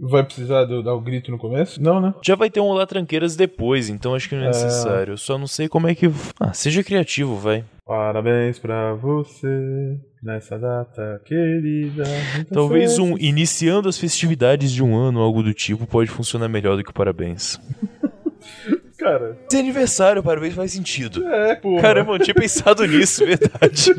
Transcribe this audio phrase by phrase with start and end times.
[0.00, 1.82] Vai precisar do, dar o grito no começo?
[1.82, 2.14] Não, né?
[2.22, 4.48] Já vai ter um Olá Tranqueiras depois, então acho que não é, é...
[4.48, 5.14] necessário.
[5.14, 6.10] Eu só não sei como é que.
[6.38, 7.64] Ah, seja criativo, vai.
[7.84, 12.04] Parabéns pra você nessa data querida.
[12.52, 16.84] Talvez um iniciando as festividades de um ano, algo do tipo, pode funcionar melhor do
[16.84, 17.58] que o parabéns.
[19.08, 19.38] cara.
[19.48, 21.26] Se é aniversário, parabéns faz sentido.
[21.26, 21.82] É, porra.
[21.82, 23.94] Caramba, eu não tinha pensado nisso, verdade.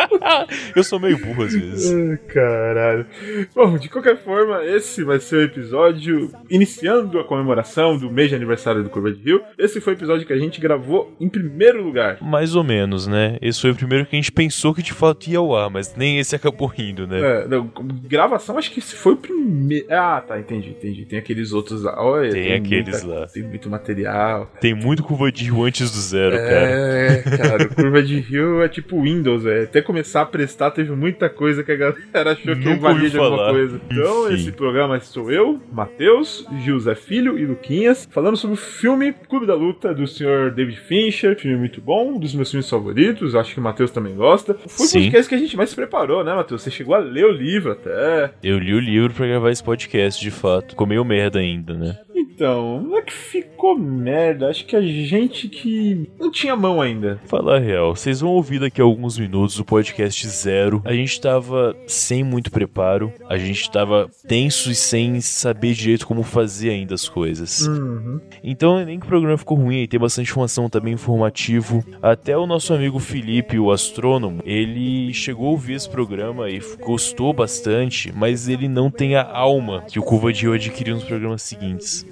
[0.74, 1.92] eu sou meio burro às vezes.
[1.92, 3.06] Ai, caralho.
[3.54, 8.34] Bom, de qualquer forma, esse vai ser o episódio iniciando a comemoração do mês de
[8.34, 9.42] aniversário do Curva de Rio.
[9.58, 12.18] Esse foi o episódio que a gente gravou em primeiro lugar.
[12.20, 13.36] Mais ou menos, né?
[13.40, 15.94] Esse foi o primeiro que a gente pensou que de fato ia ao ar, mas
[15.96, 17.20] nem esse acabou rindo, né?
[17.20, 17.70] É, não,
[18.08, 19.86] gravação, acho que esse foi o primeiro.
[19.90, 21.04] Ah, tá, entendi, entendi.
[21.04, 22.00] Tem aqueles outros lá.
[22.02, 23.26] Olha, tem, tem aqueles muita, lá.
[23.26, 24.29] Tem muito material.
[24.60, 26.66] Tem muito curva de rio antes do zero, é, cara.
[26.66, 29.62] É, cara, curva de rio é tipo Windows, é.
[29.62, 33.18] Até começar a prestar, teve muita coisa que a galera achou que Nunca valia de
[33.18, 33.80] alguma coisa.
[33.90, 34.34] Então, Enfim.
[34.34, 39.54] esse programa sou eu, Matheus, José Filho e Luquinhas, falando sobre o filme Clube da
[39.54, 41.38] Luta do senhor David Fincher.
[41.38, 44.54] Filme muito bom, um dos meus filmes favoritos, acho que o Matheus também gosta.
[44.66, 45.02] Foi o Sim.
[45.04, 46.62] podcast que a gente mais se preparou, né, Matheus?
[46.62, 48.30] Você chegou a ler o livro até.
[48.42, 50.70] Eu li o livro pra gravar esse podcast, de fato.
[50.70, 51.98] Ficou meio merda ainda, né?
[52.20, 57.18] Então, não é que ficou merda, acho que a gente que não tinha mão ainda.
[57.26, 60.82] Falar a real, vocês vão ouvir daqui a alguns minutos o podcast zero.
[60.84, 66.22] A gente tava sem muito preparo, a gente tava tenso e sem saber direito como
[66.22, 67.66] fazer ainda as coisas.
[67.66, 68.20] Uhum.
[68.44, 71.84] Então, nem que o programa ficou ruim, tem bastante informação, bem informativo.
[72.02, 77.32] Até o nosso amigo Felipe, o astrônomo, ele chegou a ouvir esse programa e gostou
[77.32, 81.42] bastante, mas ele não tem a alma que o Curva de Rio adquiriu nos programas
[81.42, 82.06] seguintes.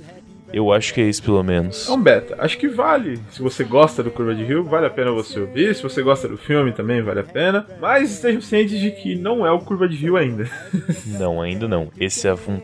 [0.53, 1.85] Eu acho que é isso, pelo menos.
[1.85, 3.19] Então, Beta, acho que vale.
[3.31, 5.75] Se você gosta do Curva de Rio, vale a pena você ouvir.
[5.75, 7.67] Se você gosta do filme, também vale a pena.
[7.81, 10.49] Mas estejam cientes de que não é o Curva de Rio ainda.
[11.19, 11.89] Não, ainda não.
[11.99, 12.61] Esse é um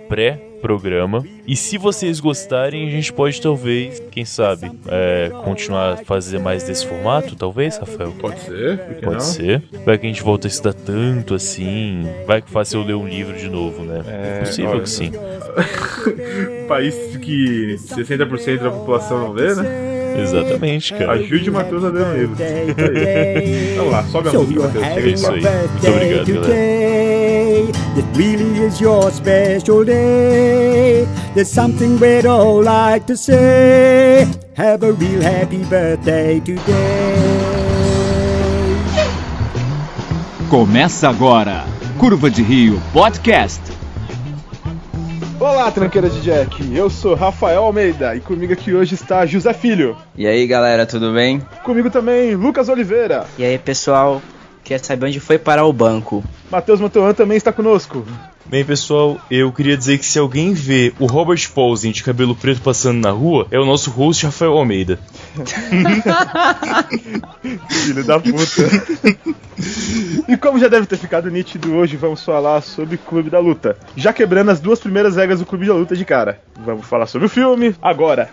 [0.65, 1.23] pré-programa.
[1.47, 6.65] E se vocês gostarem, a gente pode talvez, quem sabe, é, continuar a fazer mais
[6.65, 8.13] desse formato, talvez, Rafael?
[8.13, 9.21] Pode ser, Pode não?
[9.21, 9.63] ser.
[9.85, 12.07] Vai que a gente volta a estudar tanto assim.
[12.27, 14.03] Vai que faça eu ler um livro de novo, né?
[14.07, 15.13] É, possível olha, que sim.
[16.67, 19.94] País que 60% da população não lê, né?
[20.21, 21.13] Exatamente, cara.
[21.13, 22.37] Ajude o Matheus a ler um livro.
[23.77, 24.85] Vamos lá, sobe a música, Matheus.
[24.85, 25.41] Chega É isso aí.
[25.41, 26.43] Muito obrigado, galera.
[26.43, 27.69] today.
[27.97, 31.07] It really is your special day.
[31.35, 34.27] There's something we'd all like to say.
[34.57, 37.15] Have a real happy birthday today.
[40.49, 41.65] Começa agora,
[41.99, 43.61] Curva de Rio Podcast.
[45.41, 46.75] Olá, tranqueira de Jack.
[46.75, 49.97] Eu sou Rafael Almeida e comigo aqui hoje está José Filho.
[50.17, 51.41] E aí galera, tudo bem?
[51.65, 53.27] Comigo também Lucas Oliveira.
[53.37, 54.23] E aí pessoal,
[54.63, 56.23] quer saber onde foi parar o banco?
[56.51, 58.07] Matheus Mantuan também está conosco.
[58.47, 62.61] Bem, pessoal, eu queria dizer que se alguém vê o Robert Paulsen de cabelo preto
[62.61, 64.99] passando na rua, é o nosso host Rafael Almeida.
[67.69, 68.69] Filho da puta.
[70.29, 73.79] e como já deve ter ficado nítido, hoje vamos falar sobre Clube da Luta.
[73.97, 76.41] Já quebrando as duas primeiras regras do Clube da Luta de cara.
[76.65, 78.29] Vamos falar sobre o filme agora.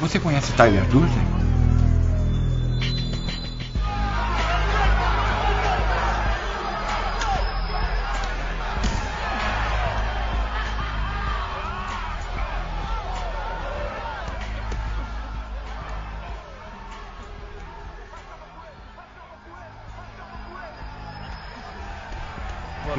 [0.00, 1.37] Você conhece Tyler Durden?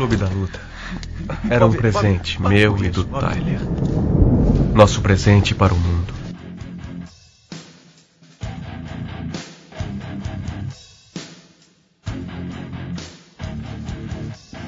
[0.09, 0.59] Clube da Luta.
[1.49, 3.59] Era um presente meu e do Tyler.
[4.73, 6.13] Nosso presente para o mundo.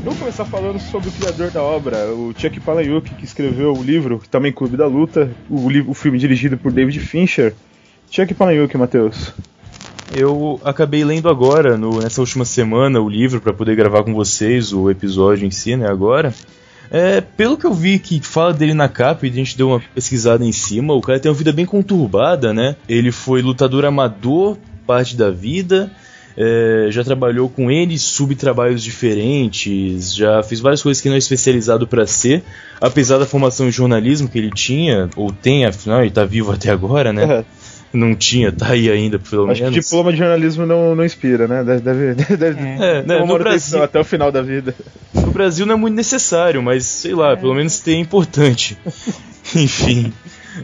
[0.04, 4.22] Vamos começar falando sobre o criador da obra, o Chuck Palahniuk, que escreveu o livro,
[4.32, 7.54] também Clube da Luta, o, li- o filme dirigido por David Fincher.
[8.10, 9.34] Chuck Palahniuk, Matheus.
[10.14, 14.74] Eu acabei lendo agora, no- nessa última semana, o livro para poder gravar com vocês
[14.74, 16.34] o episódio em si, né, agora.
[16.94, 19.82] É, pelo que eu vi que fala dele na capa e a gente deu uma
[19.96, 22.76] pesquisada em cima, o cara tem uma vida bem conturbada, né?
[22.90, 25.90] Ele foi lutador amador parte da vida,
[26.36, 31.88] é, já trabalhou com N subtrabalhos diferentes, já fez várias coisas que não é especializado
[31.88, 32.44] para ser,
[32.82, 36.70] apesar da formação em jornalismo que ele tinha, ou tem, afinal, ele tá vivo até
[36.72, 37.46] agora, né?
[37.94, 39.86] Não tinha, tá aí ainda, pelo Acho que menos.
[39.86, 41.64] diploma de jornalismo não, não inspira, né?
[41.64, 44.74] Deve, deve, deve É, né, uma no Brasil, até o final da vida.
[45.14, 48.78] no Brasil não é muito necessário, mas sei lá, pelo menos tem é importante.
[49.56, 50.14] Enfim.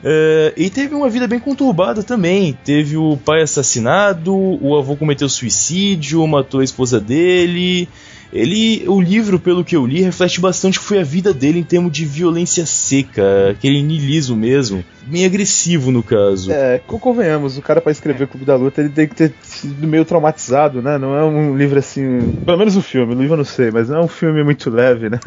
[0.03, 2.57] É, e teve uma vida bem conturbada também.
[2.63, 7.88] Teve o pai assassinado, o avô cometeu suicídio, matou a esposa dele.
[8.31, 11.59] Ele, o livro, pelo que eu li, reflete bastante o que foi a vida dele
[11.59, 16.51] em termos de violência seca, aquele niilismo mesmo, bem agressivo no caso.
[16.51, 19.33] É, co- convenhamos, o cara pra escrever o Clube da Luta ele tem que ter
[19.41, 20.97] sido meio traumatizado, né?
[20.97, 22.33] Não é um livro assim.
[22.45, 24.69] Pelo menos o filme, o livro eu não sei, mas não é um filme muito
[24.69, 25.19] leve, né?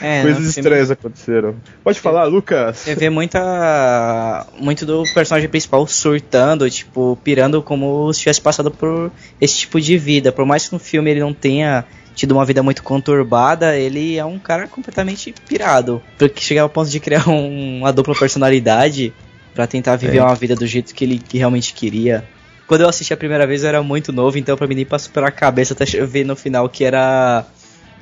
[0.00, 1.56] É, Coisas no filme- estranhas aconteceram.
[1.82, 2.78] Pode falar, Lucas?
[2.78, 4.46] Você vê muita.
[4.60, 9.10] muito do personagem principal surtando, tipo, pirando como se tivesse passado por
[9.40, 10.32] esse tipo de vida.
[10.32, 11.84] Por mais que no filme ele não tenha
[12.14, 16.02] tido uma vida muito conturbada, ele é um cara completamente pirado.
[16.18, 19.12] Porque chega ao ponto de criar um- uma dupla personalidade
[19.54, 20.22] pra tentar viver É.
[20.22, 22.24] uma vida do jeito que ele que realmente queria.
[22.66, 25.12] Quando eu assisti a primeira vez eu era muito novo, então pra mim nem passou
[25.12, 27.44] pela cabeça até ver no final que era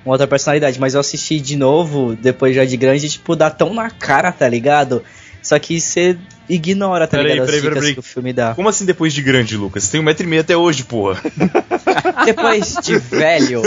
[0.04, 0.78] uma outra personalidade.
[0.78, 4.48] Mas eu assisti de novo, depois já de grande, tipo, dá tão na cara, tá
[4.48, 5.02] ligado?
[5.42, 6.16] Só que você
[6.54, 7.46] ignora, tá Peraí, ligado?
[7.46, 7.94] peraí, As peraí, peraí.
[7.94, 8.54] que o filme dá.
[8.54, 9.84] Como assim depois de grande, Lucas?
[9.84, 11.20] Você tem um metro e meio até hoje, porra.
[12.24, 13.62] Depois de velho,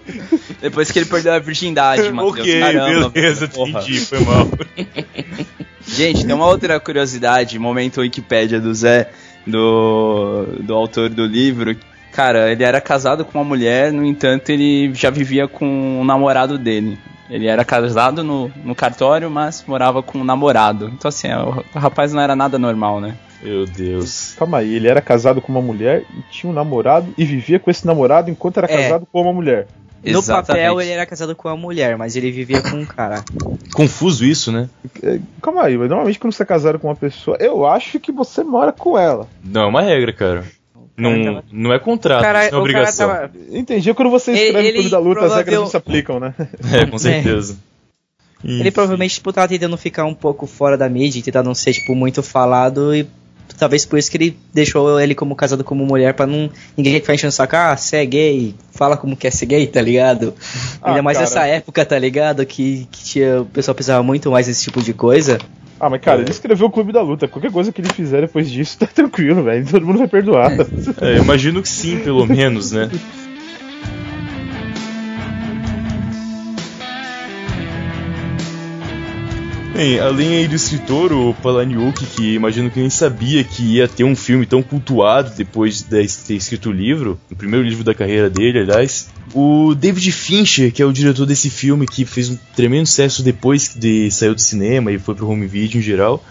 [0.60, 2.38] Depois que ele perdeu a virgindade, Matheus.
[2.38, 3.70] ok, Caramba, beleza, porra.
[3.80, 4.48] entendi, foi mal.
[5.86, 9.10] Gente, tem uma outra curiosidade, momento Wikipédia do Zé,
[9.46, 11.76] do, do autor do livro.
[12.12, 16.58] Cara, ele era casado com uma mulher, no entanto, ele já vivia com o namorado
[16.58, 16.98] dele.
[17.30, 20.90] Ele era casado no, no cartório, mas morava com um namorado.
[20.92, 23.16] Então, assim, o, o rapaz não era nada normal, né?
[23.42, 24.34] Meu Deus.
[24.36, 27.70] Calma aí, ele era casado com uma mulher e tinha um namorado e vivia com
[27.70, 28.82] esse namorado enquanto era É.
[28.82, 29.66] casado com uma mulher.
[30.02, 30.46] no Exatamente.
[30.46, 33.24] papel ele era casado com uma mulher, mas ele vivia com um cara.
[33.72, 34.68] Confuso isso, né?
[35.02, 38.10] É, Calma aí, mas normalmente quando você é casado com uma pessoa, eu acho que
[38.12, 39.26] você mora com ela.
[39.42, 40.44] Não, é uma regra, cara.
[41.00, 43.08] Não, tava- não é contrato, Cara, isso não é obrigação.
[43.08, 43.30] tava.
[43.50, 46.20] Entendi, quando você Ele- escreve o ele Clube da Luta, as regras não se aplicam,
[46.20, 46.34] né?
[46.72, 47.56] É, com certeza.
[48.42, 48.70] Ele Enfim.
[48.70, 51.94] provavelmente tipo, tava tentando ficar um pouco fora da mídia e tentar não ser tipo,
[51.94, 53.06] muito falado e
[53.58, 57.12] talvez por isso que ele deixou ele como casado como mulher pra não ninguém ficar
[57.14, 60.32] enchendo o saco, ah, você é gay, fala como quer ser gay, tá ligado?
[60.80, 61.28] Ah, Ainda mais cara.
[61.28, 62.46] nessa época, tá ligado?
[62.46, 65.38] Que, que tinha, o pessoal precisava muito mais desse tipo de coisa.
[65.80, 67.26] Ah, mas cara, ele escreveu o Clube da Luta.
[67.26, 69.66] Qualquer coisa que ele fizer depois disso, tá tranquilo, velho.
[69.66, 70.52] Todo mundo vai perdoar.
[71.00, 72.90] É, imagino que sim, pelo menos, né?
[79.72, 84.02] Bem, além aí do escritor, o Palahniuk, que imagino que nem sabia que ia ter
[84.02, 88.28] um filme tão cultuado depois de ter escrito o livro, o primeiro livro da carreira
[88.28, 89.08] dele, aliás.
[89.32, 93.72] O David Fincher, que é o diretor desse filme, que fez um tremendo sucesso depois
[93.74, 96.22] de saiu do cinema e foi pro home video em geral,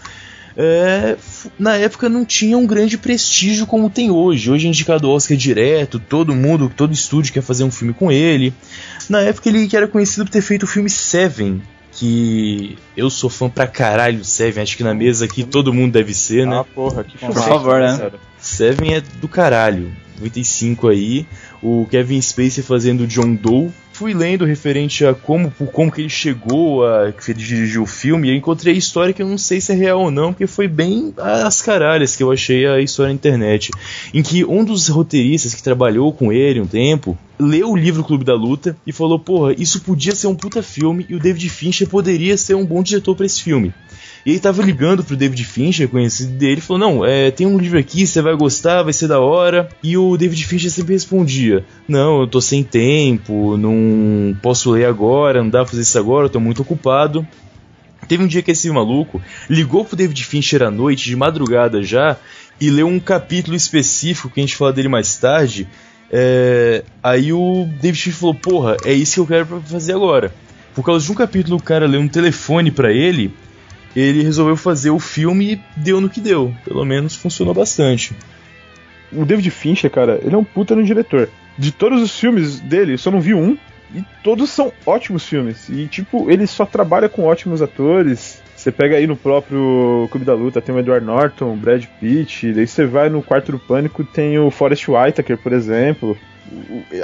[0.54, 1.16] é,
[1.58, 4.50] na época não tinha um grande prestígio como tem hoje.
[4.50, 8.12] Hoje é indicado ao Oscar direto, todo mundo, todo estúdio quer fazer um filme com
[8.12, 8.52] ele.
[9.08, 11.62] Na época ele que era conhecido por ter feito o filme Seven,
[12.00, 15.92] que eu sou fã pra caralho do Seven, acho que na mesa aqui todo mundo
[15.92, 16.60] deve ser, né?
[16.60, 18.10] Ah, porra, que Por favor, né?
[18.38, 19.92] Seven é do caralho.
[20.16, 21.26] 95 aí,
[21.62, 23.70] o Kevin Spacey fazendo John Doe.
[24.00, 28.28] Fui lendo referente a como, como que ele chegou a que ele dirigiu o filme
[28.28, 30.66] e eu encontrei história que eu não sei se é real ou não, porque foi
[30.66, 33.70] bem às caralhas que eu achei a história na internet.
[34.14, 38.24] Em que um dos roteiristas que trabalhou com ele um tempo leu o livro Clube
[38.24, 41.86] da Luta e falou: Porra, isso podia ser um puta filme e o David Fincher
[41.86, 43.70] poderia ser um bom diretor pra esse filme.
[44.24, 47.78] E ele tava ligando pro David Fincher, conhecido dele, falou: Não, é, tem um livro
[47.78, 49.68] aqui, você vai gostar, vai ser da hora.
[49.82, 55.42] E o David Fincher sempre respondia: Não, eu tô sem tempo, não posso ler agora,
[55.42, 57.26] não dá pra fazer isso agora, eu tô muito ocupado.
[58.06, 62.16] Teve um dia que esse maluco ligou pro David Fincher à noite, de madrugada já,
[62.60, 65.66] e leu um capítulo específico que a gente fala dele mais tarde.
[66.10, 70.34] É, aí o David Fincher falou: Porra, é isso que eu quero fazer agora.
[70.74, 73.32] Por causa de um capítulo, o cara leu um telefone pra ele
[73.94, 76.54] ele resolveu fazer o filme e deu no que deu.
[76.64, 78.14] Pelo menos funcionou bastante.
[79.12, 81.28] O David Fincher, cara, ele é um puta no diretor.
[81.58, 83.58] De todos os filmes dele, eu só não vi um.
[83.94, 85.68] E todos são ótimos filmes.
[85.68, 88.40] E, tipo, ele só trabalha com ótimos atores.
[88.54, 92.52] Você pega aí no próprio Clube da Luta, tem o Edward Norton, Brad Pitt.
[92.52, 96.16] Daí você vai no Quarto do Pânico, tem o Forrest Whitaker, por exemplo.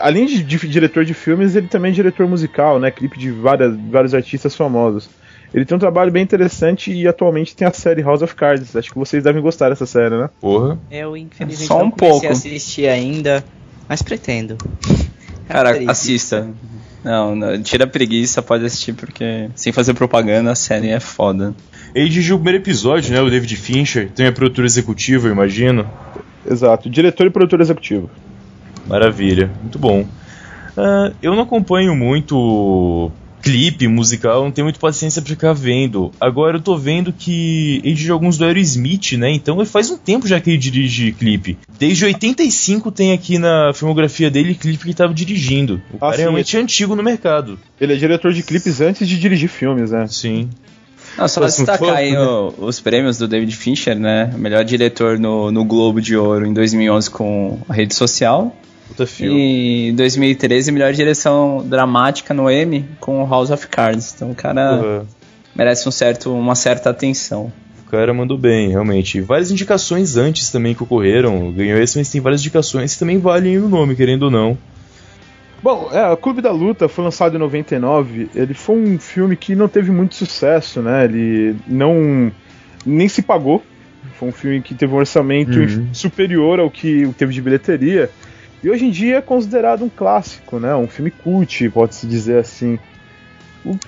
[0.00, 2.90] Além de, de diretor de filmes, ele também é diretor musical, né?
[2.90, 5.08] Clipe de várias, vários artistas famosos.
[5.54, 8.74] Ele tem um trabalho bem interessante e atualmente tem a série House of Cards.
[8.74, 10.28] Acho que vocês devem gostar dessa série, né?
[10.40, 10.78] Porra.
[10.90, 12.26] Eu, infelizmente, Só não um comecei pouco.
[12.26, 13.44] a assistir ainda,
[13.88, 14.56] mas pretendo.
[15.48, 16.48] Cara, assista.
[17.04, 21.54] Não, não, tira a preguiça, pode assistir, porque sem fazer propaganda, a série é foda.
[21.94, 23.20] Ele dirigiu o primeiro episódio, né?
[23.20, 24.10] O David Fincher.
[24.10, 25.88] Tem a produtora executiva, eu imagino.
[26.44, 28.10] Exato, diretor e produtor executivo.
[28.86, 29.50] Maravilha.
[29.62, 30.04] Muito bom.
[30.76, 33.10] Ah, eu não acompanho muito
[33.50, 36.10] clipe musical, não tenho muito paciência pra ficar vendo.
[36.20, 39.30] Agora eu tô vendo que ele dirige alguns do Aerosmith, né?
[39.32, 41.56] Então faz um tempo já que ele dirige clipe.
[41.78, 45.80] Desde 85 tem aqui na filmografia dele clipe que ele tava dirigindo.
[45.92, 47.58] O Ah, cara é sim, realmente antigo no mercado.
[47.80, 50.06] Ele é diretor de clipes antes de dirigir filmes, né?
[50.08, 50.48] Sim.
[51.16, 52.20] Não, só destacar aí né?
[52.20, 54.30] o- os prêmios do David Fincher, né?
[54.36, 58.54] Melhor diretor no, no Globo de Ouro em 2011 com a rede social.
[58.88, 59.38] Puta filme.
[59.38, 64.12] E em 2013, melhor direção dramática no Emmy com o House of Cards.
[64.14, 65.06] Então o cara Porra.
[65.54, 67.52] merece um certo, uma certa atenção.
[67.86, 69.20] O cara mandou bem, realmente.
[69.20, 71.52] Várias indicações antes também que ocorreram.
[71.52, 74.58] Ganhou esse, mas tem várias indicações que também valem o nome, querendo ou não.
[75.62, 78.28] Bom, é, o Clube da Luta foi lançado em 99.
[78.34, 81.04] Ele foi um filme que não teve muito sucesso, né?
[81.04, 82.30] Ele não
[82.84, 83.62] nem se pagou.
[84.18, 85.88] Foi um filme que teve um orçamento Uhum.
[85.92, 88.10] superior ao que teve de bilheteria.
[88.62, 90.75] E hoje em dia é considerado um clássico, né?
[90.75, 92.78] Um filme cult, pode-se dizer assim.
[93.64, 93.76] O-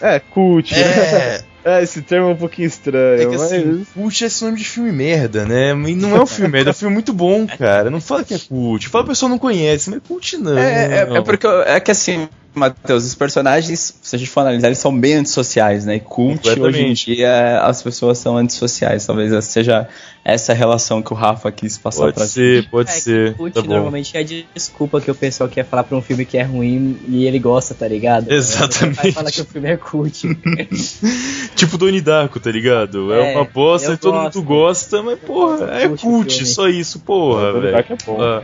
[0.00, 0.74] É, cult.
[0.74, 1.42] É.
[1.64, 3.20] É, esse termo é um pouquinho estranho.
[3.20, 3.42] É que mas...
[3.42, 5.72] assim, cult é sinônimo de filme merda, né?
[5.72, 7.90] E não é um filme merda, é um filme muito bom, cara.
[7.90, 8.88] Não fala que é cult.
[8.88, 10.56] Fala que a pessoa não conhece, mas cult não.
[10.56, 12.26] É, é, é porque é que assim,
[12.58, 15.96] Matheus, os personagens, se a gente for analisar, eles são bem antissociais, né?
[15.96, 19.06] E cult hoje em dia as pessoas são antissociais.
[19.06, 19.88] Talvez essa seja
[20.24, 23.34] essa relação que o Rafa quis passar pra Pode ser, pode É, ser.
[23.34, 23.68] Cult Tá bom.
[23.68, 24.24] normalmente é a
[24.54, 27.74] desculpa que o pessoal quer falar pra um filme que é ruim e ele gosta,
[27.74, 28.28] tá ligado?
[28.32, 28.96] Exatamente.
[28.96, 30.28] Vai falar que o filme é cult.
[31.56, 33.12] Tipo Doni Darko, tá ligado?
[33.12, 34.36] É, É, uma bosta e todo gosto.
[34.38, 37.72] mundo gosta, mas porra, é Cult cult, só isso, porra, Donnie velho.
[37.72, 38.22] Darko é bom.
[38.22, 38.42] Ah,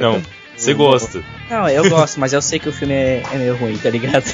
[0.00, 0.22] não, é
[0.56, 1.22] você gosta.
[1.50, 4.24] Não, eu gosto, mas eu sei que o filme é, é meio ruim, tá ligado?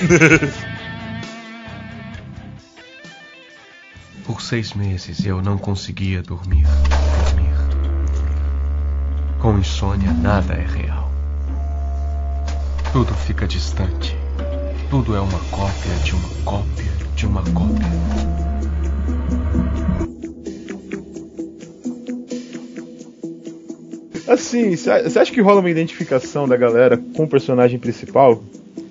[4.25, 6.65] Por seis meses eu não conseguia dormir.
[7.27, 7.53] Dormir.
[9.41, 11.11] Com insônia, nada é real.
[12.93, 14.17] Tudo fica distante.
[14.89, 17.89] Tudo é uma cópia de uma cópia de uma cópia.
[24.33, 28.43] Assim, você acha que rola uma identificação da galera com o personagem principal?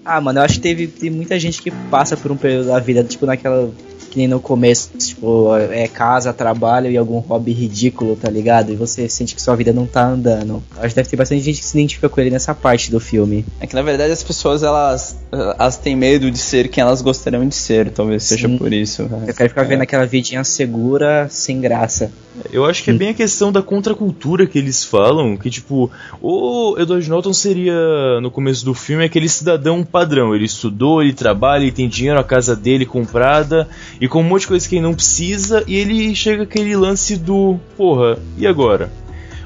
[0.05, 2.79] Ah, mano, eu acho que teve, tem muita gente que passa por um período da
[2.79, 3.71] vida, tipo, naquela.
[4.11, 8.71] Que nem no começo, tipo, é casa, trabalho e algum hobby ridículo, tá ligado?
[8.73, 10.61] E você sente que sua vida não tá andando.
[10.77, 13.45] Acho que deve ter bastante gente que se identifica com ele nessa parte do filme.
[13.61, 17.47] É que na verdade as pessoas elas, elas têm medo de ser quem elas gostariam
[17.47, 18.57] de ser, talvez seja Sim.
[18.57, 19.03] por isso.
[19.03, 19.25] né?
[19.27, 22.11] Eu quero ficar vendo aquela vidinha segura, sem graça.
[22.51, 25.91] Eu acho que é bem a questão da contracultura que eles falam, que tipo,
[26.21, 27.73] o Edward Norton seria,
[28.21, 30.33] no começo do filme, aquele cidadão padrão.
[30.33, 33.67] Ele estudou, ele trabalha, ele tem dinheiro, a casa dele comprada,
[34.01, 37.15] e com um monte de coisa que ele não precisa, e ele chega aquele lance
[37.15, 38.91] do, porra, e agora?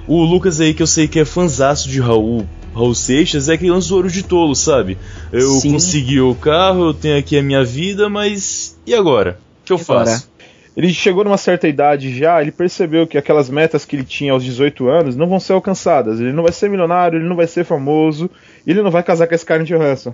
[0.08, 3.72] O Lucas aí, que eu sei que é fanzaço de Raul, Raul Seixas, é aquele
[3.72, 4.98] lance do ouro de tolo, sabe?
[5.32, 5.74] Eu Sim.
[5.74, 9.40] consegui o carro, eu tenho aqui a minha vida, mas e agora?
[9.62, 10.06] O que eu E agora?
[10.06, 10.30] faço?
[10.78, 14.44] Ele chegou numa certa idade já, ele percebeu que aquelas metas que ele tinha aos
[14.44, 16.20] 18 anos não vão ser alcançadas.
[16.20, 18.30] Ele não vai ser milionário, ele não vai ser famoso,
[18.68, 20.14] e ele não vai casar com esse cara de Johansson.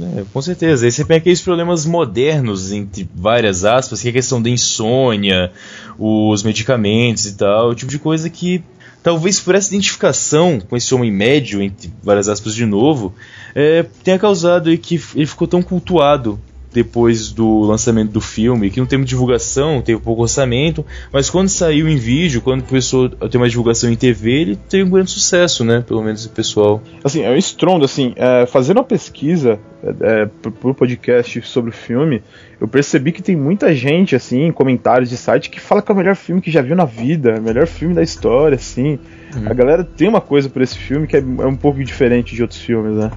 [0.00, 0.84] É, com certeza.
[0.84, 5.52] Aí você tem aqueles problemas modernos, entre várias aspas, que é a questão da insônia,
[5.98, 8.62] os medicamentos e tal, o tipo de coisa que
[9.02, 13.14] talvez por essa identificação com esse homem médio, entre várias aspas de novo,
[13.54, 16.40] é, tenha causado que ele ficou tão cultuado
[16.76, 21.88] depois do lançamento do filme, que não teve divulgação, teve pouco orçamento, mas quando saiu
[21.88, 25.64] em vídeo, quando começou a ter uma divulgação em TV, ele teve um grande sucesso,
[25.64, 25.82] né?
[25.86, 26.82] Pelo menos o pessoal.
[27.02, 30.26] Assim, é um estrondo, assim, é, fazendo uma pesquisa é, é,
[30.60, 32.22] pro podcast sobre o filme,
[32.60, 35.94] eu percebi que tem muita gente, assim, em comentários de site, que fala que é
[35.94, 38.98] o melhor filme que já viu na vida, o melhor filme da história, assim.
[39.46, 42.42] A galera tem uma coisa por esse filme que é, é um pouco diferente de
[42.42, 43.10] outros filmes, né?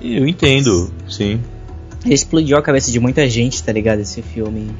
[0.00, 1.38] Eu entendo, sim.
[2.04, 4.00] Explodiu a cabeça de muita gente, tá ligado?
[4.00, 4.70] Esse filme.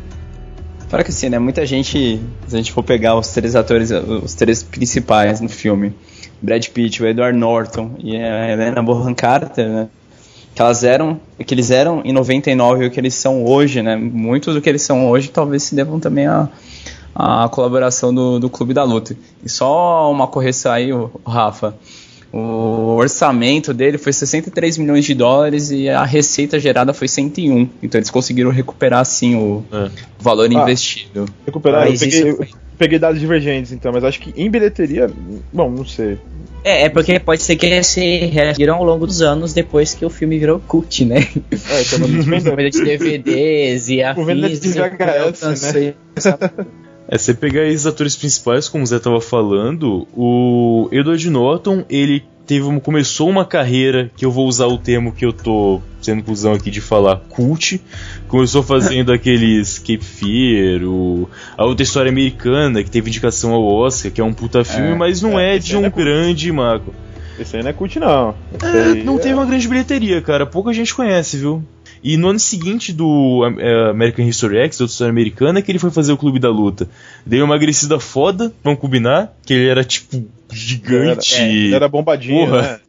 [0.89, 1.39] Fora que assim, né?
[1.39, 5.95] Muita gente, se a gente for pegar os três atores, os três principais no filme,
[6.41, 9.89] Brad Pitt, o Edward Norton e a Helena Bonham Carter, né?
[10.55, 13.97] Que elas eram, que eles eram em 99 e o que eles são hoje, né?
[13.97, 16.49] Muitos do que eles são hoje talvez se devam também a
[17.15, 19.17] a colaboração do, do Clube da Luta.
[19.45, 20.91] E só uma correção aí,
[21.27, 21.75] Rafa.
[22.33, 27.69] O orçamento dele foi 63 milhões de dólares e a receita gerada foi 101.
[27.83, 29.91] Então eles conseguiram recuperar assim o É.
[30.19, 30.55] valor Ah.
[30.63, 31.27] investido.
[31.45, 32.47] Recuperar, eu peguei, isso eu
[32.79, 35.11] peguei dados divergentes, então, mas acho que em bilheteria,
[35.53, 36.19] bom, não sei.
[36.65, 40.09] É, é porque pode ser que esse reagiram ao longo dos anos depois que o
[40.11, 41.27] filme virou cult, né?
[41.51, 41.99] É, então,
[42.71, 44.57] de DVDs e Tipo, venda de.
[44.57, 45.95] VHS, né?
[47.15, 52.25] É, você pegar esses atores principais, como o Zé tava falando, o Edward Norton, ele
[52.47, 56.23] teve uma, começou uma carreira que eu vou usar o termo que eu tô sendo
[56.23, 57.81] cuzão aqui de falar, cult.
[58.29, 64.11] Começou fazendo aqueles Cape Fear, o, a outra história americana que teve indicação ao Oscar,
[64.11, 66.03] que é um puta filme, É, mas não é, esse de um é cult.
[66.05, 66.95] grande marco.
[67.39, 68.35] Esse aí não é cult, não.
[68.63, 70.47] É, não é- teve uma grande bilheteria, cara.
[70.47, 71.63] Pouca gente conhece, viu?
[72.03, 75.71] E no ano seguinte do é, American History X, da outra história americana, é que
[75.71, 76.89] ele foi fazer o Clube da Luta.
[77.25, 81.35] Deu uma emagrecida foda, vamos combinar, que ele era tipo gigante.
[81.35, 82.63] Era, é, ele era bombadinho, Porra.
[82.63, 82.81] né?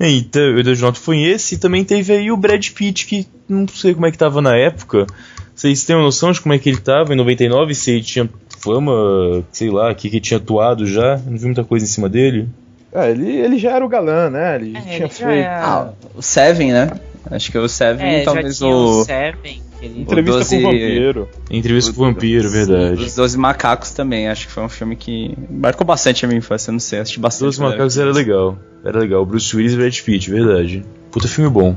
[0.00, 3.94] Então, o Edward foi esse, e também teve aí o Brad Pitt, que não sei
[3.94, 5.06] como é que tava na época.
[5.54, 7.74] Vocês têm uma noção de como é que ele tava em 99?
[7.74, 8.28] Se ele tinha
[8.60, 11.16] fama, sei lá, que que tinha atuado já?
[11.26, 12.48] Não vi muita coisa em cima dele.
[12.92, 14.56] É, ele, ele já era o galã, né?
[14.56, 15.30] Ele É, tinha ele já feito.
[15.30, 16.90] é- Ah, o Seven, né?
[17.30, 19.00] Acho que o Seven, É, já talvez tinha o.
[19.00, 20.00] o Seven, que ele...
[20.02, 21.28] Entrevista Doze- com o vampiro.
[21.50, 23.02] Entrevista com o Vampiro, verdade.
[23.04, 26.72] Os Doze Macacos também, acho que foi um filme que marcou bastante a minha infância,
[26.72, 27.56] não sei, assisti bastante.
[27.56, 28.58] Quando Macacos era legal.
[28.84, 29.26] Era legal.
[29.26, 30.84] Bruce Willis e Brad Pitt, verdade.
[31.10, 31.74] Puta filme bom.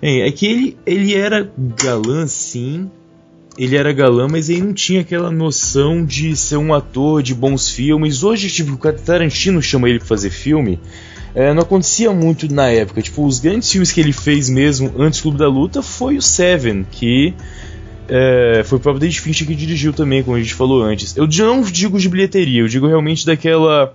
[0.00, 2.90] Bem, é que ele, ele era galã, sim.
[3.58, 7.68] Ele era galã, mas ele não tinha aquela noção de ser um ator de bons
[7.68, 8.22] filmes.
[8.22, 10.78] Hoje, tipo, o Tarantino chama ele pra fazer filme.
[11.34, 13.02] É, não acontecia muito na época.
[13.02, 16.22] Tipo, os grandes filmes que ele fez mesmo antes do Clube da Luta foi o
[16.22, 17.34] Seven, que
[18.08, 21.16] é, foi o próprio David Fincher que dirigiu também, como a gente falou antes.
[21.16, 23.94] Eu não digo de bilheteria, eu digo realmente daquela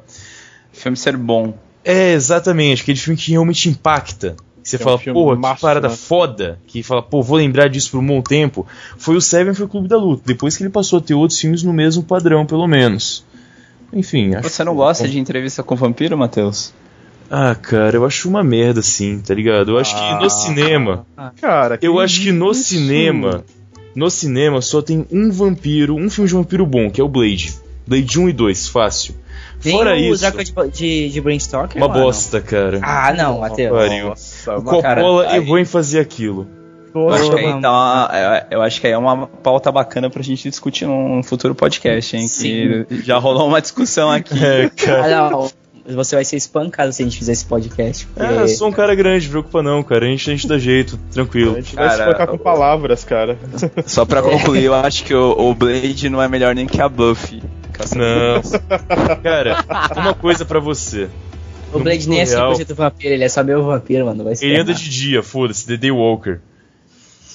[0.71, 1.55] O filme ser bom.
[1.83, 4.35] é, exatamente, aquele filme que realmente impacta.
[4.63, 5.95] Que você Que é um fala, massa, que parada né?
[5.95, 6.57] foda.
[6.65, 8.65] Que fala, pô, vou lembrar disso por um bom tempo.
[8.97, 10.23] Foi o Seven, foi o Clube da Luta.
[10.25, 13.25] Depois que ele passou a ter outros filmes no mesmo padrão, pelo menos.
[13.91, 16.73] Enfim, acho Você não gosta de entrevista com vampiro, Matheus?
[17.35, 19.71] Ah, cara, eu acho uma merda, sim, tá ligado?
[19.71, 20.19] Eu acho que Ah.
[20.21, 21.05] no cinema.
[21.41, 22.63] Cara, Eu acho que no isso?
[22.65, 23.43] cinema.
[23.95, 27.55] No cinema só tem um vampiro, um filme de vampiro bom, que é o Blade.
[27.87, 29.15] Blade 1 e 2, fácil.
[29.59, 32.03] Fora o isso, Drácula de, de, de Brain Stalker, uma mano.
[32.03, 32.79] bosta, cara.
[32.83, 33.71] Ah, não, Matheus.
[34.03, 36.47] Nossa, O cara, Coppola aí- errou em fazer aquilo.
[36.93, 40.47] Eu acho, que aí uma, eu- acho que aí é uma pauta bacana pra gente
[40.47, 42.27] discutir num futuro podcast, hein?
[42.29, 44.33] Que já rolou uma discussão aqui.
[44.43, 45.25] É, cara.
[45.25, 45.49] Ah, não.
[45.85, 48.05] Você vai ser espancado se a gente fizer esse podcast.
[48.07, 48.33] Porque...
[48.33, 50.05] É, eu sou um cara grande, preocupa não, cara.
[50.05, 51.55] A gente, a gente dá jeito, a tranquilo.
[51.55, 53.37] gente vai se Cara, focar com palavras, cara.
[53.85, 56.87] Só pra concluir, eu acho que o, o Blade não é melhor nem que a
[56.87, 57.43] Buffy.
[57.95, 58.41] Não.
[59.21, 59.65] Cara,
[59.95, 61.09] uma coisa pra você.
[61.73, 64.23] O No Blade nem é mundo real, 100% vampiro, ele é só meu vampiro, mano.
[64.23, 66.39] Vai Ele anda de dia, foda-se, The Day Walker.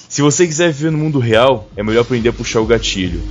[0.07, 3.21] Se você quiser viver no mundo real, é melhor aprender a puxar o gatilho.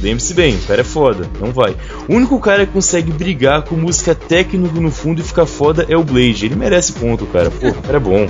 [0.00, 1.76] Lembre-se bem, o cara é foda, não vai.
[2.08, 5.96] O único cara que consegue brigar com música técnica no fundo e ficar foda é
[5.96, 6.46] o Blade.
[6.46, 7.50] Ele merece ponto, cara.
[7.50, 8.26] Pô, o cara é bom.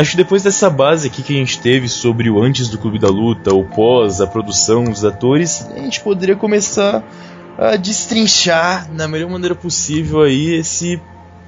[0.00, 2.98] Acho que depois dessa base aqui que a gente teve sobre o antes do Clube
[2.98, 7.04] da Luta, o pós, a produção, os atores, a gente poderia começar
[7.58, 11.00] a destrinchar na melhor maneira possível aí esse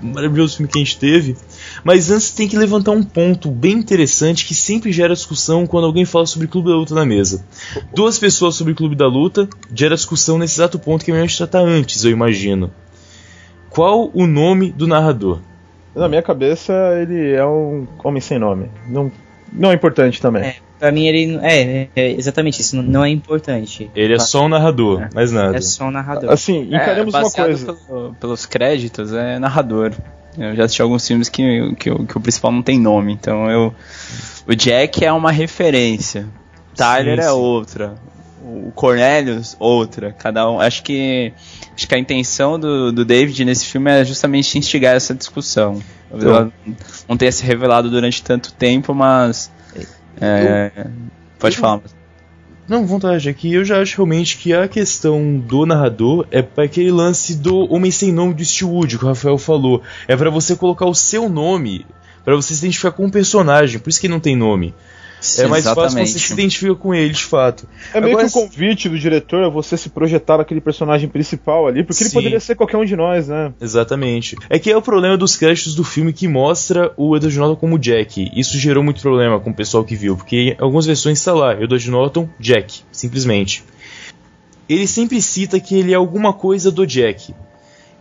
[0.03, 1.37] maravilhoso filme que a gente teve.
[1.85, 6.05] Mas antes tem que levantar um ponto bem interessante que sempre gera discussão quando alguém
[6.05, 7.45] fala sobre Clube da Luta na mesa.
[7.95, 11.61] Duas pessoas sobre Clube da Luta gera discussão nesse exato ponto que a gente tratar
[11.61, 12.73] antes, eu imagino.
[13.71, 15.41] Qual o nome do narrador?
[15.95, 18.71] Na minha cabeça, ele é um homem sem nome.
[18.89, 19.11] Não,
[19.53, 20.43] não é importante também.
[20.43, 21.39] É, pra mim ele.
[21.43, 23.89] É, é exatamente isso, não- não é importante.
[23.95, 25.57] Ele é só um narrador, mais nada.
[25.57, 26.29] É só um narrador.
[26.33, 27.73] Assim, encaremos é, uma coisa.
[27.87, 29.93] pelo- pelos créditos, é narrador.
[30.37, 33.49] Eu já assisti alguns filmes que, que, o- que o principal não tem nome, então
[33.49, 33.73] eu.
[34.49, 36.27] O Jack é uma referência.
[36.75, 37.37] Tyler Sim, é sim.
[37.39, 37.95] outra.
[38.45, 40.11] O Cornelius, outra.
[40.19, 40.59] Cada um.
[40.61, 41.33] Acho que.
[41.77, 45.81] Acho que a intenção do, do David nesse filme é justamente instigar essa discussão.
[46.13, 46.53] Então.
[47.09, 49.49] não tenha se revelado durante tanto tempo, mas.
[50.21, 50.87] É,
[51.39, 51.81] pode falar.
[52.69, 56.65] Não, vontade, é que eu já acho realmente que a questão do narrador é para
[56.65, 59.83] aquele lance do Homem Sem Nome do Steelwood, que o Rafael falou.
[60.07, 61.85] É para você colocar o seu nome,
[62.25, 64.75] para você se identificar com o personagem, por isso que ele não tem nome.
[65.39, 67.69] É mais fácil quando você se identifica com ele, de fato.
[67.95, 71.67] É meio Agora, que o convite do diretor a você se projetar naquele personagem principal
[71.67, 72.17] ali, porque ele Sim.
[72.17, 73.53] poderia ser qualquer um de nós, né?
[73.61, 74.37] Exatamente.
[74.51, 77.79] É que é o problema dos créditos do filme que mostra o Edward Norton como
[77.79, 78.31] Jack.
[78.35, 81.53] Isso gerou muito problema com o pessoal que viu, porque em algumas versões está lá,
[81.53, 83.65] Edward Norton, Jack, simplesmente.
[84.69, 87.35] Ele sempre cita que ele é alguma coisa do Jack.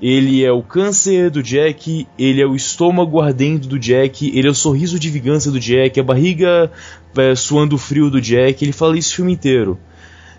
[0.02, 4.50] Ele é o câncer do Jack, ele é o estômago ardendo do Jack, ele é
[4.50, 6.72] o sorriso de vingança do Jack, a barriga
[7.18, 9.80] é, suando frio do Jack, ele fala isso o filme inteiro.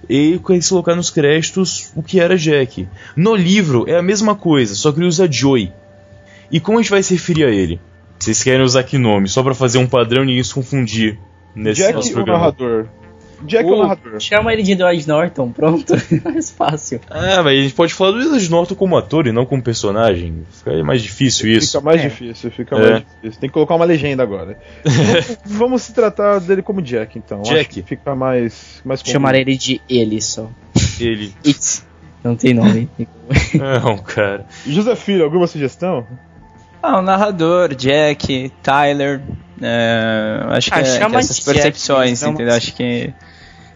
[0.08, 2.88] E quis colocar nos créditos o que era Jack.
[3.16, 5.72] No livro é a mesma coisa, só que ele usa Joey.
[6.50, 7.80] E como a gente vai se referir a ele?
[8.18, 9.28] Vocês querem usar que nome?
[9.28, 11.18] Só pra fazer um padrão e se confundir
[11.54, 12.38] nesse Jack nosso o programa.
[12.38, 12.88] narrador.
[13.44, 14.20] Jack o Ou narrador.
[14.20, 15.94] Chama ele de Edward Norton, pronto.
[16.24, 17.00] mais fácil.
[17.10, 20.44] Ah, mas a gente pode falar do Edward Norton como ator e não como personagem.
[20.50, 21.68] Fica mais difícil isso.
[21.72, 22.08] Fica mais É.
[22.08, 22.78] difícil, fica É.
[22.90, 23.40] mais difícil.
[23.40, 24.58] Tem que colocar uma legenda agora.
[24.84, 27.40] vamos, vamos se tratar dele como Jack, então.
[27.42, 27.74] Acho Jack.
[27.74, 30.48] que fica mais, mais Chamar ele de ele só.
[31.00, 31.32] Ele.
[31.46, 31.82] It.
[32.22, 32.88] Não tem nome.
[33.54, 34.46] Não, cara.
[34.66, 36.06] José Filho, alguma sugestão?
[36.80, 39.20] Ah, o narrador, Jack, Tyler.
[39.60, 42.54] é, acho que, Ah, é, que chama essas de Jack, percepções, chama entendeu?
[42.54, 43.12] Acho que.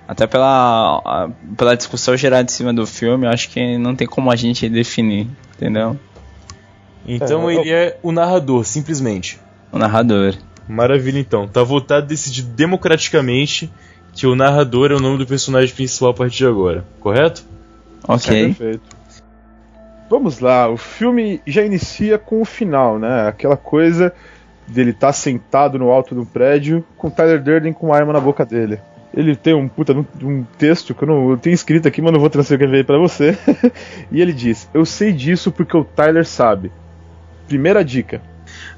[0.09, 4.07] Até pela, a- pela discussão gerada em cima do filme, eu acho que não tem
[4.07, 5.99] como a gente definir, entendeu?
[7.07, 9.41] Então É, ele é o narrador, simplesmente.
[9.73, 10.35] O narrador.
[10.69, 11.47] Maravilha, então.
[11.47, 13.71] Tá votado decidido democraticamente
[14.13, 17.45] que o narrador é o nome do personagem principal a partir de agora, correto?
[18.09, 18.55] Ok.
[18.55, 18.97] Perfeito.
[20.09, 23.27] Vamos lá, o filme já inicia com o final, né?
[23.29, 24.13] Aquela coisa
[24.69, 28.45] dele estar sentado no alto do prédio com Tyler Durden com uma arma na boca
[28.45, 28.79] dele.
[29.17, 32.21] Ele tem um puta um, texto que eu não eu tenho escrito aqui, mas não
[32.21, 33.37] vou transcrever pra você.
[34.13, 36.71] e ele diz: Eu sei disso porque o Tyler sabe.
[37.49, 38.21] Primeira dica.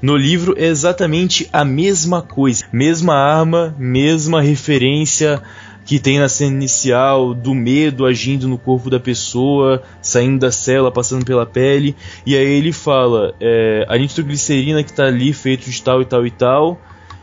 [0.01, 2.65] No livro é exatamente a mesma coisa.
[2.71, 5.41] Mesma arma, mesma referência
[5.89, 10.91] que tem na cena inicial do medo agindo no corpo da pessoa, saindo da cela,
[10.91, 11.95] passando pela pele.
[12.25, 16.25] E aí ele fala: é, a nitroglicerina que tá ali feito de tal e tal
[16.25, 16.79] e tal.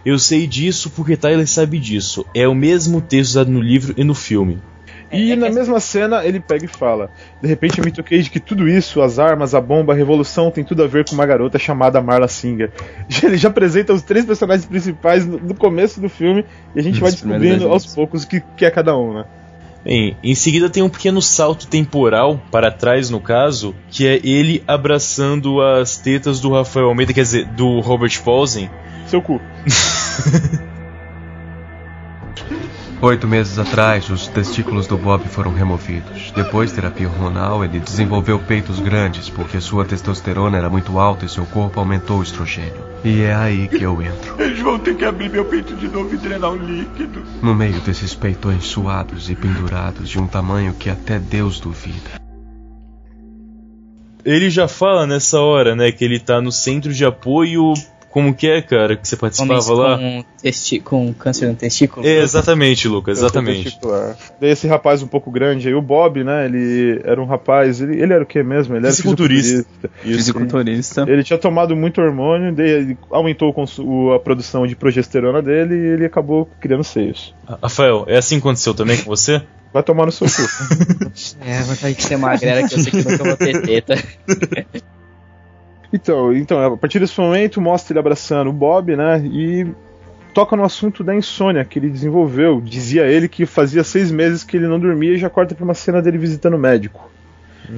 [0.07, 2.25] Eu sei disso porque Tyler sabe disso.
[2.35, 4.59] É o mesmo texto usado no livro e no filme.
[5.13, 7.11] E É na que- mesma cena ele pega e fala:
[7.43, 10.51] De repente eu me toquei de que tudo isso, as armas, a bomba, a revolução,
[10.51, 12.71] tem tudo a ver com uma garota chamada Marla Singer.
[13.23, 17.01] Ele já apresenta os três personagens principais no, no começo do filme e a gente
[17.01, 19.25] vai Nos primeiros descobrindo aos poucos o que, que é cada um, né?
[19.87, 24.65] Bem, em seguida tem um pequeno salto temporal para trás, no caso, que é ele
[24.67, 28.69] abraçando as tetas do Rafael Almeida, quer dizer, do Robert Paulsen.
[29.07, 29.41] Seu cu.
[33.01, 36.33] Oito meses atrás, os testículos do Bob foram removidos.
[36.35, 41.29] Depois de terapia hormonal, ele desenvolveu peitos grandes porque sua testosterona era muito alta e
[41.29, 42.96] seu corpo aumentou o estrogênio.
[43.07, 44.35] E é aí que eu entro.
[44.43, 47.23] Eles vão ter que abrir meu peito de novo e drenar o líquido.
[47.41, 52.21] No meio desses peitões suados e pendurados de um tamanho que até Deus duvida.
[54.25, 57.75] Ele já fala nessa hora, né, que ele tá no centro de apoio.
[58.17, 59.99] Como que é, cara, que você participava Homens lá?
[59.99, 62.07] com, testi com câncer no testículo.
[62.07, 63.79] É, exatamente, Lucas, exatamente.
[64.41, 66.47] Daí esse rapaz um pouco grande aí, o Bob, né?
[66.47, 67.83] Ele era um rapaz.
[67.83, 68.75] Ele, ele era o que mesmo?
[68.75, 69.67] Ele era Fisiculturista.
[70.01, 70.01] fisiculturista.
[70.03, 71.05] Fisiculturista.
[71.07, 75.87] Ele tinha tomado muito hormônio, daí ele aumentou o a produção de progesterona dele e
[75.89, 77.35] ele acabou criando seios.
[77.63, 79.43] Rafael, é assim que aconteceu também com você?
[79.75, 80.43] Vai tomar no seu cu.
[81.45, 83.95] É, vontade de ser magrela que eu sei que nunca vou ter teta.
[85.93, 89.21] Então, então, a partir desse momento mostra ele abraçando o Bob, né?
[89.25, 89.67] E
[90.35, 92.61] toca no assunto da insônia que ele desenvolveu.
[92.61, 95.75] Dizia ele que fazia seis meses que ele não dormia e já corta pra uma
[95.75, 97.11] cena dele visitando o médico.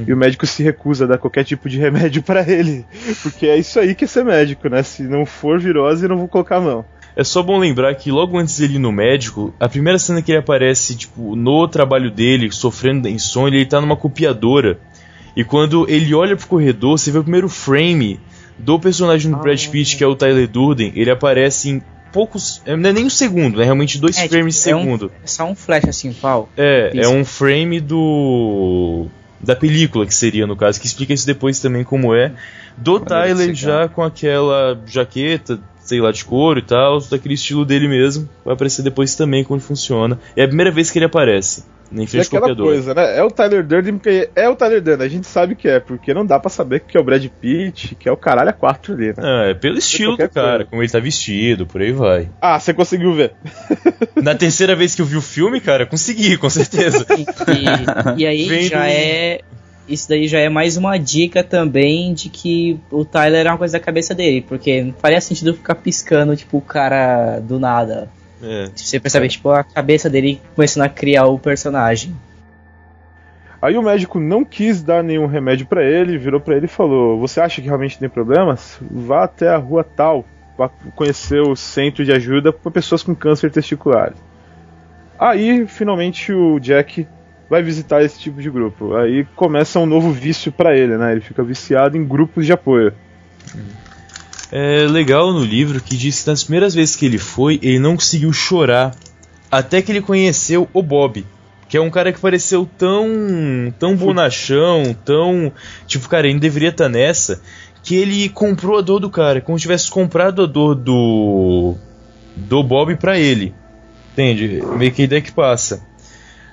[0.06, 2.84] E o médico se recusa a dar qualquer tipo de remédio pra ele.
[3.22, 4.82] Porque é isso aí que é ser médico, né?
[4.82, 6.84] Se não for virose, eu não vou colocar a mão.
[7.16, 10.30] É só bom lembrar que logo antes dele ir no médico, a primeira cena que
[10.30, 14.78] ele aparece, tipo, no trabalho dele, sofrendo da insônia, ele tá numa copiadora.
[15.36, 18.18] E quando ele olha pro corredor, você vê o primeiro frame
[18.58, 22.60] do personagem do Brad Pitt, que é o Tyler Durden, ele aparece em poucos.
[22.66, 24.82] é, Não é nem um segundo, é realmente dois É, frames tipo, é de um-
[24.82, 25.12] segundo.
[25.22, 26.48] É só um flash assim, pau.
[26.56, 27.10] É, é Isso.
[27.10, 29.06] um frame do.
[29.40, 32.32] Da película que seria, no caso, que explica isso depois também como é.
[32.76, 37.86] Do Tyler já com aquela jaqueta, sei lá, de couro e tal, daquele estilo dele
[37.86, 38.28] mesmo.
[38.44, 40.18] Vai aparecer depois também como funciona.
[40.34, 41.62] É a primeira vez que ele aparece.
[41.90, 43.18] Nem E frente aquela coisa, né?
[43.18, 46.12] É o Tyler Durden, porque é o Tyler Durden, a gente sabe que é, porque
[46.12, 48.94] não dá pra saber que é o Brad Pitt, que é o caralho a quatro
[48.94, 49.14] ali, né?
[49.18, 50.64] Ah, é pelo estilo do cara, coisa.
[50.66, 52.28] como ele tá vestido, por aí vai.
[52.40, 53.32] Ah, você conseguiu ver.
[54.22, 57.06] Na terceira vez que eu vi o filme, cara, consegui, com certeza.
[58.16, 59.40] E, e aí Vem já é.
[59.88, 63.78] Isso daí já é mais uma dica também de que o Tyler é uma coisa
[63.78, 68.10] da cabeça dele, porque não faria sentido ficar piscando, tipo, o cara do nada.
[68.42, 68.70] É.
[68.74, 72.14] Você percebe, tipo, a cabeça dele começando a criar o personagem.
[73.60, 77.18] Aí o médico não quis dar nenhum remédio pra ele, virou pra ele e falou:
[77.18, 78.78] Você acha que realmente tem problemas?
[78.80, 80.24] Vá até a rua tal,
[80.56, 84.12] vá conhecer o centro de ajuda para pessoas com câncer testicular.
[85.18, 87.06] Aí, finalmente, o Jack
[87.50, 88.94] vai visitar esse tipo de grupo.
[88.94, 91.12] Aí começa um novo vício pra ele, né?
[91.12, 92.92] Ele fica viciado em grupos de apoio.
[94.50, 97.96] É legal no livro que diz que nas primeiras vezes que ele foi, ele não
[97.96, 98.94] conseguiu chorar
[99.50, 101.24] até que ele conheceu o Bob,
[101.68, 105.52] que é um cara que pareceu tão tão bonachão, tão
[105.86, 107.42] tipo, cara, ele não deveria estar nessa,
[107.82, 111.74] que ele comprou a dor do cara, como se tivesse comprado a dor do
[112.34, 113.54] do Bob pra ele.
[114.12, 114.62] Entende?
[114.76, 115.86] Meio que a ideia que passa.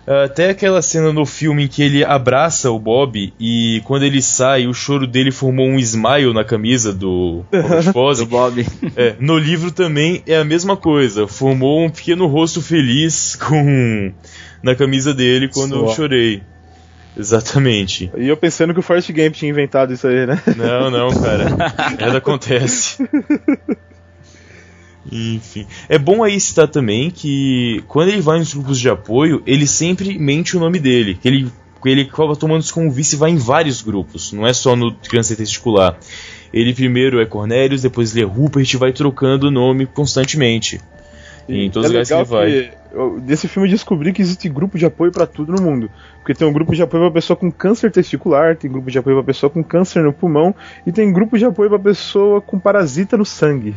[0.08, 4.68] Até aquela cena no filme em que ele abraça o Bob e quando ele sai,
[4.68, 7.44] o choro dele formou um smile na camisa do.
[7.52, 8.66] Do Bob.
[8.96, 11.28] É, no livro também é a mesma coisa.
[11.28, 14.12] Formou um pequeno rosto feliz com
[14.62, 16.44] na camisa dele quando eu chorei.
[17.18, 18.12] Exatamente.
[18.18, 20.42] E eu pensando que o Forrest Gump tinha inventado isso aí, né?
[20.58, 21.50] Não, não, cara.
[22.00, 23.08] Nada acontece.
[25.12, 25.66] Enfim.
[25.88, 30.18] É bom aí citar também que quando ele vai nos grupos de apoio, ele sempre
[30.18, 31.18] mente o nome dele.
[31.22, 31.52] Que ele,
[31.86, 34.32] ele acaba tomando isso como vice e vai em vários grupos.
[34.34, 35.98] Não é só no câncer testicular.
[36.54, 40.80] Ele primeiro é Cornelius, depois ele é Rupert e vai trocando o nome constantemente.
[41.48, 42.52] em todos os é lugares que ele vai.
[42.52, 45.92] que eu- desse filme eu descobri que existe grupo de apoio pra tudo no mundo.
[46.20, 49.18] Porque tem um grupo de apoio pra pessoa com câncer testicular, tem grupo de apoio
[49.18, 50.56] pra pessoa com câncer no pulmão
[50.88, 53.76] e tem grupo de apoio pra pessoa com parasita no sangue.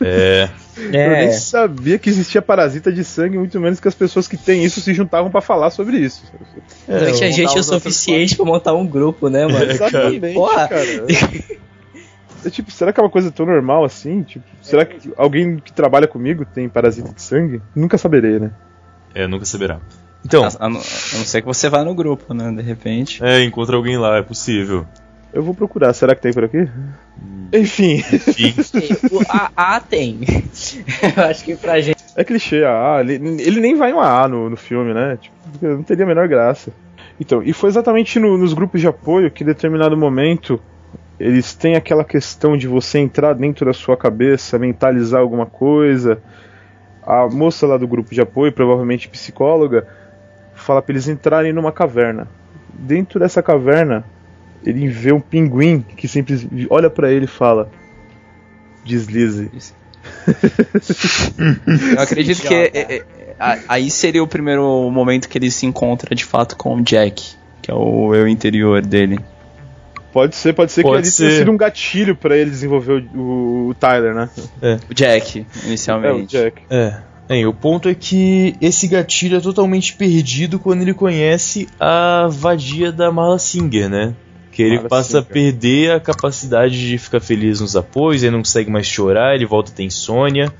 [0.00, 0.48] É.
[0.76, 4.64] Eu nem sabia que existia parasita de sangue, muito menos que as pessoas que têm
[4.64, 6.24] isso se juntavam pra falar sobre isso.
[6.88, 9.70] Não tinha gente o outros suficiente pra montar um grupo, né, mano?
[9.70, 10.68] Exatamente, Porra.
[10.68, 11.06] cara.
[12.44, 14.22] É, tipo, será que é uma coisa tão normal assim?
[14.22, 17.62] Tipo, será que alguém que trabalha comigo tem parasita de sangue?
[17.74, 18.50] Nunca saberei, né?
[19.14, 19.78] É, nunca saberá.
[20.24, 22.50] Então, A, a não a não ser que você vá no grupo, né?
[22.50, 23.22] De repente.
[23.22, 24.86] é, encontra alguém lá, é possível.
[25.32, 26.68] Eu vou procurar, será que tem por aqui?
[27.52, 28.54] Enfim, Enfim.
[29.10, 30.20] O AA tem.
[31.16, 32.02] Eu acho que pra gente.
[32.16, 35.18] é clichê a A, ele, ele nem vai em uma A no, no filme, né?
[35.20, 35.34] Tipo,
[35.66, 36.72] não teria a menor graça.
[37.20, 40.60] Então, e foi exatamente no- nos grupos de apoio que em determinado momento
[41.20, 46.20] eles têm aquela questão de você entrar dentro da sua cabeça, mentalizar alguma coisa.
[47.06, 49.86] A moça lá do grupo de apoio, provavelmente psicóloga,
[50.54, 52.26] fala pra eles entrarem numa caverna.
[52.72, 54.04] Dentro dessa caverna,
[54.64, 57.70] ele vê um pinguim que sempre olha pra ele e fala:
[58.84, 59.50] Deslize.
[61.94, 62.94] Eu acredito que é- é-
[63.38, 67.34] é- aí seria o primeiro momento que ele se encontra de fato com o Jack,
[67.60, 69.18] que é o eu interior dele.
[70.12, 71.38] Pode ser, pode ser Pode que ele tenha ser.
[71.38, 74.28] sido um gatilho pra ele desenvolver o, o- Tyler, né?
[74.90, 76.26] O Jack, É, o inicialmente.
[76.36, 76.62] Jack.
[76.68, 76.98] É.
[77.28, 82.92] Bem, o ponto é que esse gatilho é totalmente perdido quando ele conhece a vadia
[82.92, 84.14] da Marla Singer, né?
[84.52, 85.32] Que ele passa a Singer.
[85.32, 89.72] perder a capacidade de ficar feliz nos apoios, ele não consegue mais chorar, ele volta
[89.72, 90.52] a ter insônia.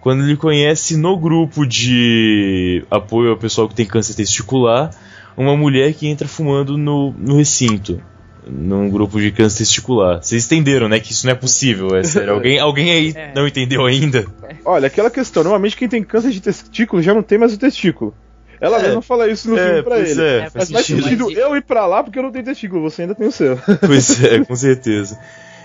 [0.00, 4.90] Quando ele conhece no grupo de apoio ao pessoal que tem câncer testicular,
[5.36, 8.02] uma mulher que entra fumando no, no recinto.
[8.48, 10.22] Num grupo de câncer testicular.
[10.22, 10.98] Vocês entenderam, né?
[10.98, 12.32] Que isso não é possível, é sério.
[12.32, 13.32] Alguém, alguém aí É.
[13.34, 14.24] não entendeu ainda?
[14.64, 18.14] Olha, aquela questão, normalmente quem tem câncer de testículo já não tem mais o testículo.
[18.60, 18.82] Ela É.
[18.82, 20.22] mesma fala isso no filme pra pois ele.
[20.22, 21.30] é, É, faz Mas faz sentido.
[21.30, 23.58] eu ir pra lá porque eu não tenho testículo, você ainda tem o seu.
[23.80, 25.18] Pois é, com certeza.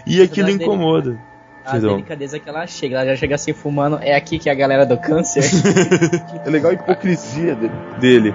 [0.08, 1.18] E aquilo dele- incomoda.
[1.66, 1.96] A Perdão.
[1.96, 3.98] delicadeza que ela chega, ela já chega assim fumando.
[4.00, 5.44] É aqui que a galera do câncer.
[6.46, 8.34] É legal a hipocrisia de- dele.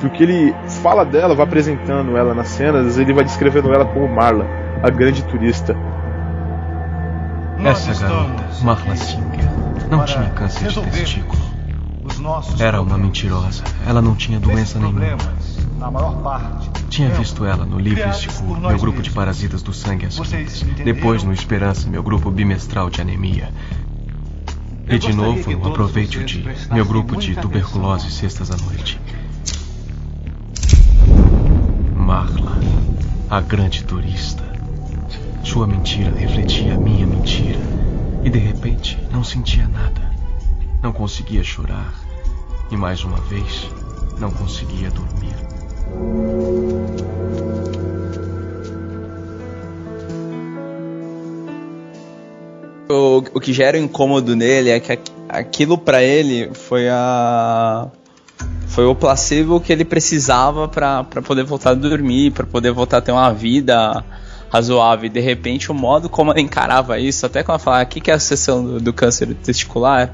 [0.00, 4.46] Porque ele fala dela, vai apresentando ela nas cenas, ele vai descrevendo ela como Marla,
[4.82, 5.74] a grande turista.
[7.64, 9.50] Essa garota, Marla Singer,
[9.90, 11.40] não tinha câncer de testículo.
[12.58, 13.64] Era uma mentirosa.
[13.86, 15.18] Ela não tinha doença nenhuma.
[15.78, 16.70] Na maior parte.
[16.88, 20.24] Tinha visto ela no Livre Escuro, meu grupo de parasitas do sangue azul.
[20.84, 23.52] Depois no Esperança, meu grupo bimestral de anemia.
[24.88, 29.00] E de novo no Aproveite o Dia, meu grupo de tuberculose sextas à noite.
[31.96, 32.58] Marla,
[33.28, 34.44] a grande turista.
[35.42, 37.60] Sua mentira refletia a minha mentira.
[38.22, 40.05] E de repente não sentia nada.
[40.86, 41.92] Não conseguia chorar.
[42.70, 43.68] E mais uma vez,
[44.20, 45.34] não conseguia dormir.
[52.88, 57.88] O, o que gera o incômodo nele é que aqu- aquilo pra ele foi a.
[58.68, 63.00] Foi o placebo que ele precisava pra poder voltar a dormir, pra poder voltar a
[63.00, 64.04] ter uma vida
[64.50, 65.06] razoável.
[65.06, 68.00] E de repente, o modo como ela encarava isso, até quando ela falava o que,
[68.00, 70.12] que é a sessão do, do câncer testicular,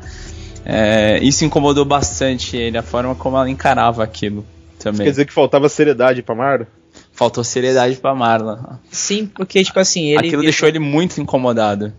[0.65, 4.45] é, isso incomodou bastante ele, a forma como ela encarava aquilo
[4.79, 5.05] também.
[5.05, 6.67] Quer dizer que faltava seriedade pra Marla?
[7.13, 8.81] Faltou seriedade pra Marla.
[8.91, 10.27] Sim, porque, tipo assim, ele.
[10.29, 11.93] Aquilo deixou ele muito incomodado.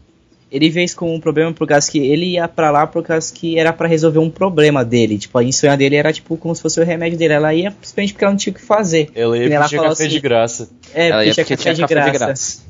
[0.51, 3.33] Ele vê isso como um problema por causa que ele ia pra lá por causa
[3.33, 5.17] que era pra resolver um problema dele.
[5.17, 7.33] Tipo, a insônia dele era tipo como se fosse o remédio dele.
[7.33, 9.09] Ela ia simplesmente porque ela não tinha o que fazer.
[9.15, 10.69] Ela ia ela café assim- de graça.
[10.93, 12.61] É, Ela ia porque tinha café, de, graça.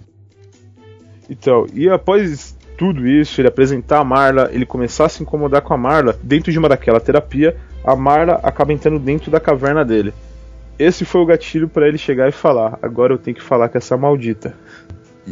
[1.29, 2.52] Então, e após
[2.83, 6.51] tudo isso, ele apresentar a Marla, ele começar a se incomodar com a Marla, dentro
[6.51, 10.13] de uma daquela terapia, a Marla acaba entrando dentro da caverna dele.
[10.77, 13.77] Esse foi o gatilho pra ele chegar e falar: agora eu tenho que falar com
[13.77, 14.53] essa maldita.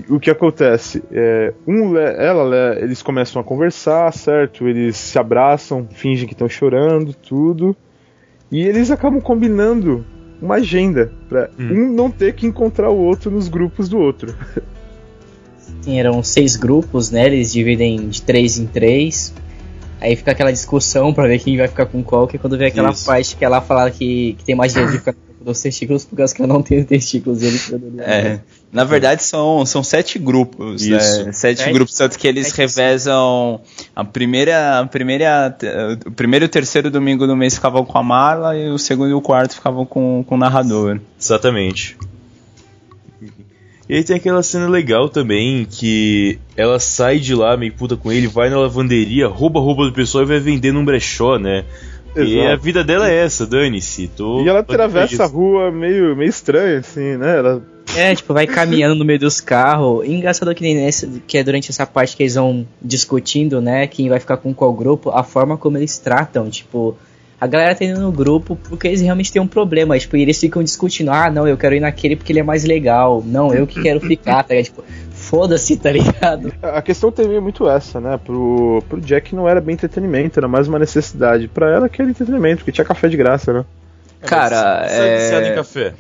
[0.08, 1.04] o que acontece?
[1.12, 4.66] É, um, ela, eles começam a conversar, certo?
[4.66, 7.76] Eles se abraçam, fingem que estão chorando, tudo.
[8.50, 10.06] E eles acabam combinando
[10.42, 11.74] uma agenda para hum.
[11.74, 14.34] um não ter que encontrar o outro nos grupos do outro.
[15.88, 17.26] Eram seis grupos, né?
[17.26, 19.34] Eles dividem de três em três.
[20.00, 22.68] Aí fica aquela discussão para ver quem vai ficar com qual, que é quando vem
[22.68, 23.06] aquela Isso.
[23.06, 25.14] parte que ela fala que, que tem mais de ficar
[25.44, 27.42] dos testículos, por causa que eu não tenho testículos.
[27.42, 27.60] Ele
[28.00, 28.40] é,
[28.72, 31.00] na verdade são, são sete grupos, né?
[31.00, 33.62] Sete, sete, grupos, tanto que eles revezam
[33.96, 35.56] a primeira, a primeira,
[36.06, 39.10] o primeiro e o terceiro domingo do mês ficavam com a Marla e o segundo
[39.10, 41.00] e o quarto ficavam com, com o narrador.
[41.20, 41.98] Exatamente.
[43.92, 48.10] E aí tem aquela cena legal também que ela sai de lá meio puta com
[48.10, 51.66] ele, vai na lavanderia, rouba a roupa do pessoal e vai vender num brechó, né?
[52.16, 52.32] Exato.
[52.32, 54.10] E a vida dela é essa, dane-se.
[54.18, 57.38] E ela atravessa a rua meio, meio estranha, assim, né?
[57.38, 57.62] Ela...
[57.94, 60.08] É, tipo, vai caminhando no meio dos carros.
[60.08, 63.88] Engraçado que nem nessa, que é durante essa parte que eles vão discutindo, né?
[63.88, 66.96] Quem vai ficar com qual grupo, a forma como eles tratam, tipo.
[67.42, 69.98] A galera tá indo no grupo porque eles realmente têm um problema.
[69.98, 72.64] Tipo, e eles ficam discutindo, ah, não, eu quero ir naquele porque ele é mais
[72.64, 73.24] legal.
[73.26, 74.66] Não, eu que quero ficar, tá ligado?
[74.66, 76.54] Tipo, foda-se, tá ligado?
[76.62, 78.20] A questão também é muito essa, né?
[78.24, 81.48] Pro, pro Jack não era bem entretenimento, era mais uma necessidade.
[81.48, 83.66] Pra ela que era entretenimento, porque tinha café de graça, né?
[84.22, 85.32] Cara, é.
[85.34, 85.52] é...
[85.52, 85.96] em café.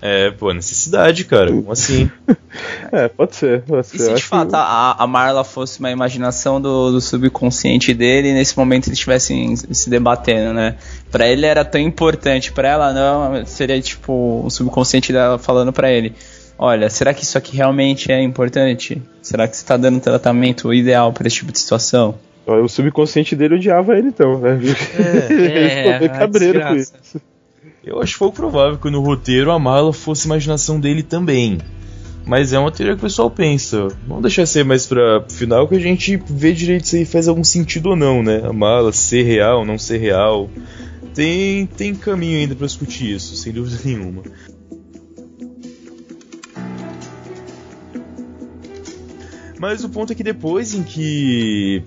[0.00, 1.50] É, pô, necessidade, cara.
[1.50, 2.10] Como assim?
[2.92, 3.62] é, pode ser.
[3.62, 3.96] Pode ser.
[3.96, 4.56] E se de fato que...
[4.56, 9.56] a, a Marla fosse uma imaginação do, do subconsciente dele e nesse momento eles estivessem
[9.56, 10.76] se debatendo, né?
[11.10, 15.90] Pra ele era tão importante, pra ela não, seria tipo o subconsciente dela falando pra
[15.90, 16.14] ele
[16.58, 19.00] olha, será que isso aqui realmente é importante?
[19.22, 22.16] Será que você está dando um tratamento ideal para esse tipo de situação?
[22.44, 24.58] O subconsciente dele odiava ele então, né?
[24.98, 27.20] É, ele ficou é, cabreiro com isso.
[27.88, 31.56] Eu acho pouco provável que no roteiro a mala fosse imaginação dele também.
[32.26, 33.88] Mas é uma teoria que o pessoal pensa.
[34.06, 37.88] Vamos deixar ser mais pra final que a gente vê direito se faz algum sentido
[37.88, 38.42] ou não, né?
[38.44, 40.50] A mala ser real, não ser real.
[41.14, 44.22] Tem, tem caminho ainda para discutir isso, sem dúvida nenhuma.
[49.58, 51.82] Mas o ponto é que depois em que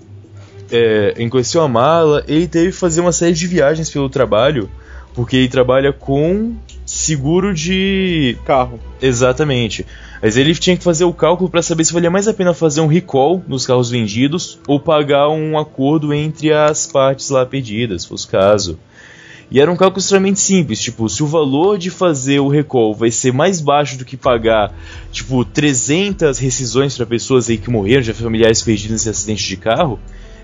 [0.68, 4.68] é, conheceu a mala, ele teve que fazer uma série de viagens pelo trabalho,
[5.14, 8.78] porque ele trabalha com seguro de carro.
[9.00, 9.86] Exatamente.
[10.22, 12.80] Mas ele tinha que fazer o cálculo para saber se valia mais a pena fazer
[12.80, 18.08] um recall nos carros vendidos ou pagar um acordo entre as partes lá pedidas, se
[18.08, 18.78] fosse o caso.
[19.50, 23.10] E era um cálculo extremamente simples, tipo, se o valor de fazer o recall vai
[23.10, 24.72] ser mais baixo do que pagar,
[25.10, 30.00] tipo, 300 rescisões para pessoas aí que morreram, já familiares perdidos nesse acidente de carro,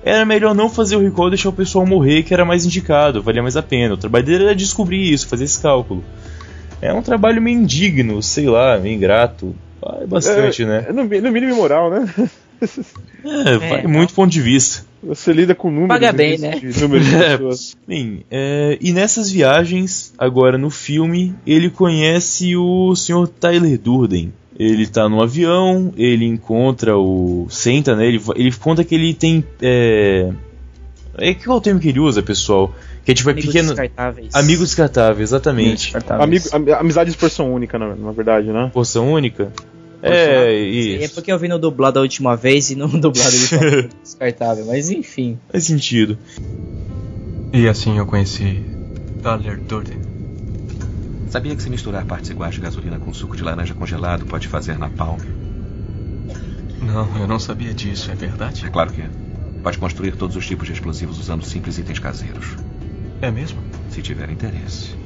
[0.09, 3.23] era melhor não fazer o recall e deixar o pessoal morrer, que era mais indicado,
[3.23, 3.95] valia mais a pena.
[3.95, 6.03] O trabalho dele era descobrir isso, fazer esse cálculo.
[6.81, 9.55] É um trabalho meio indigno, sei lá, meio ingrato.
[9.81, 10.87] Vai bastante, é, né?
[10.89, 12.13] É no, no mínimo imoral, né?
[13.25, 14.85] É, vai é, muito ponto de vista.
[15.03, 15.89] Você lida com números.
[15.89, 16.51] Paga bem, né?
[16.51, 17.77] De números de pessoas.
[17.87, 23.29] Bem, é, e nessas viagens, agora no filme, ele conhece o Sr.
[23.29, 24.33] Tyler Durden.
[24.59, 27.47] Ele tá no avião, ele encontra o.
[27.49, 28.07] Senta, né?
[28.07, 29.45] Ele, ele conta que ele tem.
[29.63, 30.33] É,
[31.17, 32.75] é qual é o termo que ele usa, pessoal?
[33.05, 33.69] Que é tipo é Amigos pequeno.
[33.69, 34.35] Descartáveis.
[34.35, 35.85] Amigos descartáveis, exatamente.
[35.85, 36.53] Descartáveis.
[36.53, 38.71] Amigo, amizade de porção única, na, na verdade, né?
[38.75, 39.53] Porção única?
[40.03, 41.05] É, isso.
[41.05, 44.91] é porque eu vi no dublado a última vez e não dublado de descartável, mas
[44.91, 45.39] enfim.
[45.51, 46.19] Faz sentido.
[47.53, 48.63] E assim eu conheci
[49.23, 50.08] Tyler Durden.
[51.29, 54.79] Sabia que se misturar partes iguais de gasolina com suco de laranja congelado pode fazer
[54.79, 55.21] napalm?
[56.81, 58.65] Não, eu não sabia disso, é verdade?
[58.65, 59.11] É claro que é.
[59.63, 62.57] Pode construir todos os tipos de explosivos usando simples itens caseiros.
[63.21, 63.63] É mesmo?
[63.91, 64.97] Se tiver interesse.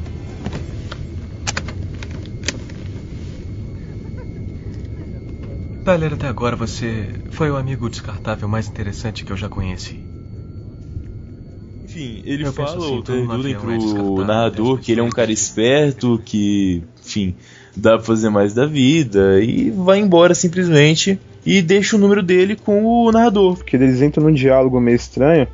[5.83, 10.01] Tyler, até agora você foi o amigo descartável mais interessante que eu já conheci.
[11.93, 16.21] Enfim, ele eu fala assim, o Terduden pro narrador que ele é um cara esperto,
[16.25, 17.35] que, enfim,
[17.77, 22.57] dá pra fazer mais da vida, e vai embora simplesmente e deixa o número dele
[22.57, 23.57] com o narrador.
[23.57, 25.47] Porque eles entram num diálogo meio estranho.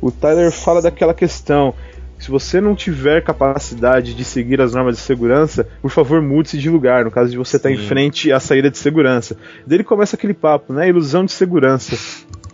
[0.00, 1.74] O Tyler fala daquela questão
[2.18, 6.70] se você não tiver capacidade de seguir as normas de segurança, por favor mude-se de
[6.70, 9.36] lugar, no caso de você estar tá em frente à saída de segurança.
[9.66, 10.88] Dele começa aquele papo, né?
[10.88, 11.96] Ilusão de segurança.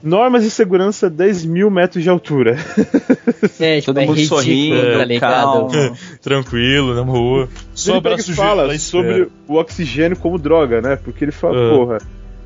[0.02, 2.56] Normas de segurança 10 mil metros de altura.
[3.58, 5.96] É, tipo, Todo é mundo ridículo, sorrindo, tá ligado?
[6.22, 7.48] Tranquilo, na rua.
[7.74, 10.96] Só ele fala sobre o oxigênio como droga, né?
[10.96, 11.76] Porque ele fala, uh.
[11.76, 11.98] porra,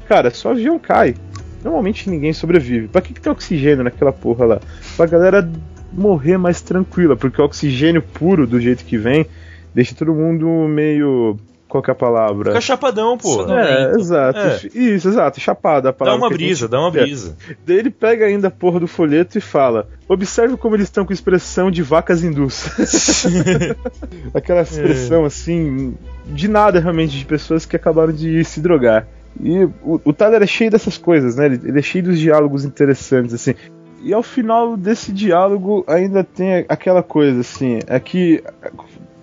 [0.09, 1.15] cara, só avião cai.
[1.63, 2.89] Normalmente ninguém sobrevive.
[2.89, 4.61] Pra que, que tem oxigênio naquela porra lá?
[4.97, 5.49] Pra galera
[5.93, 9.27] morrer mais tranquila, porque o oxigênio puro, do jeito que vem,
[9.75, 11.39] deixa todo mundo meio
[11.69, 12.51] Qual que é a palavra?
[12.53, 13.45] Fica chapadão, pô.
[13.53, 14.39] É, exato.
[14.39, 14.61] É.
[14.73, 15.41] Isso, exato.
[15.41, 15.89] Chapada.
[15.89, 17.03] A Dá palavra uma que a gente brisa, dá uma quer.
[17.03, 17.37] brisa.
[17.67, 21.13] Daí ele pega ainda a porra do folheto e fala: Observe como eles estão com
[21.13, 22.67] expressão de vacas hindus.
[24.33, 25.97] Aquela expressão assim,
[26.27, 29.07] de nada realmente, de pessoas que acabaram de se drogar.
[29.43, 31.47] E o, o Tyler é cheio dessas coisas, né?
[31.47, 33.55] Ele, ele é cheio dos diálogos interessantes, assim.
[34.03, 38.43] E ao final desse diálogo ainda tem aquela coisa, assim, é que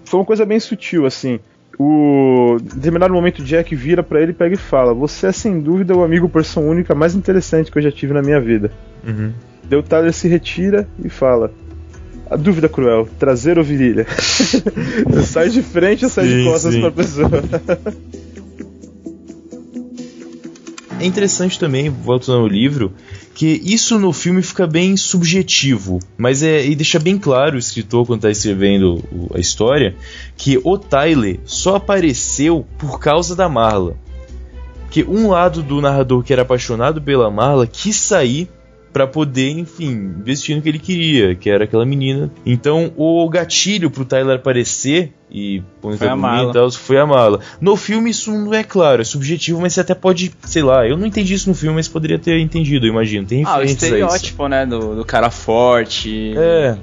[0.03, 1.39] foi uma coisa bem sutil, assim.
[1.79, 5.59] O em determinado momento o Jack vira pra ele, pega e fala: Você é sem
[5.59, 8.71] dúvida o amigo persona única mais interessante que eu já tive na minha vida.
[9.05, 9.33] Uhum.
[9.71, 11.51] O Tyler se retira e fala:
[12.29, 14.05] A dúvida cruel, trazer ou virilha?
[15.25, 16.81] sai de frente ou sai de Sim, costas sim.
[16.81, 17.29] pra pessoa?
[20.99, 22.93] É interessante também, voltando ao livro,
[23.33, 28.05] que isso no filme fica bem subjetivo, mas é e deixa bem claro o escritor
[28.05, 29.03] quando está escrevendo
[29.33, 29.95] a história
[30.37, 33.95] que o Tyler só apareceu por causa da Marla.
[34.91, 38.47] Que um lado do narrador que era apaixonado pela Marla quis sair
[38.93, 39.89] pra poder, enfim,
[40.19, 42.31] investir no que ele queria, que era aquela menina.
[42.45, 46.51] Então, o gatilho pro Tyler aparecer e pôr Foi a Marla.
[46.51, 47.39] e tal, foi a Marla.
[47.59, 50.95] No filme isso não é claro, é subjetivo, mas você até pode, sei lá, eu
[50.95, 53.25] não entendi isso no filme, mas poderia ter entendido, eu imagino.
[53.25, 54.63] Tem Ah, o estereótipo, né?
[54.65, 56.33] Do, do cara forte.
[56.37, 56.77] É,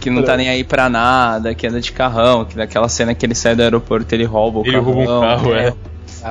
[0.00, 3.24] Que não tá nem aí pra nada, que anda de carrão, que naquela cena que
[3.26, 4.92] ele sai do aeroporto ele rouba o ele carrão.
[4.92, 5.74] rouba um carro, é.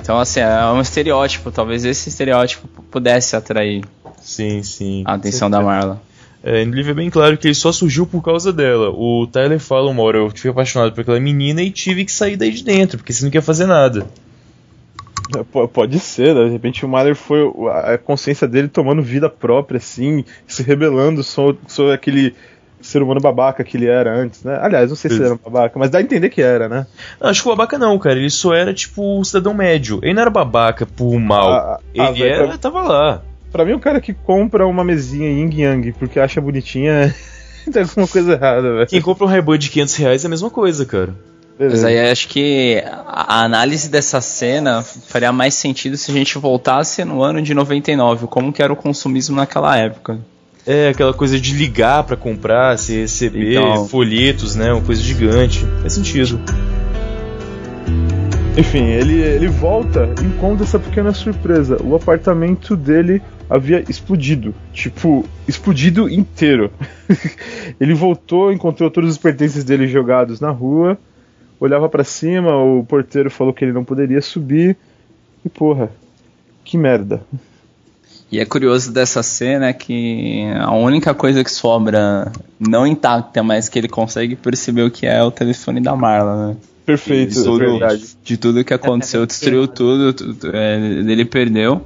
[0.02, 1.52] Então, assim, é um estereótipo.
[1.52, 3.82] Talvez esse estereótipo pudesse atrair
[4.26, 5.04] Sim, sim.
[5.06, 6.02] a atenção da Marla.
[6.44, 8.90] É, no livro é bem claro que ele só surgiu por causa dela.
[8.90, 12.36] O Tyler fala uma hora, eu fui apaixonado por aquela menina e tive que sair
[12.36, 14.06] daí de dentro, porque você não quer fazer nada.
[15.52, 16.46] P- Pode ser, né?
[16.46, 17.40] de repente o Myler foi
[17.92, 22.36] a consciência dele tomando vida própria, assim, se rebelando sobre, sobre aquele
[22.80, 24.60] ser humano babaca que ele era antes, né?
[24.62, 26.86] Aliás, não sei se ele era um babaca, mas dá a entender que era, né?
[27.20, 28.20] Não, acho que o babaca não, cara.
[28.20, 30.00] Ele só era tipo um cidadão médio.
[30.04, 31.50] Ele não era babaca por mal.
[31.52, 33.24] Ah, ah, ele velho, era, pra- tava lá.
[33.52, 37.14] Pra mim, o cara que compra uma mesinha Yin Yang porque acha bonitinha
[37.72, 38.88] tem alguma coisa errada, velho.
[38.88, 41.14] Quem compra um Reband de 500 reais é a mesma coisa, cara.
[41.58, 41.88] Mas Beleza.
[41.88, 47.24] aí acho que a análise dessa cena faria mais sentido se a gente voltasse no
[47.24, 50.20] ano de 99, como que era o consumismo naquela época.
[50.68, 53.88] É, aquela coisa de ligar pra comprar, se receber Então.
[53.88, 54.74] folhetos, né?
[54.74, 55.66] Uma coisa gigante.
[55.82, 56.42] Faz sentido.
[58.58, 61.78] Enfim, ele, ele volta e encontra essa pequena surpresa.
[61.84, 64.54] O apartamento dele havia explodido.
[64.74, 66.72] Tipo, explodido inteiro.
[67.80, 70.98] ele voltou, encontrou todos os pertences dele jogados na rua.
[71.60, 74.76] Olhava pra cima, o porteiro falou que ele não poderia subir.
[75.44, 75.90] E porra,
[76.64, 77.22] que merda.
[78.32, 83.78] E é curioso dessa cena que a única coisa que sobra não intacta, mas que
[83.78, 86.58] ele consegue perceber o que é o telefone da Marla, né?
[86.86, 88.18] Perfeito, de tudo, é verdade.
[88.24, 91.82] de tudo que aconteceu, destruiu tudo, tudo é, ele perdeu.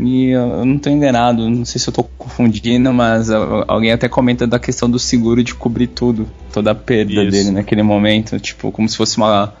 [0.00, 4.46] E eu não tô enganado, não sei se eu tô confundindo, mas alguém até comenta
[4.46, 7.30] da questão do seguro de cobrir tudo, toda a perda Isso.
[7.32, 9.52] dele naquele momento, tipo, como se fosse uma,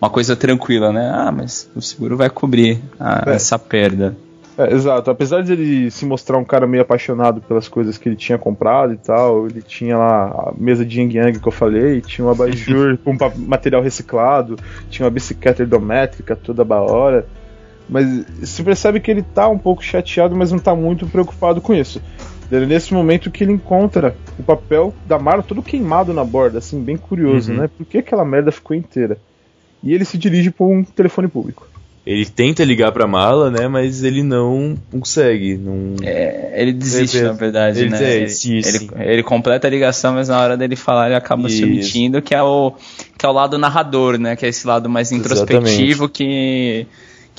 [0.00, 1.08] uma coisa tranquila, né?
[1.14, 3.34] Ah, mas o seguro vai cobrir a- É.
[3.34, 4.16] essa perda.
[4.56, 5.10] É, exato.
[5.10, 8.92] Apesar de ele se mostrar um cara meio apaixonado pelas coisas que ele tinha comprado
[8.92, 12.30] e tal, ele tinha lá a mesa de Yang Yang que eu falei, tinha um
[12.30, 13.16] abajur com
[13.46, 14.56] material reciclado,
[14.90, 17.26] tinha uma bicicleta ergométrica toda da hora.
[17.88, 18.06] Mas
[18.44, 22.00] se percebe que ele tá um pouco chateado, mas não tá muito preocupado com isso.
[22.50, 26.80] É nesse momento que ele encontra o papel da Marla todo queimado na borda, assim,
[26.82, 27.58] bem curioso, Uhum.
[27.58, 27.70] né?
[27.76, 29.18] Por que aquela merda ficou inteira?
[29.82, 31.66] E ele se dirige para um telefone público.
[32.06, 33.66] Ele tenta ligar pra mala, né?
[33.66, 35.56] Mas ele não consegue.
[35.56, 35.94] Não...
[36.02, 37.98] É, ele desiste, Ele- na verdade, ele né?
[37.98, 38.88] desiste, ele, sim.
[38.94, 41.64] ele, ele completa a ligação, mas na hora dele falar ele acaba se Isso.
[41.64, 42.72] omitindo, que é, o,
[43.16, 44.36] que é o lado narrador, né?
[44.36, 46.86] Que é esse lado mais introspectivo que,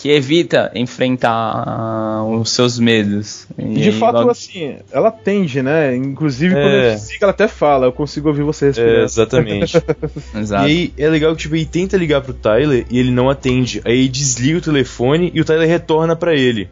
[0.06, 1.32] que evita enfrentar
[1.68, 3.48] ah, os seus medos.
[3.58, 5.96] E de aí fato, logo- assim, ela tende, né?
[5.96, 6.92] Inclusive, quando É.
[6.92, 9.04] ele fica, ela até fala, eu consigo ouvir você É, respirar.
[9.04, 9.78] exatamente.
[10.40, 10.68] Exato.
[10.68, 13.82] E aí é legal que tipo, ele tenta ligar pro Tyler e ele não atende.
[13.84, 16.70] Aí ele desliga o telefone e o Tyler retorna pra ele.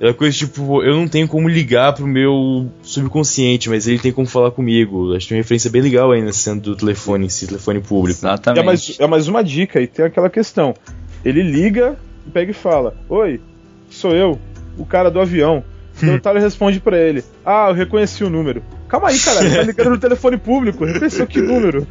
[0.00, 4.10] É uma coisa tipo, eu não tenho como ligar pro meu subconsciente, mas ele tem
[4.10, 5.14] como falar comigo.
[5.14, 8.18] Acho que tem uma referência bem legal aí nessa cena do telefone, esse telefone público.
[8.18, 8.60] Exatamente.
[8.60, 10.74] É mais, é mais uma dica, e tem aquela questão.
[11.24, 11.96] Ele liga,
[12.30, 13.40] pega e fala, Oi,
[13.90, 14.38] sou eu,
[14.78, 15.62] o cara do avião.
[16.02, 18.62] Então o Tyler responde pra ele, ah, eu reconheci o número.
[18.88, 21.86] Calma aí, cara, tá ligando no telefone público, reconheceu que número?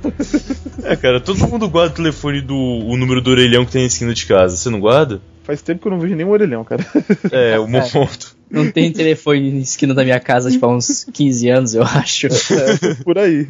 [0.83, 3.87] É, cara, todo mundo guarda o telefone do o número do orelhão que tem na
[3.87, 4.57] esquina de casa.
[4.57, 5.21] Você não guarda?
[5.43, 6.85] Faz tempo que eu não vejo nenhum orelhão, cara.
[7.31, 8.35] É, o meu ponto.
[8.51, 12.27] Não tem telefone na esquina da minha casa, tipo, há uns 15 anos, eu acho.
[12.27, 13.47] É, por aí.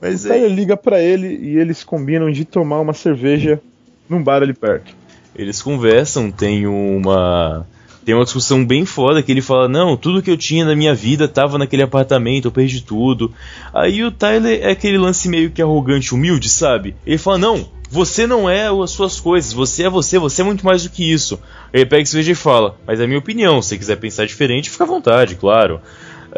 [0.00, 3.60] Mas O Tyler liga pra ele e eles combinam de tomar uma cerveja
[4.08, 4.94] num bar ali perto.
[5.38, 7.64] Eles conversam, tem uma
[8.04, 10.94] tem uma discussão bem foda que ele fala: Não, tudo que eu tinha na minha
[10.94, 13.32] vida tava naquele apartamento, eu perdi tudo.
[13.72, 16.96] Aí o Tyler é aquele lance meio que arrogante, humilde, sabe?
[17.06, 20.64] Ele fala: Não, você não é as suas coisas, você é você, você é muito
[20.64, 21.38] mais do que isso.
[21.72, 24.70] Ele pega esse vídeo e fala: Mas é a minha opinião, se quiser pensar diferente,
[24.70, 25.80] fica à vontade, claro.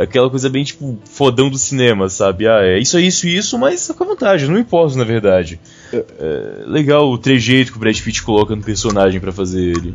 [0.03, 2.47] Aquela coisa bem tipo fodão do cinema, sabe?
[2.47, 5.61] Ah, é isso, é isso e isso, mas à vontade, não importa na verdade.
[5.93, 9.95] É, legal o trejeito que o Brad Pitt coloca no personagem para fazer ele.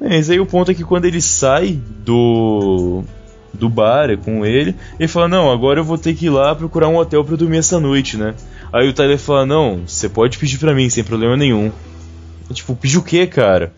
[0.00, 3.04] Mas aí o ponto é que quando ele sai do
[3.52, 6.54] do bar é com ele, ele fala: "Não, agora eu vou ter que ir lá
[6.54, 8.34] procurar um hotel para dormir essa noite, né?"
[8.72, 11.70] Aí o Tyler fala: "Não, você pode pedir para mim sem problema nenhum."
[12.48, 13.72] Eu, tipo, pedir o quê, cara?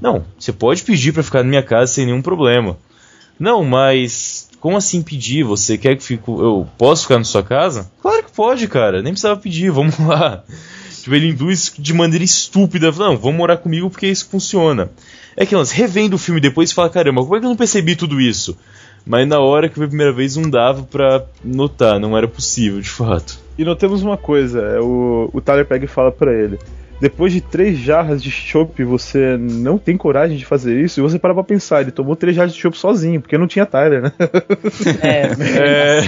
[0.00, 2.76] Não, você pode pedir para ficar na minha casa sem nenhum problema.
[3.38, 5.42] Não, mas como assim pedir?
[5.42, 7.90] Você quer que fico, eu posso ficar na sua casa?
[8.00, 9.02] Claro que pode, cara.
[9.02, 9.70] Nem precisava pedir.
[9.74, 10.44] Vamos lá.
[11.02, 12.92] Tipo, ele induz de maneira estúpida.
[12.92, 14.88] Não, vamos morar comigo porque isso funciona.
[15.36, 17.56] É que nós revendo o filme depois e fala, caramba, como é que eu não
[17.56, 18.56] percebi tudo isso?
[19.04, 22.80] Mas na hora que foi a primeira vez não dava pra notar, não era possível,
[22.80, 23.40] de fato.
[23.58, 26.56] E notamos uma coisa, é o, o Tyler pega e fala para ele.
[27.02, 31.00] Depois de três jarras de chopp, você não tem coragem de fazer isso?
[31.00, 33.66] E você para pra pensar, ele tomou três jarras de chopp sozinho, porque não tinha
[33.66, 34.12] Tyler, né?
[35.02, 36.02] É, É.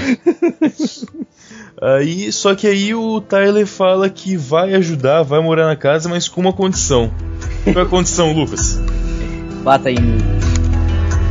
[1.83, 6.29] Aí, só que aí o Tyler fala que vai ajudar, vai morar na casa, mas
[6.29, 7.11] com uma condição.
[7.65, 8.81] Qual é a condição, Lucas?
[9.65, 10.19] bata em mim.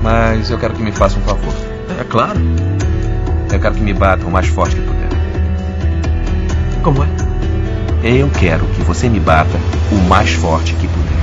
[0.01, 1.53] Mas eu quero que me faça um favor.
[1.97, 2.37] É claro.
[3.49, 5.07] Eu quero que me bata o mais forte que puder.
[6.83, 7.22] Como é?
[8.03, 9.57] Eu quero que você me bata
[9.91, 11.13] o mais forte que puder.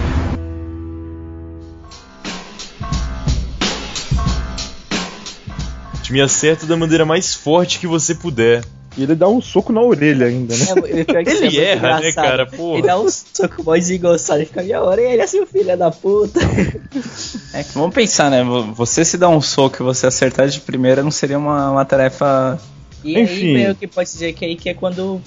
[6.10, 8.64] Me acerta da maneira mais forte que você puder.
[8.98, 10.64] E ele dá um soco na orelha ainda, né?
[10.86, 12.24] É, Ele isso é erra, né, engraçado.
[12.24, 12.46] cara?
[12.46, 12.78] Porra.
[12.78, 15.00] Ele dá um soco mó desengonçado e fica minha hora.
[15.00, 16.40] E ele assim, o filho da puta.
[17.54, 18.42] É que vamos pensar, né?
[18.42, 21.84] vo- Você se dar um soco e você acertar de primeira não seria uma, uma
[21.84, 22.58] tarefa.
[23.02, 23.46] E Enfim.
[23.46, 25.20] aí, meio que pode dizer que aí que é quando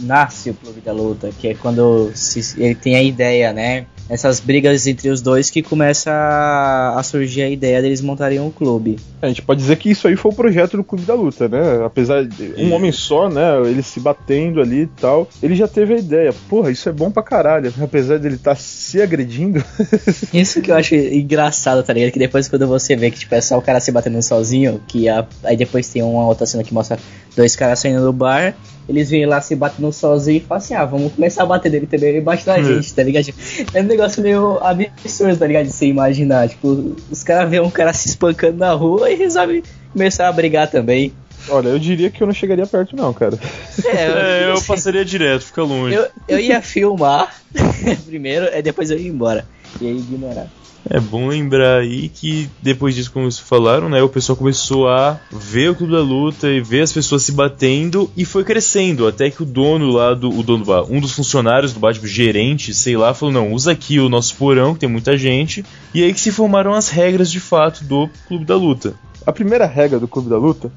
[0.00, 3.86] nasce o Clube da Luta, que é quando se- ele tem a ideia, né?
[4.08, 8.50] Essas brigas entre os dois que começa a, a surgir a ideia deles montarem um
[8.50, 8.96] clube.
[9.20, 11.84] A gente pode dizer que isso aí foi o projeto do Clube da Luta, né?
[11.84, 13.42] Apesar de um homem só, né?
[13.64, 15.28] Ele se batendo ali e tal.
[15.42, 16.32] Ele já teve a ideia.
[16.48, 17.72] Porra, isso é bom pra caralho.
[17.82, 19.64] Apesar dele estar se agredindo.
[20.32, 22.12] Isso que eu acho engraçado, tá ligado?
[22.12, 25.08] Que depois quando você vê que tipo, é só o cara se batendo sozinho, que
[25.08, 26.98] a- aí depois tem uma outra cena que mostra
[27.36, 28.56] dois caras saindo do bar,
[28.88, 31.86] eles vêm lá se batendo sozinho e falam assim, ah, vamos começar a bater nele
[31.86, 33.32] também, ele bate na gente, tá ligado?
[33.74, 35.66] É um negócio meio absurdo, tá ligado?
[35.66, 36.48] De você imaginar.
[36.48, 39.62] Tipo, os caras veem um cara se espancando na rua e resolvem
[39.92, 41.12] começar a brigar também.
[41.48, 43.38] Olha, eu diria que eu não chegaria perto, não, cara.
[43.84, 45.94] É, eu passaria direto, fica longe.
[45.94, 47.32] eu, eu ia filmar
[48.06, 49.46] primeiro, e depois eu ia embora.
[49.80, 50.48] E aí ignorar.
[50.88, 55.18] É bom lembrar aí que depois disso, como vocês falaram, né, o pessoal começou a
[55.32, 59.28] ver o Clube da Luta e ver as pessoas se batendo e foi crescendo, até
[59.28, 62.06] que o dono lá do o dono do bar, um dos funcionários do bar, tipo,
[62.06, 65.64] gerente, sei lá, falou: "Não, usa aqui o nosso porão, que tem muita gente".
[65.92, 68.94] E aí que se formaram as regras de fato do Clube da Luta.
[69.26, 70.70] A primeira regra do Clube da Luta,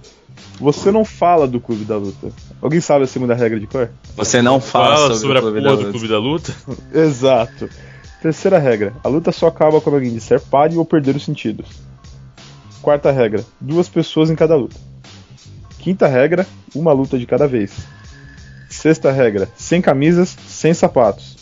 [0.60, 2.30] você não fala do Clube da Luta.
[2.60, 3.92] Alguém sabe a segunda regra de cor?
[4.18, 5.92] Você não fala, Fala sobre, sobre, o a porra da do.
[5.92, 6.54] Clube da Luta.
[6.94, 7.70] Exato.
[8.22, 11.68] Terceira regra: a luta só acaba quando alguém disser pare ou perder os sentidos.
[12.82, 14.76] Quarta regra: duas pessoas em cada luta.
[15.80, 16.46] Quinta regra:
[16.76, 17.72] uma luta de cada vez.
[18.70, 21.38] Sexta regra: sem camisas, sem sapatos.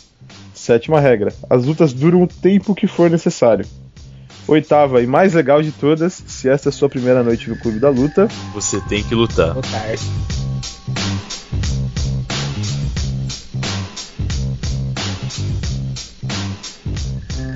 [0.54, 3.66] Sétima regra: as lutas duram o tempo que for necessário.
[4.46, 7.78] Oitava e mais legal de todas: se esta é a sua primeira noite no Clube
[7.78, 9.54] da Luta, Você tem que lutar.
[9.54, 9.94] Lutar.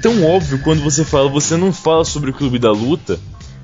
[0.02, 3.20] Tão óbvio quando você fala, você não fala sobre o Clube da Luta,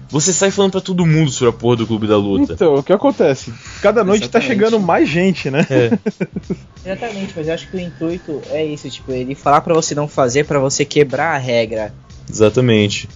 [0.08, 2.54] você sai falando pra todo mundo sobre a porra do Clube da Luta.
[2.54, 3.52] Então, o que acontece?
[3.82, 4.48] Cada noite tá Exatamente.
[4.48, 5.66] chegando mais gente, né?
[5.68, 5.98] É.
[6.86, 10.08] Exatamente, mas eu acho que o intuito é isso, tipo, ele falar pra você não
[10.08, 11.92] fazer, pra você quebrar a regra.
[12.30, 13.08] Exatamente.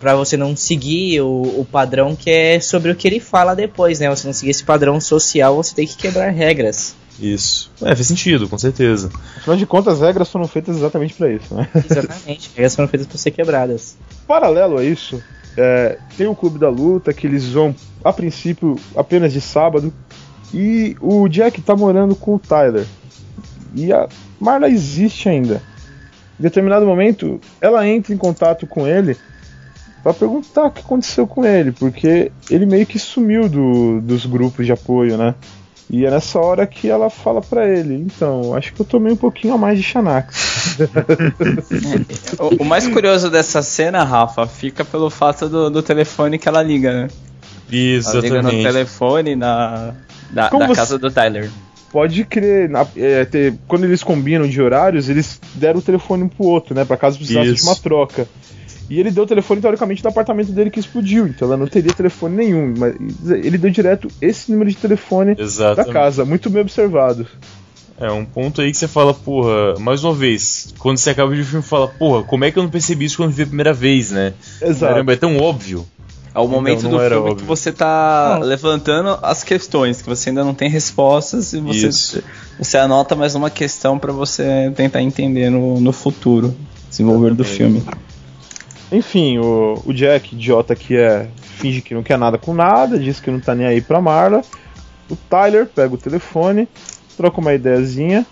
[0.00, 4.00] Pra você não seguir o, o padrão que é sobre o que ele fala depois,
[4.00, 4.08] né?
[4.08, 6.96] Você não seguir esse padrão social, você tem que quebrar regras.
[7.20, 7.70] Isso.
[7.82, 9.10] É, faz sentido, com certeza.
[9.36, 11.68] Afinal de contas, as regras foram feitas exatamente pra isso, né?
[11.88, 12.50] Exatamente.
[12.54, 13.96] regras foram feitas pra ser quebradas.
[14.26, 15.22] Paralelo a isso,
[15.56, 19.92] é, tem o Clube da Luta que eles vão, a princípio, apenas de sábado.
[20.54, 22.84] E o Jack tá morando com o Tyler.
[23.74, 24.06] E a
[24.40, 25.62] Marla existe ainda.
[26.38, 29.16] Em determinado momento, ela entra em contato com ele
[30.02, 34.66] pra perguntar o que aconteceu com ele, porque ele meio que sumiu do- dos grupos
[34.66, 35.34] de apoio, né?
[35.92, 39.16] E é nessa hora que ela fala pra ele: Então, acho que eu tomei um
[39.16, 40.78] pouquinho a mais de Xanax.
[42.38, 46.62] O, o mais curioso dessa cena, Rafa, fica pelo fato do, do telefone que ela
[46.62, 47.08] liga, né?
[47.70, 49.94] Isso, Ela liga no telefone na,
[50.30, 51.50] da você- casa do Tyler.
[51.90, 56.28] Pode crer, na- é, ter- quando eles combinam de horários, eles deram o telefone um
[56.28, 56.84] pro outro, né?
[56.86, 57.64] Pra caso precisasse Isso.
[57.64, 58.26] de uma troca.
[58.90, 61.92] E ele deu o telefone, teoricamente, do apartamento dele que explodiu, então ela não teria
[61.92, 62.74] telefone nenhum.
[62.76, 62.94] Mas
[63.30, 65.92] ele deu direto esse número de telefone da Exatamente.
[65.92, 67.26] casa, muito bem observado.
[67.98, 71.36] É um ponto aí que você fala, porra, mais uma vez, quando você acaba de
[71.36, 73.46] ver o filme, fala, porra, como é que eu não percebi isso quando vi a
[73.46, 74.34] primeira vez, né?
[74.60, 74.92] Exato.
[74.92, 75.86] Caramba, é tão óbvio.
[76.34, 77.42] É o momento não do era filme óbvio.
[77.42, 78.46] que você tá Não.
[78.46, 82.22] levantando as questões, que você ainda não tem respostas e você, Isso.
[82.58, 86.56] você anota mais uma questão pra você tentar entender no, no futuro,
[86.88, 87.82] desenvolver do filme.
[88.92, 93.18] Enfim, o, o Jack, idiota que é, finge que não quer nada com nada, diz
[93.18, 94.42] que não tá nem aí pra Marla.
[95.10, 96.68] O Tyler pega o telefone,
[97.16, 98.26] troca uma ideiazinha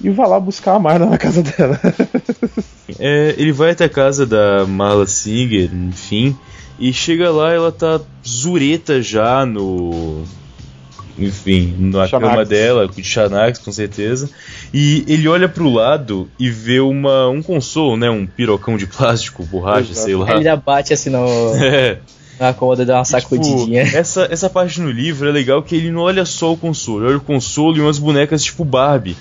[0.00, 1.78] e vai lá buscar a Marla na casa dela.
[2.98, 6.34] É, ele vai até a casa da Marla Singer, enfim,
[6.80, 10.24] e chega lá ela tá zureta já no.
[11.18, 12.30] Enfim, na Xanax.
[12.30, 14.30] cama dela, de Xanax, com certeza.
[14.72, 18.08] E ele olha pro lado e vê uma, um consolo, né?
[18.08, 20.04] Um pirocão de plástico, borracha, Exato.
[20.06, 20.36] sei lá.
[20.36, 21.26] Ele bate assim no,
[21.60, 21.98] É.
[22.38, 23.82] na cômoda dá uma Tipo, sacudidinha.
[23.94, 27.08] essa, essa parte no livro é legal que ele não olha só o consolo, ele
[27.08, 29.16] olha o consolo e umas bonecas tipo Barbie.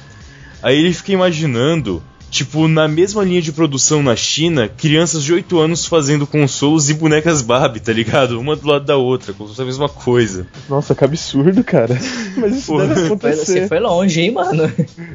[0.61, 5.59] Aí ele fica imaginando, tipo, na mesma linha de produção na China, crianças de 8
[5.59, 8.39] anos fazendo consolos e bonecas Barbie, tá ligado?
[8.39, 10.47] Uma do lado da outra, como se fosse a mesma coisa.
[10.69, 11.97] Nossa, que absurdo, cara.
[12.37, 12.87] Mas isso Porra.
[12.87, 13.45] deve Foi- acontecer.
[13.45, 14.71] Você foi longe, hein, mano?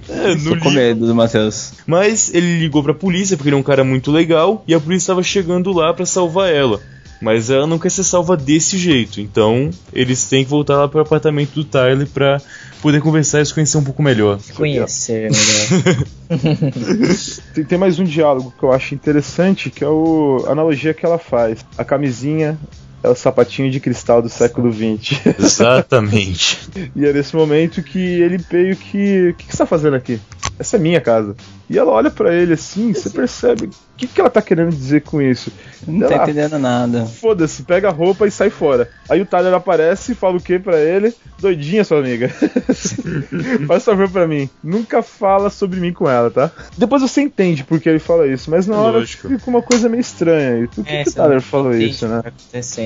[0.09, 1.73] É, no Tô com medo do Matheus.
[1.87, 5.05] Mas ele ligou pra polícia porque ele é um cara muito legal e a polícia
[5.05, 6.81] estava chegando lá pra salvar ela.
[7.23, 11.01] Mas ela não quer ser salva desse jeito, então eles têm que voltar lá pro
[11.01, 12.43] apartamento do Tyler pra
[12.83, 14.41] poder conversar e se conhecer um pouco melhor.
[14.57, 16.07] Conhecer melhor.
[17.55, 21.05] Tem, tem mais um diálogo que eu acho interessante, que é o, a analogia que
[21.05, 21.65] ela faz.
[21.77, 22.59] A camisinha
[23.03, 25.21] é o sapatinho de cristal do século XX.
[25.39, 26.59] Exatamente.
[26.95, 29.31] e é nesse momento que ele meio que.
[29.31, 30.21] O que, que você tá fazendo aqui?
[30.59, 31.35] Essa é minha casa.
[31.69, 33.67] E ela olha pra ele assim, você percebe.
[33.67, 35.51] O que, que ela tá querendo dizer com isso?
[35.87, 37.07] Não tá Ela, entendendo nada.
[37.07, 38.91] Foda-se, pega a roupa e sai fora.
[39.09, 41.15] Aí o Tyler aparece e fala o que pra ele?
[41.39, 42.29] Doidinha, sua amiga.
[43.67, 44.49] Faz favor pra mim.
[44.63, 46.51] Nunca fala sobre mim com ela, tá?
[46.77, 49.29] Depois você entende por que ele fala isso, mas na hora Lógico.
[49.29, 50.65] fica uma coisa meio estranha.
[50.65, 52.23] E Por que, É, que o Tyler falou isso, né?
[52.23, 52.33] tá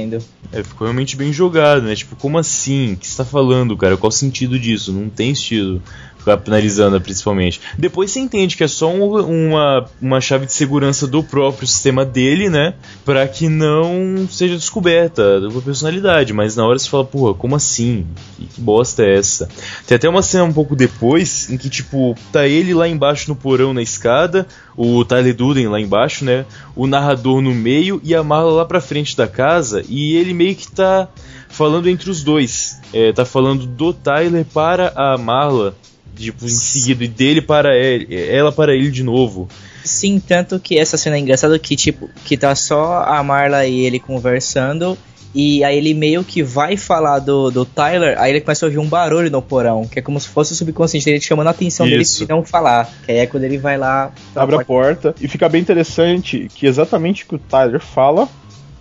[0.06, 0.36] acontecendo.
[0.52, 1.94] É, ficou realmente bem jogado, né?
[1.94, 2.92] Tipo, como assim?
[2.92, 3.96] O que você tá falando, cara?
[3.96, 4.92] Qual o sentido disso?
[4.92, 5.82] Não tem sentido
[6.26, 7.60] ficar penalizando, principalmente.
[7.78, 12.04] Depois você entende que é só um- uma, uma chave de segurança do próprio sistema
[12.04, 12.74] dele, né?
[13.04, 16.32] Pra que não seja descoberta a personalidade.
[16.32, 18.04] Mas na hora você fala, porra, como assim?
[18.36, 19.48] Que, que bosta é essa?
[19.86, 23.36] Tem até uma cena um pouco depois em que, tipo, tá ele lá embaixo no
[23.36, 24.46] porão na escada,
[24.76, 26.44] o Tyler Durden lá embaixo, né?
[26.74, 29.84] O narrador no meio e a Marla lá pra frente da casa.
[29.88, 31.08] E ele meio que tá
[31.48, 32.80] falando entre os dois.
[32.92, 35.74] É, tá falando do Tyler para a Marla.
[36.16, 39.48] Tipo, em seguida, e dele para ele, ela para ele de novo.
[39.84, 43.80] Sim, tanto que essa cena é engraçada que, tipo, que tá só a Marla e
[43.80, 44.96] ele conversando.
[45.34, 48.78] E aí ele meio que vai falar do, do Tyler, aí ele começa a ouvir
[48.78, 51.86] um barulho no porão, que é como se fosse o subconsciente dele chamando a atenção
[51.86, 52.20] Isso.
[52.20, 52.90] dele de não falar.
[53.04, 54.10] Que aí é quando ele vai lá.
[54.34, 58.26] Abre a porta e fica bem interessante que exatamente o que o Tyler fala,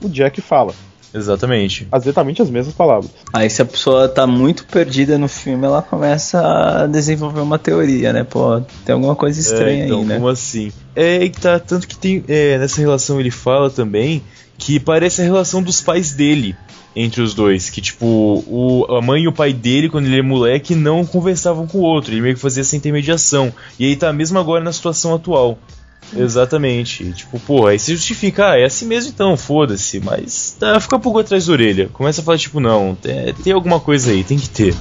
[0.01, 0.73] o Jack fala.
[1.13, 1.87] Exatamente.
[1.93, 3.11] Exatamente as mesmas palavras.
[3.33, 8.11] Aí se a pessoa tá muito perdida no filme, ela começa a desenvolver uma teoria,
[8.11, 8.23] né?
[8.23, 10.15] Pô, tem alguma coisa estranha É, então, aí, né?
[10.15, 10.71] como assim?
[10.95, 12.23] É tá, tanto que tem.
[12.27, 14.23] é, nessa relação ele fala também
[14.57, 16.55] que parece a relação dos pais dele
[16.95, 17.69] entre os dois.
[17.69, 21.67] Que, tipo, o, a mãe e o pai dele, quando ele é moleque, não conversavam
[21.67, 22.13] com o outro.
[22.13, 23.51] Ele meio que fazia essa intermediação.
[23.77, 25.59] E aí tá mesmo agora na situação atual.
[26.13, 27.11] Exatamente.
[27.13, 29.99] Tipo, pô, aí se justifica, ah, é assim mesmo então, foda-se.
[29.99, 31.89] Mas tá, fica um pouco atrás da orelha.
[31.93, 34.75] Começa a falar, tipo, não, tem, tem alguma coisa aí, tem que ter.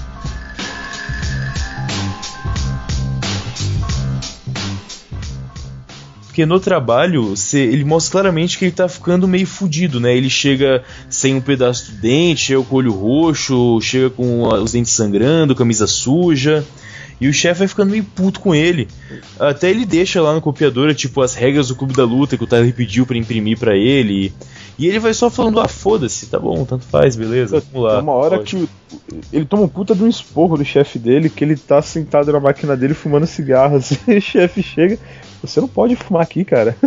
[6.35, 10.17] Porque no trabalho, ele mostra claramente que ele tá ficando meio fudido, né?
[10.17, 14.73] Ele chega sem um pedaço do dente, chega com o olho roxo, chega com os
[14.73, 16.67] dentes sangrando, camisa suja.
[17.21, 18.89] E o chefe vai ficando meio puto com ele.
[19.39, 22.47] Até ele deixa lá no copiadora, tipo, as regras do Clube da Luta que o
[22.47, 24.33] Tyler pediu pra imprimir pra ele.
[24.77, 27.95] E ele vai só falando, ah, foda-se, tá bom, tanto faz, beleza, vamos lá.
[27.95, 28.69] Tem uma hora pode." que o-
[29.33, 32.41] ele toma um puta de um esporro do chefe dele, que ele tá sentado na
[32.41, 34.99] máquina dele fumando cigarro, assim, e o chefe chega.
[35.41, 36.75] Você não pode fumar aqui, cara.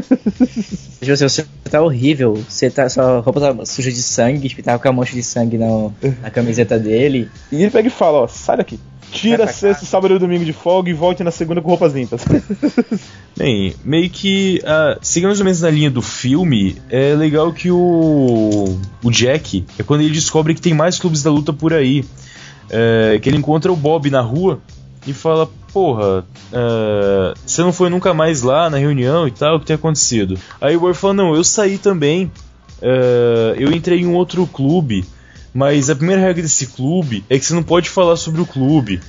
[0.99, 4.89] Assim, você tá horrível, você tá, sua roupa tá suja de sangue, tipo, tava com
[4.89, 7.29] a mancha de sangue no- na camiseta dele.
[7.51, 8.79] E ele pega e fala, ó, sai daqui.
[9.11, 12.25] Tira sexta, sábado e domingo de folga e volte na segunda com roupas limpas.
[13.35, 14.61] Bem, meio que.
[14.63, 18.77] Uh, seguindo mais ou menos na linha do filme, é legal que o.
[19.03, 22.03] O Jack é quando ele descobre que tem mais clubes da luta por aí.
[22.69, 24.59] É, que ele encontra o Bob na rua
[25.05, 29.59] e fala: Porra, uh, você não foi nunca mais lá na reunião e tal, o
[29.59, 30.37] que tem acontecido?
[30.59, 32.31] Aí o Bob fala: Não, eu saí também.
[32.79, 35.05] Uh, eu entrei em um outro clube
[35.57, 38.99] mas a primeira regra desse clube é que você não pode falar sobre o clube.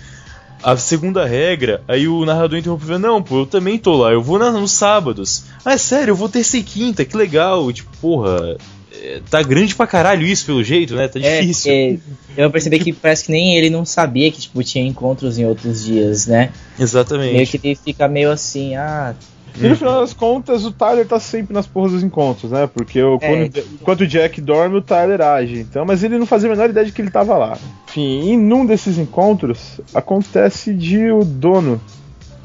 [0.62, 4.38] A segunda regra, aí o narrador interrompeu, não, pô, eu também tô lá, eu vou
[4.38, 5.44] na, nos sábados.
[5.62, 7.70] Ah, é sério, eu vou terça e quinta, que legal.
[7.70, 8.56] Tipo, porra,
[8.90, 11.06] é, tá grande pra caralho isso, pelo jeito, né?
[11.06, 11.70] Tá É, difícil.
[11.70, 11.98] é,
[12.34, 15.84] eu percebi que parece que nem ele não sabia que tipo, tinha encontros em outros
[15.84, 16.50] dias, né?
[16.78, 17.34] Exatamente.
[17.34, 19.14] Meio que ele fica meio assim, ah.
[19.56, 22.68] E no final das contas, o Tyler tá sempre nas porras dos encontros, né?
[22.72, 23.48] Porque o, É.
[23.48, 25.58] quando, enquanto o Jack dorme, o Tyler age.
[25.60, 27.58] Então, mas ele não fazia a menor ideia de que ele tava lá.
[27.88, 31.80] Enfim, em um desses encontros, acontece de o dono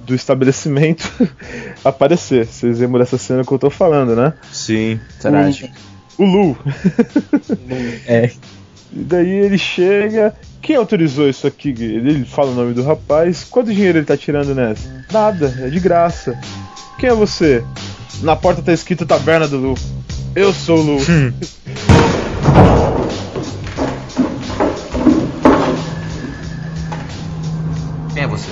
[0.05, 1.11] do estabelecimento
[1.83, 2.45] aparecer.
[2.45, 4.33] Vocês lembram dessa cena que eu tô falando, né?
[4.51, 4.99] Sim.
[5.19, 5.73] Trágico.
[6.17, 6.57] O Lu.
[8.07, 8.31] É.
[8.95, 10.35] E daí ele chega.
[10.61, 11.69] Quem autorizou isso aqui?
[11.69, 13.43] Ele fala o nome do rapaz.
[13.43, 15.05] Quanto dinheiro ele tá tirando nessa?
[15.11, 16.39] Nada, é de graça.
[16.97, 17.63] Quem é você?
[18.21, 19.75] Na porta tá escrito Taberna do Lu.
[20.35, 20.97] Eu sou o Lu.
[28.13, 28.49] Quem é você?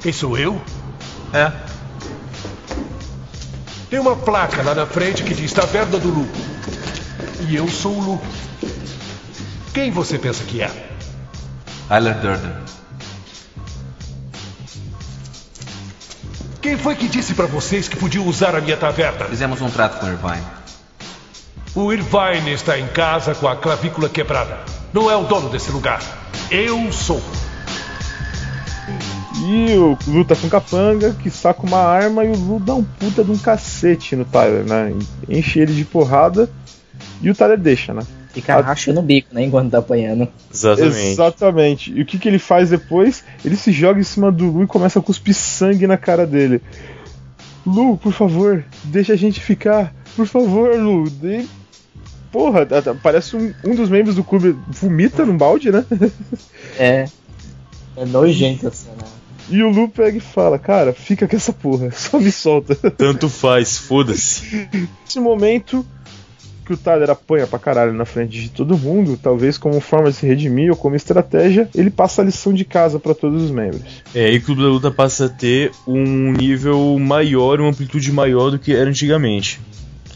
[0.00, 0.60] Quem sou eu?
[1.32, 1.50] É.
[3.88, 6.28] Tem uma placa lá na frente que diz Taverna do Lu.
[7.40, 8.20] E eu sou o Lu.
[9.72, 10.70] Quem você pensa que é?
[11.88, 12.52] Tyler Durden.
[16.62, 19.26] Quem foi que disse pra vocês que podiam usar a minha taverna?
[19.26, 20.46] Fizemos um trato com o Irvine.
[21.74, 24.60] O Irvine está em casa com a clavícula quebrada.
[24.92, 26.00] Não é o dono desse lugar.
[26.50, 27.20] Eu sou.
[29.46, 32.84] E o Lu tá com capanga, que saca uma arma e o Lu dá um
[32.84, 34.94] puta de um cacete no Tyler, né?
[35.28, 36.48] Enche ele de porrada
[37.22, 38.02] e o Tyler deixa, né?
[38.32, 39.44] Fica rachando o bico, né?
[39.44, 40.28] Enquanto tá apanhando.
[40.52, 40.96] Exatamente.
[40.96, 41.92] Exatamente.
[41.92, 43.22] E o que, que ele faz depois?
[43.44, 46.60] Ele se joga em cima do Lu e começa a cuspir sangue na cara dele.
[47.64, 49.94] Lu, por favor, deixa a gente ficar.
[50.16, 51.06] Por favor, Lu.
[51.22, 51.46] E,
[52.32, 52.66] porra,
[53.00, 55.84] parece um, um dos membros do clube vomita num balde, né?
[56.76, 57.06] É.
[57.96, 59.24] É nojento essa cena.
[59.48, 62.74] E o Lu pega e fala, cara, fica com essa porra, só me solta.
[62.90, 64.68] Tanto faz, foda-se.
[65.04, 65.86] Nesse momento
[66.64, 70.16] que o Tyler apanha pra caralho na frente de todo mundo, talvez como forma de
[70.16, 73.82] se redimir ou como estratégia, ele passa a lição de casa pra todos os membros.
[74.14, 78.50] É, aí o Clube da Luta passa a ter um nível maior, uma amplitude maior
[78.50, 79.60] do que era antigamente.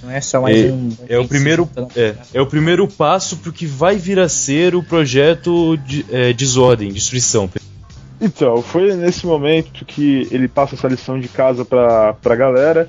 [0.03, 0.90] Não é só mais É, um.
[1.09, 4.82] é o primeiro é, é o primeiro passo pro que vai vir a ser o
[4.82, 7.51] projeto de é, desordem, destruição.
[8.20, 12.88] Então, foi nesse momento que ele passa essa lição de casa pra, pra galera,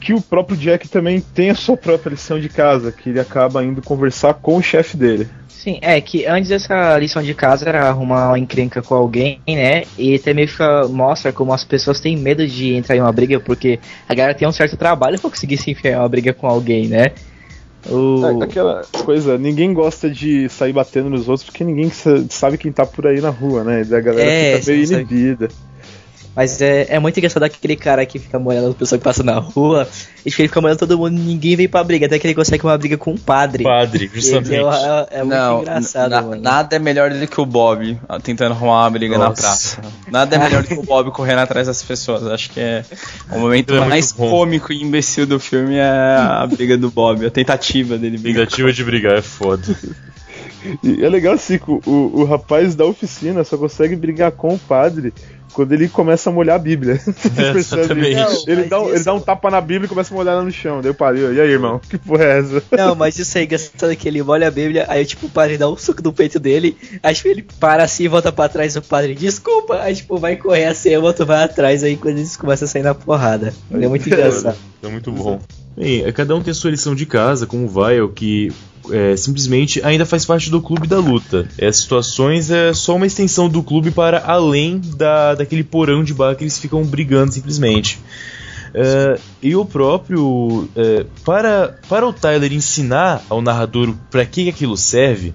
[0.00, 3.64] que o próprio Jack também tem a sua própria lição de casa, que ele acaba
[3.64, 5.28] indo conversar com o chefe dele.
[5.48, 9.82] Sim, é que antes dessa lição de casa era arrumar uma encrenca com alguém, né?
[9.98, 13.80] E também fica, mostra como as pessoas têm medo de entrar em uma briga, porque
[14.08, 16.86] a galera tem um certo trabalho pra conseguir se enfiar em uma briga com alguém,
[16.86, 17.08] né?
[17.90, 18.40] O...
[18.40, 22.72] É, Aquela coisa, ninguém gosta de sair batendo nos outros porque ninguém sa- sabe quem
[22.72, 23.84] tá por aí na rua, né?
[23.88, 25.48] E a galera É, fica meio não sabe.
[26.38, 29.40] Mas é, é muito engraçado aquele cara que fica molhando as pessoas que passam na
[29.40, 29.88] rua.
[30.24, 32.06] E que ele fica molhando todo mundo e ninguém vem pra briga.
[32.06, 33.64] Até que ele consegue uma briga com um padre.
[33.64, 34.54] Padre, justamente.
[34.54, 36.40] É, é- é muito Não, engraçado, na- mano.
[36.40, 39.42] nada é melhor do que o Bob ah, tentando arrumar uma briga na Nossa.
[39.42, 39.80] praça.
[40.12, 42.24] Nada é melhor do que o Bob correndo atrás das pessoas.
[42.28, 42.84] Acho que é
[43.32, 44.30] o momento É mais bom.
[44.30, 48.44] cômico e imbecil do filme é a briga do Bob, a tentativa dele brigar.
[48.44, 49.64] Tentativa de brigar é foda.
[50.82, 55.12] E é legal assim, o, o, rapaz da oficina só consegue brigar com o padre
[55.52, 56.96] quando ele começa a molhar a Bíblia.
[57.02, 58.12] Vocês percebem?
[58.12, 58.14] exatamente.
[58.14, 60.34] Não, ele, dá, um- ele isso- dá um tapa na Bíblia e começa a molhar
[60.34, 60.80] ela no chão.
[60.80, 61.80] Daí o padre, e aí, irmão?
[61.88, 62.62] Que porra é essa?
[62.76, 65.68] Não, mas isso aí, engraçado que ele molha a Bíblia, aí tipo, o padre dá
[65.68, 68.82] um suco no peito dele, aí tipo, ele para assim e volta pra trás, o
[68.82, 72.66] padre, desculpa, aí tipo, vai correr assim, o outro vai atrás, aí quando eles começam
[72.66, 73.52] a sair na porrada.
[73.70, 74.56] Ele é muito engraçado.
[74.82, 75.40] É muito bom.
[75.76, 78.52] Bem, é, cada um tem a sua lição de casa, como vai, é o que
[78.90, 81.48] é, simplesmente ainda faz parte do clube da luta.
[81.60, 86.34] As situações é só uma extensão do clube para além da, daquele porão de bar
[86.36, 87.98] que eles ficam brigando simplesmente.
[88.74, 90.68] É, e o próprio.
[90.76, 95.34] é, para, para o Tyler ensinar ao narrador para que aquilo serve,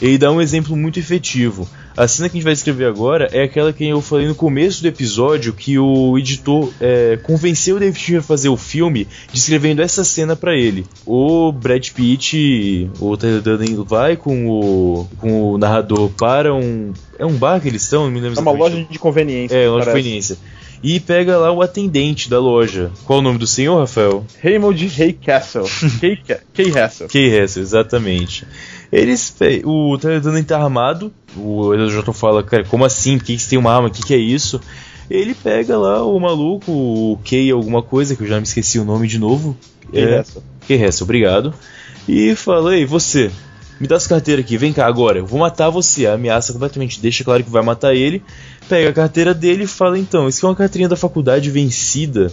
[0.00, 1.68] ele dá um exemplo muito efetivo.
[1.96, 4.80] A cena que a gente vai escrever agora é aquela que eu falei no começo
[4.80, 9.82] do episódio que o editor é, convenceu o David Fincher a fazer o filme descrevendo
[9.82, 10.86] essa cena para ele.
[11.04, 17.26] O Brad Pitt, o Tyler Durden vai com o, com o narrador para um é
[17.26, 19.54] um bar que eles estão, não me lembro É uma loja de conveniência.
[19.54, 20.38] É, loja de conveniência.
[20.82, 22.90] E pega lá o atendente da loja.
[23.04, 24.24] Qual o nome do senhor, Rafael?
[24.42, 25.66] Raymond Hay Castle.
[26.00, 27.08] Kay, Ca- Kay Hassel.
[27.08, 28.46] Kay Hessel, exatamente.
[28.92, 29.34] Eles.
[29.64, 31.12] O Durden tá armado.
[31.36, 33.18] O Elton fala, cara, como assim?
[33.18, 33.88] Por que, que você tem uma arma?
[33.88, 34.60] O que, que é isso?
[35.08, 38.84] Ele pega lá o maluco, o Kay alguma coisa, que eu já me esqueci o
[38.84, 39.56] nome de novo.
[39.92, 40.42] Kay é, Hassel.
[40.68, 41.54] Kay Hessel, obrigado.
[42.08, 43.30] E fala, ei, você,
[43.80, 46.06] me dá essa carteira aqui, vem cá agora, eu vou matar você.
[46.06, 48.22] Ameaça completamente, deixa claro que vai matar ele.
[48.68, 52.32] Pega a carteira dele e fala, então, isso é uma carteirinha da faculdade vencida.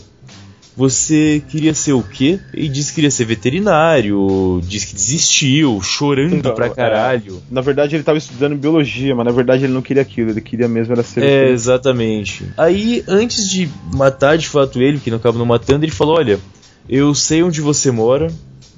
[0.78, 2.40] Você queria ser o quê?
[2.54, 7.42] Ele disse que queria ser veterinário, disse que desistiu, chorando Então, pra é, caralho.
[7.50, 10.68] Na verdade, ele tava estudando biologia, mas na verdade ele não queria aquilo, ele queria
[10.68, 11.24] mesmo era ser.
[11.24, 12.46] É, exatamente.
[12.56, 16.40] Aí, antes de matar de fato ele, que não acaba não matando, ele falou: Olha,
[16.88, 18.28] eu sei onde você mora,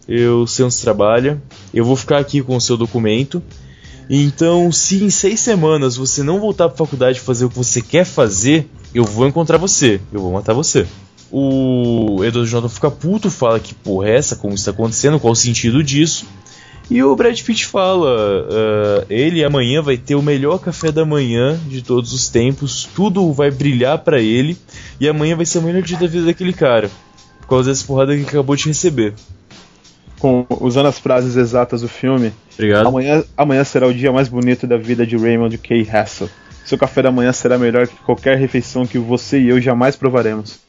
[0.07, 1.41] eu sei onde você trabalha,
[1.73, 3.43] eu vou ficar aqui com o seu documento.
[4.09, 8.05] Então, se em seis semanas você não voltar pra faculdade fazer o que você quer
[8.05, 10.87] fazer, eu vou encontrar você, eu vou matar você.
[11.31, 15.33] O Edward Norton fica puto, fala que porra é essa, como isso tá acontecendo, qual
[15.33, 16.25] o sentido disso.
[16.89, 18.09] E o Brad Pitt fala:
[18.49, 23.31] ah, ele amanhã vai ter o melhor café da manhã de todos os tempos, tudo
[23.31, 24.57] vai brilhar pra ele,
[24.99, 26.89] e amanhã vai ser o melhor dia da vida daquele cara,
[27.41, 29.13] por causa dessa porrada que acabou de receber.
[30.17, 32.87] Com, usando as frases exatas do filme, Obrigado.
[32.87, 35.87] amanhã, amanhã será o dia mais bonito da vida de Raymond K.
[35.89, 36.29] Hassel.
[36.65, 40.59] Seu café da manhã será melhor que qualquer refeição que você e eu jamais provaremos.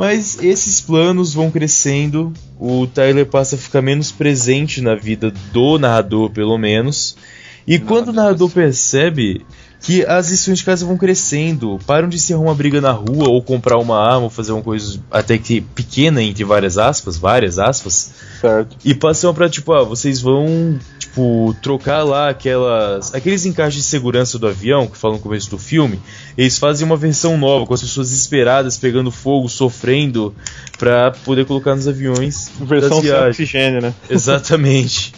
[0.00, 5.78] Mas esses planos vão crescendo, o Tyler passa a ficar menos presente na vida do
[5.78, 7.18] narrador, pelo menos.
[7.66, 9.44] E quando o narrador percebe
[9.82, 13.42] que as lições de casa vão crescendo, param de se arrumar briga na rua ou
[13.42, 18.10] comprar uma arma ou fazer uma coisa até que pequena entre várias aspas, várias aspas,
[18.40, 18.78] Certo.
[18.82, 20.78] e passam pra tipo, ah, vocês vão
[21.10, 25.58] tipo trocar lá aquelas aqueles encaixes de segurança do avião que falam no começo do
[25.58, 26.00] filme,
[26.38, 30.34] eles fazem uma versão nova com as pessoas desesperadas pegando fogo, sofrendo
[30.78, 33.94] pra poder colocar nos aviões Versão sem oxigênio, né?
[34.08, 35.12] Exatamente.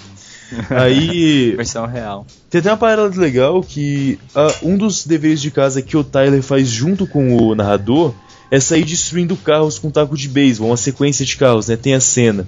[0.68, 2.26] Aí Versão real.
[2.50, 6.42] tem até uma parada legal que ah, um dos deveres de casa que o Tyler
[6.42, 8.14] faz junto com o narrador
[8.52, 11.76] é sair destruindo carros com taco de beisebol, uma sequência de carros, né?
[11.76, 12.46] Tem a cena.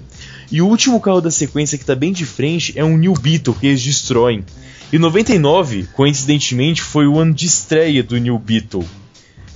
[0.52, 3.55] E o último carro da sequência que tá bem de frente é um New Beetle
[3.55, 4.44] que eles destroem.
[4.92, 8.84] E 99, coincidentemente, foi o ano de estreia do New Beetle.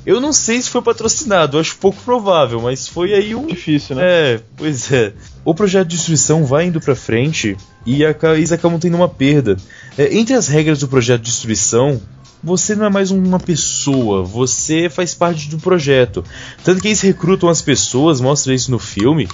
[0.06, 3.44] Eu não sei se foi patrocinado, acho pouco provável, mas foi aí um.
[3.44, 4.02] Difícil, né?
[4.06, 5.12] É, pois é.
[5.44, 9.58] O projeto de destruição vai indo pra frente e eles acabam tendo uma perda.
[9.98, 12.00] É, entre as regras do projeto de destruição,
[12.42, 16.24] você não é mais uma pessoa, você faz parte do projeto.
[16.64, 19.28] Tanto que eles recrutam as pessoas, mostra isso no filme,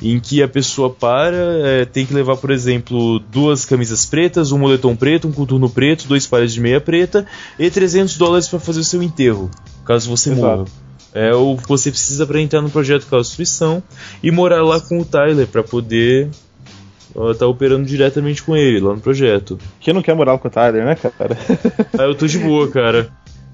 [0.00, 4.58] em que a pessoa para, é, tem que levar, por exemplo, duas camisas pretas, um
[4.58, 7.26] moletom preto, um coturno preto, dois pares de meia preta
[7.58, 9.50] e 300 dólares para fazer o seu enterro,
[9.84, 10.46] caso você Exato.
[10.46, 10.64] morra.
[11.14, 13.82] É o que você precisa para entrar no projeto Caos Destruição
[14.22, 16.28] e morar lá com o Tyler para poder
[17.32, 19.58] estar operando diretamente com ele lá no projeto.
[19.80, 21.36] Quem não quer morar com o Tyler, né, cara?
[21.98, 23.08] Ah, eu tô de boa, cara.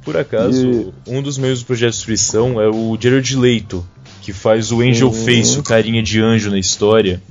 [0.04, 3.86] Por acaso, E- um dos meus projetos de destruição é o Jared Leito,
[4.20, 5.24] que faz o Angel Sim.
[5.24, 7.22] Face, o carinha de anjo na história.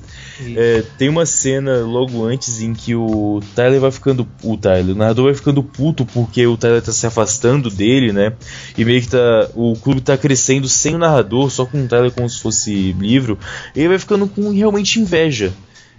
[0.55, 4.27] É, tem uma cena logo antes em que o Tyler vai ficando.
[4.41, 8.33] O Tyler, o narrador vai ficando puto porque o Tyler tá se afastando dele, né?
[8.75, 9.49] E meio que tá.
[9.53, 13.37] O clube tá crescendo sem o narrador, só com o Tyler como se fosse livro.
[13.75, 15.51] E ele vai ficando com realmente inveja.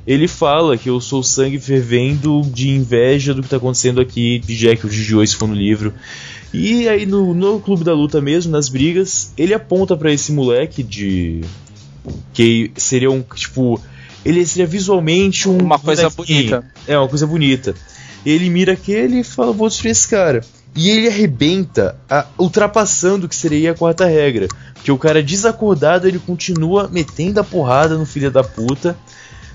[0.07, 4.57] Ele fala que eu sou sangue fervendo de inveja do que tá acontecendo aqui de
[4.57, 5.95] Jack, o Gigi se for no livro.
[6.53, 10.83] E aí no, no clube da luta mesmo, nas brigas, ele aponta pra esse moleque
[10.83, 11.43] de.
[12.35, 13.23] Que seria um.
[13.23, 13.81] Tipo.
[14.25, 15.57] Ele seria visualmente um.
[15.59, 16.65] Uma coisa bonita.
[16.87, 17.75] É, uma coisa bonita.
[18.27, 20.45] Ele mira aquele e fala: vou destruir esse cara.
[20.75, 24.49] E ele arrebenta, a- ultrapassando o que seria a quarta regra.
[24.75, 28.97] Porque o cara desacordado, ele continua metendo a porrada no filho da puta.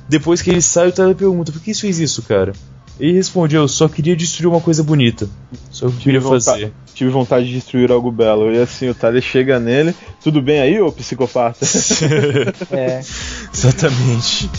[0.07, 2.53] Depois que ele sai, o Tyler pergunta: por que você fez isso, cara?
[2.99, 5.29] Ele responde: eu só queria destruir uma coisa bonita.
[5.71, 6.73] Só que eu queria vontade, fazer.
[6.93, 8.51] tive vontade de destruir algo belo.
[8.51, 9.93] E assim, o Tyler chega nele.
[10.23, 11.65] Tudo bem aí, ô psicopata?
[12.71, 12.99] É.
[13.53, 14.49] Exatamente.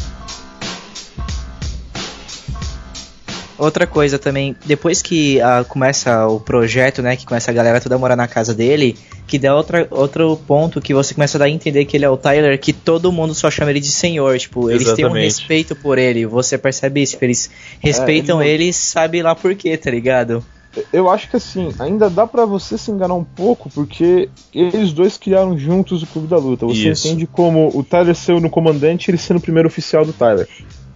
[3.59, 7.97] Outra coisa também, depois que ah, começa o projeto, né, que começa a galera toda
[7.97, 8.97] a morar na casa dele,
[9.27, 12.09] que dá outra, outro ponto que você começa a dar a entender que ele é
[12.11, 15.25] o Tyler, que todo mundo só chama ele de senhor, tipo, eles têm um Exatamente.
[15.25, 17.51] respeito por ele, você percebe isso, eles
[17.81, 20.45] respeitam ele não- ele, sabe lá por quê, tá ligado?
[20.93, 25.17] Eu acho que assim, ainda dá pra você se enganar um pouco, porque eles dois
[25.17, 26.67] criaram juntos o Clube da Luta.
[26.67, 27.09] Você Isso.
[27.09, 30.47] entende como o Tyler sendo o comandante e ele sendo o primeiro oficial do Tyler.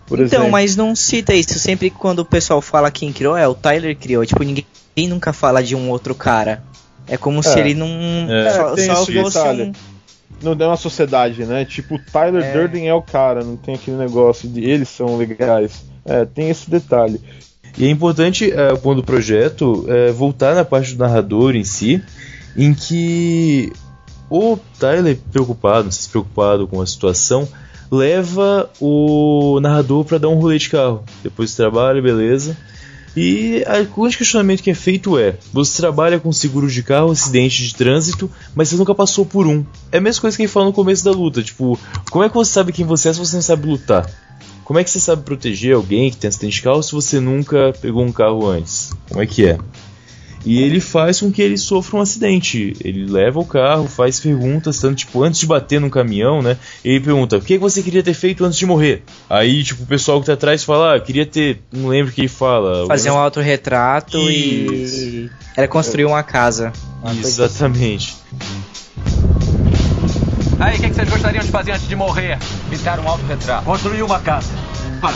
[0.06, 0.50] Por então, exemplo.
[0.52, 4.24] mas não cita isso, sempre quando o pessoal fala quem criou, é o Tyler criou,
[4.26, 4.64] tipo, ninguém
[5.08, 6.62] nunca fala de um outro cara.
[7.06, 7.60] É como se É.
[7.60, 7.88] ele não
[8.28, 9.62] É, só, tem só esse fosse detalhe.
[9.62, 9.72] um
[10.42, 11.64] Não é uma sociedade, né?
[11.64, 12.52] Tipo, o Tyler É.
[12.52, 15.84] Durden é o cara, não tem aquele negócio de eles são legais.
[16.04, 17.20] É, tem esse detalhe.
[17.78, 21.64] E é importante, é, o ponto do projeto, é, voltar na parte do narrador em
[21.64, 22.02] si,
[22.56, 23.72] em que
[24.28, 27.48] o Tyler, preocupado, não sei se preocupado com a situação,
[27.92, 31.04] leva o narrador para dar um rolê de carro.
[31.22, 32.56] Depois do trabalho, beleza.
[33.14, 33.62] E
[33.94, 37.74] o único questionamento que é feito é: você trabalha com seguro de carro, acidente de
[37.74, 39.62] trânsito, mas você nunca passou por um.
[39.92, 41.78] É a mesma coisa que ele fala no começo da luta: tipo,
[42.10, 44.10] como é que você sabe quem você é se você não sabe lutar?
[44.64, 47.74] Como é que você sabe proteger alguém que tem acidente de carro se você nunca
[47.82, 48.92] pegou um carro antes?
[49.10, 49.58] Como é que é?
[50.44, 52.76] E ele faz com que ele sofra um acidente.
[52.80, 56.56] Ele leva o carro, faz perguntas, tanto tipo, antes de bater num caminhão, né?
[56.84, 59.02] Ele pergunta: o que você queria ter feito antes de morrer?
[59.30, 61.60] Aí, tipo, o pessoal que tá atrás fala: ah, queria ter.
[61.72, 62.86] Não lembro o que ele fala.
[62.86, 66.72] fazer um autorretrato e era construir uma casa.
[67.00, 67.20] Uma assim.
[67.20, 68.16] exatamente.
[70.58, 72.38] Aí, o que, que vocês gostariam de fazer antes de morrer?
[72.70, 73.64] Pintar um autorretrato.
[73.64, 74.52] Construir uma casa.
[75.00, 75.14] Para.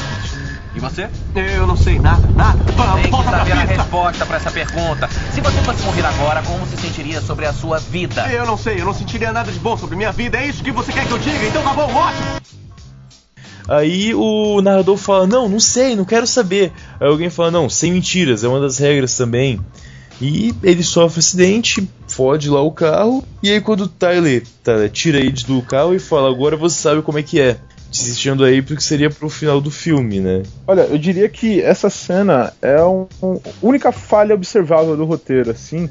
[0.76, 1.08] E você?
[1.34, 2.58] Eu não sei nada, nada.
[3.00, 5.08] Tem que saber a resposta pra essa pergunta.
[5.32, 8.30] Se você fosse morrer agora, como se sentiria sobre a sua vida?
[8.30, 10.36] Eu não sei, eu não sentiria nada de bom sobre minha vida.
[10.36, 11.46] É isso que você quer que eu diga?
[11.46, 12.26] Então tá bom, ótimo.
[13.66, 16.70] Aí o narrador fala: Não, não sei, não quero saber.
[17.00, 19.58] Aí alguém fala: Não, sem mentiras, é uma das regras também.
[20.20, 23.24] E ele sofre acidente, fode lá o carro.
[23.42, 27.00] E aí, quando o Tyler, Tyler tira ele do carro e fala: Agora você sabe
[27.00, 27.56] como é que é.
[27.90, 30.42] Desistindo aí porque seria pro final do filme, né?
[30.66, 35.50] Olha, eu diria que essa cena é a um, um- única falha observável do roteiro,
[35.50, 35.88] assim,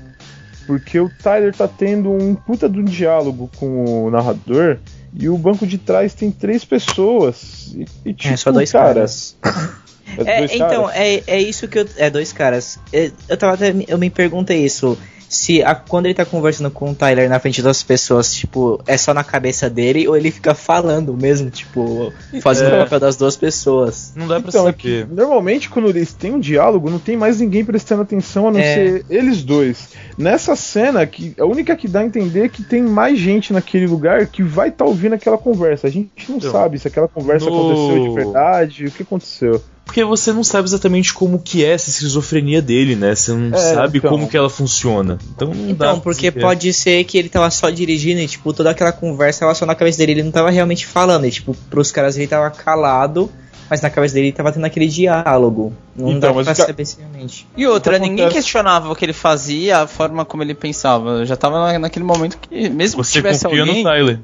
[0.68, 4.78] porque o Tyler tá tendo um puta de um diálogo com o narrador
[5.18, 7.74] e o banco de trás tem três pessoas.
[7.74, 9.36] E, e, tipo, É, só dois cara, caras.
[10.18, 10.96] é É, dois então, caras?
[10.96, 11.88] é, é isso que eu.
[11.98, 12.78] É dois caras.
[12.91, 13.74] É, eu tava até.
[13.88, 14.98] Eu me perguntei isso.
[15.28, 18.95] Se a- quando ele tá conversando com o Tyler na frente das pessoas, tipo, é
[18.95, 22.80] só na cabeça dele ou ele fica falando mesmo, tipo, fazendo É.
[22.80, 24.13] o papel das duas pessoas.
[24.15, 24.78] Não dá pra Então, é saber.
[24.78, 28.59] que, normalmente quando eles têm um diálogo, não tem mais ninguém prestando atenção a não
[28.59, 28.73] É.
[28.76, 29.89] ser eles dois.
[30.17, 33.88] Nessa cena, que a única que dá a entender é que tem mais gente naquele
[33.88, 35.88] lugar que vai estar ouvindo aquela conversa.
[35.88, 39.61] A gente não Então, sabe se aquela conversa no- aconteceu de verdade, o que aconteceu.
[39.86, 43.16] Porque você não sabe exatamente como que é essa esquizofrenia dele, né?
[43.16, 44.10] Você não É, sabe então.
[44.10, 45.18] como que ela funciona.
[45.36, 48.72] Então não dá Então, porque pode ser que ele tava só dirigindo e, tipo, toda
[48.72, 51.26] aquela conversa tava só na cabeça dele, ele não tava realmente falando.
[51.26, 53.32] E, tipo, pros caras ele tava calado,
[53.70, 55.72] mas na cabeça dele tava tendo aquele diálogo.
[55.96, 57.48] Não Então, dá pra saber se realmente.
[57.56, 60.54] E outra, O que ninguém acontece- questionava o que ele fazia, a forma como ele
[60.54, 61.10] pensava.
[61.20, 63.78] Eu já tava na- naquele momento que, mesmo que Você tivesse confia alguém.
[63.84, 64.20] no Tyler.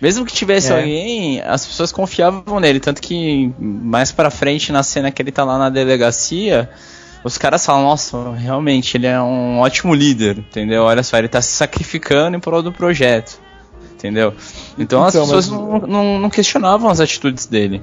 [0.00, 0.76] Mesmo que tivesse É.
[0.76, 2.80] alguém, as pessoas confiavam nele.
[2.80, 6.68] Tanto que mais pra frente, na cena que ele tá lá na delegacia,
[7.24, 10.82] os caras falam: Nossa, realmente, ele é um ótimo líder, entendeu?
[10.84, 13.40] Olha só, ele tá se sacrificando em prol do projeto,
[13.94, 14.34] entendeu?
[14.78, 17.82] Então, as Então, pessoas mas- não, não- não questionavam as atitudes dele.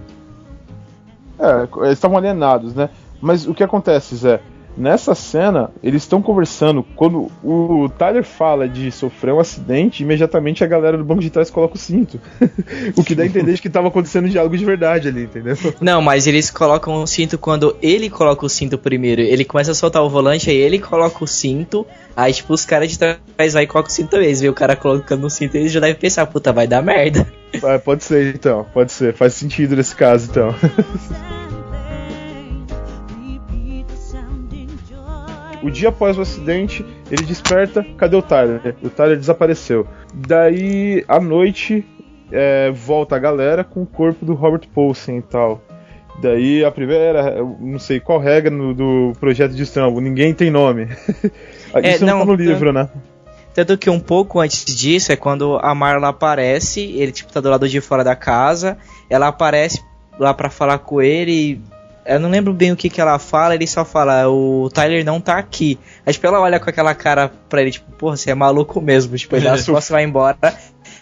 [1.40, 2.90] É, eles estavam alienados, né?
[3.20, 4.40] Mas o que acontece, Zé?
[4.76, 6.84] Nessa cena, eles estão conversando.
[6.96, 11.50] Quando o Tyler fala de sofrer um acidente, imediatamente a galera do banco de trás
[11.50, 12.20] coloca o cinto.
[12.98, 15.56] o que dá a entender de que estava acontecendo um diálogo de verdade ali, entendeu?
[15.80, 19.22] Não, mas eles colocam o cinto quando ele coloca o cinto primeiro.
[19.22, 21.86] Ele começa a soltar o volante, aí ele coloca o cinto.
[22.16, 24.28] Aí, tipo, os caras de trás vai e colocam o cinto também.
[24.28, 26.82] Eles vê o cara colocando o cinto e eles já devem pensar, puta, vai dar
[26.82, 27.28] merda.
[27.62, 28.66] É, pode ser, então.
[28.74, 29.14] Pode ser.
[29.14, 30.54] Faz sentido nesse caso, então.
[35.64, 37.86] O dia após o acidente, ele desperta.
[37.98, 38.76] Cadê o Tyler?
[38.84, 39.88] O Tyler desapareceu.
[40.14, 41.86] Daí, à noite,
[42.32, 45.62] é, volta a galera com o corpo do Robert Paulsen e tal.
[46.22, 50.88] Daí, a primeira, não sei qual regra no- do projeto de Strombo, ninguém tem nome.
[51.76, 52.88] É, Isso não, não, tá no livro, né?
[53.52, 57.50] Tanto que um pouco antes disso é quando a Marla aparece, ele tipo tá do
[57.50, 58.78] lado de fora da casa,
[59.10, 59.82] ela aparece
[60.20, 61.62] lá pra falar com ele e
[62.06, 65.20] eu não lembro bem o que que ela fala, ele só fala, o Tyler não
[65.20, 65.80] tá aqui.
[66.06, 69.18] Aí tipo, ela olha com aquela cara pra ele, tipo, porra, você é maluco mesmo,
[69.18, 70.38] tipo, ele dá as costas e vai embora.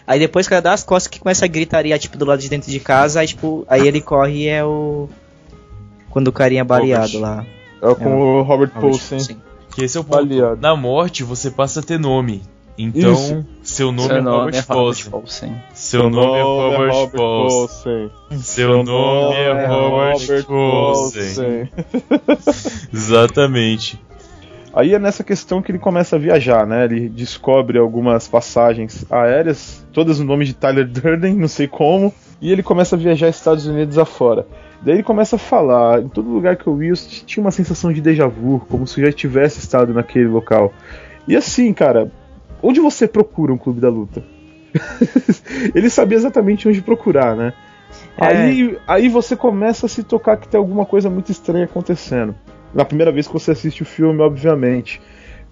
[0.06, 2.48] Aí depois que ela dá as costas que começa a gritaria, tipo, do lado de
[2.48, 5.08] dentro de casa, aí tipo, aí ele corre e é o...
[6.10, 7.44] Quando o carinha baleado lá.
[7.82, 9.18] É com o Robert Robert Paulsen.
[9.18, 9.42] Paulsen.
[9.74, 10.18] Que esse é o ponto.
[10.18, 10.60] Aliado.
[10.60, 12.42] Na morte você passa a ter nome.
[12.76, 13.46] Então, Isso.
[13.62, 15.62] seu nome Seu é nome Robert é Robert Paulsen.
[15.74, 18.10] Seu nome é Robert Paulsen.
[18.38, 21.68] Seu nome é Robert Paulsen.
[22.92, 24.00] Exatamente.
[24.74, 26.84] Aí é nessa questão que ele começa a viajar, né?
[26.86, 32.50] Ele descobre algumas passagens aéreas, todas o nome de Tyler Durden, não sei como, e
[32.50, 34.46] ele começa a viajar Estados Unidos afora.
[34.80, 37.92] Daí ele começa a falar, em todo lugar que eu ia, eu tinha uma sensação
[37.92, 40.72] de déjà vu, como se eu já tivesse estado naquele local.
[41.28, 42.10] E assim, cara,
[42.62, 44.22] onde você procura um clube da luta?
[45.74, 47.52] ele sabia exatamente onde procurar, né?
[48.16, 48.26] É.
[48.26, 52.34] Aí, aí você começa a se tocar que tem alguma coisa muito estranha acontecendo.
[52.74, 55.00] Na primeira vez que você assiste o filme, obviamente.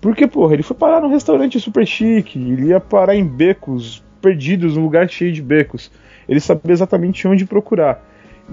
[0.00, 4.76] Porque, porra, ele foi parar num restaurante super chique, ele ia parar em becos perdidos,
[4.76, 5.90] num lugar cheio de becos.
[6.28, 8.02] Ele sabia exatamente onde procurar.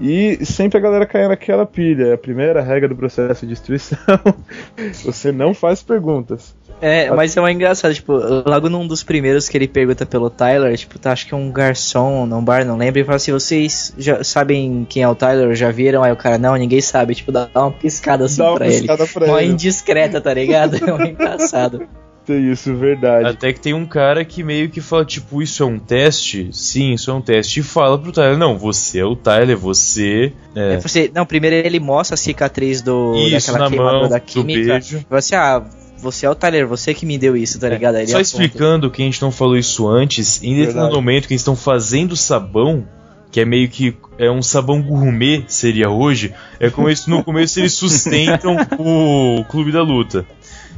[0.00, 2.08] E sempre a galera caia naquela pilha.
[2.08, 3.98] É a primeira regra do processo de destruição.
[5.04, 6.54] você não faz perguntas.
[6.80, 8.12] É, mas é uma engraçado, tipo,
[8.46, 11.50] logo num dos primeiros que ele pergunta pelo Tyler, tipo, tá, acho que é um
[11.50, 15.56] garçom num bar, não lembro, e fala assim, vocês já sabem quem é o Tyler,
[15.56, 16.04] já viram?
[16.04, 19.02] Aí o cara, não, ninguém sabe, tipo, dá uma piscada assim Dá uma pra piscada
[19.02, 19.12] ele.
[19.12, 19.52] pra Uma ele.
[19.52, 20.76] indiscreta, tá ligado?
[20.88, 21.88] É um engraçado.
[22.28, 23.26] Tem isso, verdade.
[23.26, 26.50] Até que tem um cara que meio que fala, tipo, isso é um teste?
[26.52, 27.60] Sim, isso é um teste.
[27.60, 30.30] E fala pro Tyler, não, você é o Tyler, você.
[30.54, 34.08] É, É, você, não, primeiro ele mostra a cicatriz do, Isso, daquela na queimadura mão,
[34.10, 34.72] da do química.
[34.74, 34.98] beijo.
[35.08, 35.64] Fala assim, ah,
[35.96, 37.94] você é o Tyler, você que me deu isso, tá ligado?
[37.94, 38.22] Aí Só aponta.
[38.22, 40.94] explicando que a gente não falou isso antes, em determinado Verdade.
[40.96, 42.86] momento que eles estão fazendo sabão,
[43.30, 47.58] que é meio que é um sabão gourmet, seria hoje, é como eles no começo
[47.60, 50.26] eles sustentam o clube da luta.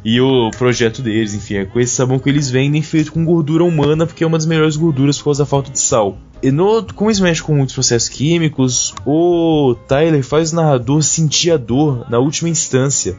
[0.05, 3.65] E o projeto deles, enfim, é com esse sabão que eles vendem feito com gordura
[3.65, 6.17] humana, porque é uma das melhores gorduras por causa da falta de sal.
[6.43, 11.51] E no, como eles mexem com muitos processos químicos, o Tyler faz o narrador sentir
[11.51, 13.17] a dor na última instância,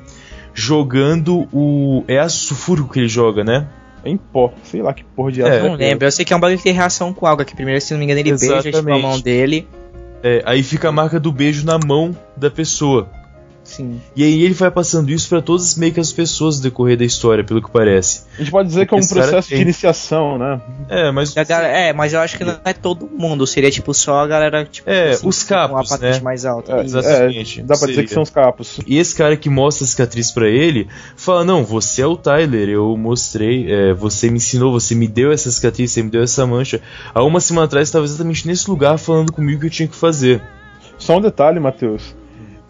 [0.54, 2.04] jogando o.
[2.08, 3.68] É ácido sulfúrico que ele joga, né?
[4.04, 6.34] É em pó, sei lá que porra de É, ácido Não lembro, eu sei que
[6.34, 8.32] é um bagulho que tem reação com algo, que primeiro, se não me engano, ele
[8.32, 9.02] beija tipo, a Exatamente.
[9.04, 9.68] mão dele.
[10.24, 13.08] É, aí fica a marca do beijo na mão da pessoa.
[13.72, 14.02] Sim.
[14.16, 17.06] E aí ele vai passando isso pra todas meio que as pessoas no decorrer da
[17.06, 18.24] história, pelo que parece.
[18.36, 19.58] A gente pode dizer que é um processo tem.
[19.60, 20.60] de iniciação, né?
[20.90, 21.36] É, mas.
[21.38, 24.28] A galera- é, mas eu acho que não é todo mundo, seria tipo só a
[24.28, 26.24] galera, tipo, É, assim, os com a capos, patente né?
[26.24, 26.74] mais alta.
[26.74, 26.98] É, Isso.
[26.98, 27.60] Exatamente.
[27.60, 28.80] é, dá pra dizer que são os capos.
[28.86, 32.68] E esse cara que mostra a cicatriz pra ele fala: Não, você é o Tyler,
[32.70, 36.46] eu mostrei, é, você me ensinou, você me deu essa cicatriz, você me deu essa
[36.46, 36.82] mancha.
[37.14, 39.96] Há uma semana atrás estava exatamente nesse lugar falando comigo o que eu tinha que
[39.96, 40.42] fazer.
[40.98, 42.16] Só um detalhe, Matheus.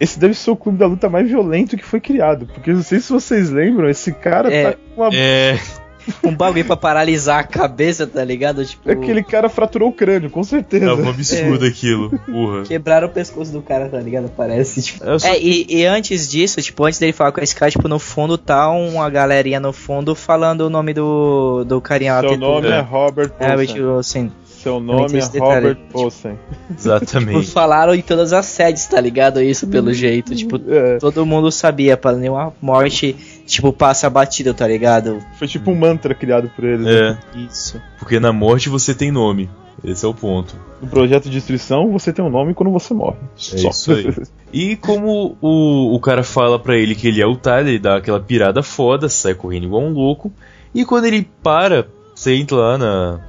[0.02, 2.46] Esse deve ser o clube da luta mais violento que foi criado.
[2.46, 4.70] Porque eu não sei se vocês lembram, esse cara É.
[4.72, 5.10] tá com uma.
[5.14, 5.58] É.
[6.24, 8.64] Um bagulho pra paralisar a cabeça, tá ligado?
[8.66, 10.84] Tipo, Aquele cara fraturou o crânio, com certeza.
[10.86, 12.64] É um absurdo aquilo, porra.
[12.64, 14.28] quebraram o pescoço do cara, tá ligado?
[14.36, 15.04] Parece, tipo.
[15.04, 17.86] Eu só- É, e, e antes disso, tipo, antes dele falar com esse cara, tipo,
[17.86, 22.20] no fundo tá uma galerinha no fundo falando o nome do, do carinha lá.
[22.22, 23.66] Seu tentou- nome é Robert É, Paulsen.
[23.76, 24.32] tipo, assim.
[24.62, 25.38] Seu nome é.
[25.38, 26.38] Robert Paulsen.
[26.78, 27.50] Exatamente.
[27.50, 29.42] Falaram em todas as sedes, tá ligado?
[29.42, 30.34] Isso pelo jeito.
[30.34, 33.14] Tipo, É, todo mundo sabia, pra nenhuma morte,
[33.46, 35.18] tipo, passa batido, tá ligado?
[35.38, 36.86] foi tipo um mantra criado por eles.
[36.86, 37.18] né?
[37.34, 37.80] É, Isso.
[37.98, 39.50] porque na morte você tem nome.
[39.82, 40.54] Esse é o ponto.
[40.80, 43.16] No projeto de destruição, você tem um nome quando você morre.
[43.52, 44.12] É isso aí.
[44.52, 47.96] E como o, o cara fala pra ele que ele é o Tyler, ele dá
[47.96, 50.30] aquela pirada foda, sai correndo igual um louco.
[50.74, 53.20] E quando ele para, você entra lá na,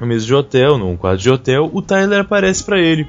[0.00, 3.06] na mesa de hotel, num quarto de hotel, o Tyler aparece pra ele.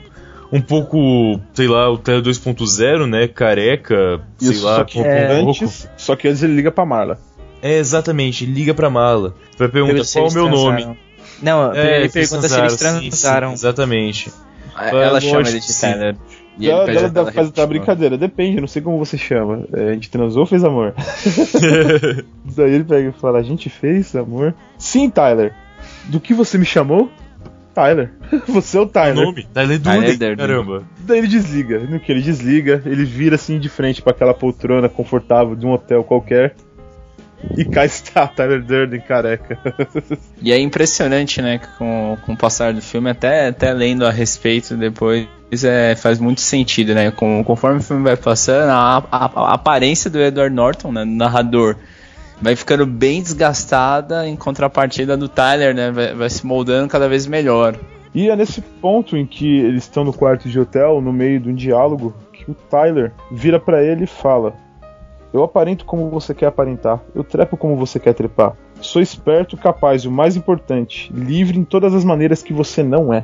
[0.51, 3.27] Um pouco, sei lá, o Tyler 2.0, né?
[3.27, 5.41] Careca, sei Isso, lá, só que É.
[5.41, 7.17] um antes, só que antes ele liga pra Marla.
[7.61, 9.35] É, exatamente, ele liga pra mala.
[9.57, 10.97] Vai perguntar Pergunta se qual é o meu nome.
[11.41, 14.31] Não, primeiro ele pergunta se eles transaram, sim, sim, exatamente.
[14.77, 15.79] Ela Lógico chama ele de.
[15.79, 16.15] Tyler.
[16.59, 17.67] E Ela, ela pra ela faz a repetir.
[17.67, 19.63] brincadeira, depende, não sei como você chama.
[19.73, 20.93] É, a gente transou ou fez amor?
[22.55, 24.53] Daí ele pega e fala: A gente fez amor?
[24.77, 25.53] Sim, Tyler.
[26.05, 27.09] Do que você me chamou?
[27.73, 28.11] Tyler.
[28.49, 29.15] Você é o O Tyler.
[29.25, 29.47] nome?
[29.53, 30.83] Tyler Durden, caramba.
[30.99, 31.79] Daí ele desliga.
[31.79, 35.71] No que ele desliga, ele vira assim de frente pra aquela poltrona confortável de um
[35.71, 36.53] hotel qualquer.
[37.57, 39.57] E cá está Tyler Durden careca.
[40.41, 44.11] E é impressionante, né, que com, com o passar do filme, até, até lendo a
[44.11, 45.25] respeito depois,
[45.63, 47.09] é, faz muito sentido, né?
[47.09, 51.77] Com, conforme o filme vai passando, a, a- a aparência do Edward Norton, né, narrador,
[52.41, 55.91] vai ficando bem desgastada em contrapartida do Tyler, né?
[55.91, 57.77] Vai, vai se moldando cada vez melhor.
[58.13, 61.49] E é nesse ponto em que eles estão no quarto de hotel, no meio de
[61.49, 64.53] um diálogo, que o Tyler vira pra ele e fala:
[65.31, 68.53] Eu aparento como você quer aparentar, eu trepo como você quer trepar.
[68.81, 73.13] Sou esperto, capaz e o mais importante, livre em todas as maneiras que você não
[73.13, 73.23] é.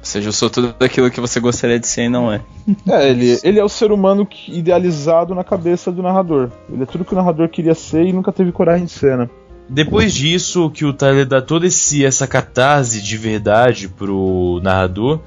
[0.00, 2.40] Ou seja, eu sou tudo aquilo que você gostaria de ser e não é.
[2.88, 6.50] É, ele, ele é o ser humano idealizado na cabeça do narrador.
[6.72, 9.28] Ele é tudo que o narrador queria ser e nunca teve coragem de ser, né?
[9.68, 15.20] Depois disso, que o Tyler dá toda esse, essa catarse de verdade pro narrador,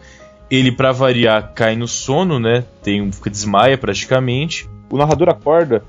[0.50, 2.64] ele, pra variar, cai no sono, né?
[2.82, 4.68] Tem um, desmaia praticamente.
[4.90, 5.84] O narrador acorda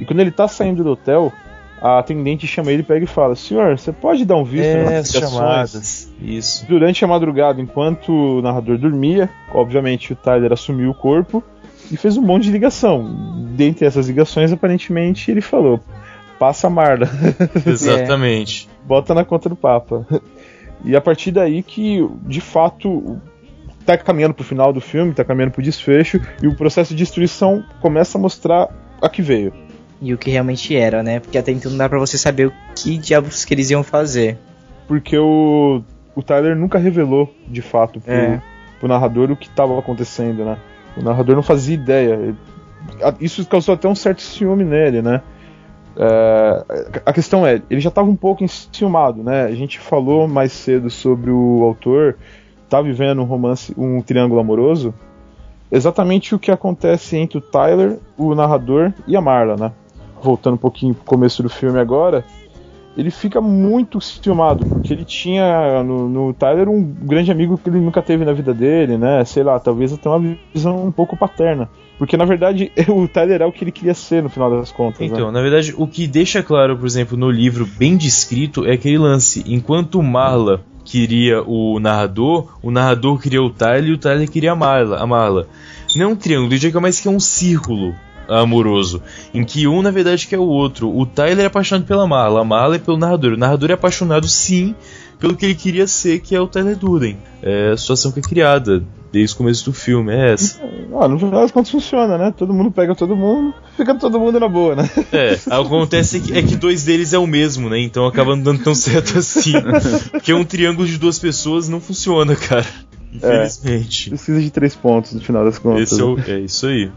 [0.00, 1.32] e quando ele tá saindo do hotel,
[1.80, 4.92] a atendente chama ele, pega e fala: Senhor, você pode dar um visto É, nas
[4.92, 6.12] as ligações?" chamadas.
[6.20, 6.66] Isso.
[6.66, 11.42] Durante a madrugada, enquanto o narrador dormia, obviamente o Tyler assumiu o corpo
[11.90, 13.08] e fez um monte de ligação.
[13.56, 15.80] Dentre essas ligações, aparentemente, ele falou:
[16.38, 17.08] passa a Marla.
[17.66, 18.68] Exatamente.
[18.84, 20.06] Bota na conta do Papa.
[20.84, 23.20] E a partir daí que, de fato,
[23.84, 27.64] tá caminhando pro final do filme, tá caminhando pro desfecho, e o processo de destruição
[27.80, 28.68] começa a mostrar
[29.00, 29.52] a que veio.
[30.00, 31.20] E o que realmente era, né?
[31.20, 34.38] Porque até então não dá pra você saber o que diabos que eles iam fazer.
[34.86, 35.82] Porque o,
[36.14, 38.42] o Tyler nunca revelou, de fato, pro, É.
[38.78, 40.56] pro narrador o que estava acontecendo, né?
[40.96, 42.34] O narrador não fazia ideia.
[43.20, 45.20] Isso causou até um certo ciúme nele, né?
[45.96, 46.64] É,
[47.04, 49.44] a questão é, ele já estava um pouco enciumado, né?
[49.44, 52.16] A gente falou mais cedo sobre o autor
[52.68, 54.94] tá vivendo um romance, um triângulo amoroso.
[55.72, 59.72] Exatamente o que acontece entre o Tyler, o narrador e a Marla, né?
[60.22, 62.24] Voltando um pouquinho pro começo do filme agora,
[62.98, 67.78] ele fica muito ciumado, porque ele tinha no, no Tyler um grande amigo que ele
[67.78, 69.24] nunca teve na vida dele, né?
[69.24, 71.70] Sei lá, talvez até uma visão um pouco paterna.
[71.96, 75.00] Porque na verdade o Tyler é o que ele queria ser no final das contas.
[75.00, 75.32] Então, né?
[75.32, 79.44] na verdade, o que deixa claro, por exemplo, no livro bem descrito é aquele lance.
[79.46, 84.56] Enquanto Marla queria o narrador, o narrador queria o Tyler e o Tyler queria a
[84.56, 84.98] Marla.
[84.98, 85.46] A Marla.
[85.94, 87.94] Não é um triângulo, eu diria que é mais que é um círculo
[88.28, 89.02] amoroso,
[89.32, 90.94] em que um na verdade quer o outro.
[90.94, 93.32] O Tyler é apaixonado pela Marla, a Marla é pelo narrador.
[93.32, 94.74] O narrador é apaixonado sim
[95.18, 97.16] pelo que ele queria ser, que é o Tyler Durden.
[97.42, 100.60] É a situação que é criada desde o começo do filme, é essa.
[101.00, 102.32] Ah, no final das contas funciona, né?
[102.36, 104.88] Todo mundo pega todo mundo, fica todo mundo na boa, né?
[105.10, 107.80] É, acontece que, é que dois deles é o mesmo, né?
[107.80, 109.54] Então acaba não dando tão certo assim.
[110.12, 112.66] Porque um triângulo de duas pessoas não funciona, cara.
[113.12, 114.10] Infelizmente.
[114.10, 115.98] Precisa de três pontos no final das contas.
[115.98, 116.90] É, o- é isso aí.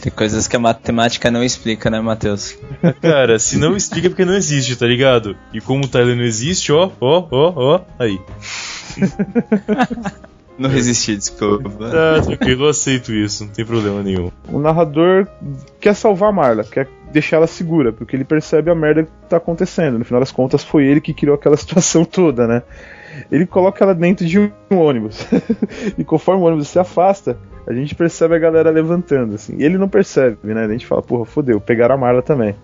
[0.00, 2.58] Tem coisas que a matemática não explica, né, Matheus?
[3.02, 5.36] Cara, se não explica é porque não existe, tá ligado?
[5.52, 8.18] E como o Tyler não existe, ó, ó, ó, ó, aí.
[10.60, 11.70] Não resisti, desculpa.
[11.70, 14.30] Tá, tranquilo, eu aceito isso, não tem problema nenhum.
[14.46, 15.26] O narrador
[15.80, 19.38] quer salvar a Marla, quer deixar ela segura, porque ele percebe a merda que tá
[19.38, 19.98] acontecendo.
[19.98, 22.62] No final das contas, foi ele que criou aquela situação toda, né?
[23.32, 25.26] Ele coloca ela dentro de um ônibus.
[25.96, 27.38] e conforme o ônibus se afasta,
[27.70, 29.54] a gente percebe a galera levantando, assim.
[29.56, 30.64] E ele não percebe, né?
[30.64, 32.56] A gente fala, porra, fodeu, pegaram a Marla também.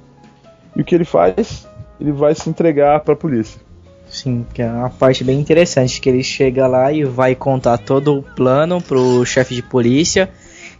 [0.74, 1.68] E o que ele faz?
[2.00, 3.60] Ele vai se entregar pra polícia.
[4.08, 8.18] Sim, que é uma parte bem interessante, que ele chega lá e vai contar todo
[8.18, 10.28] o plano pro chefe de polícia.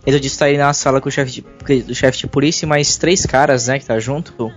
[0.04, 2.66] Ele diz que tá aí na sala com o chefe de, do chefe de polícia
[2.66, 4.52] e mais três caras, né, que tá junto.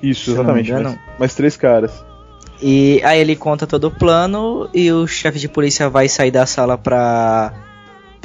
[0.00, 0.72] Isso, exatamente.
[0.72, 2.04] Mais, mais três caras.
[2.62, 6.46] E aí ele conta todo o plano e o chefe de polícia vai sair da
[6.46, 7.52] sala pra,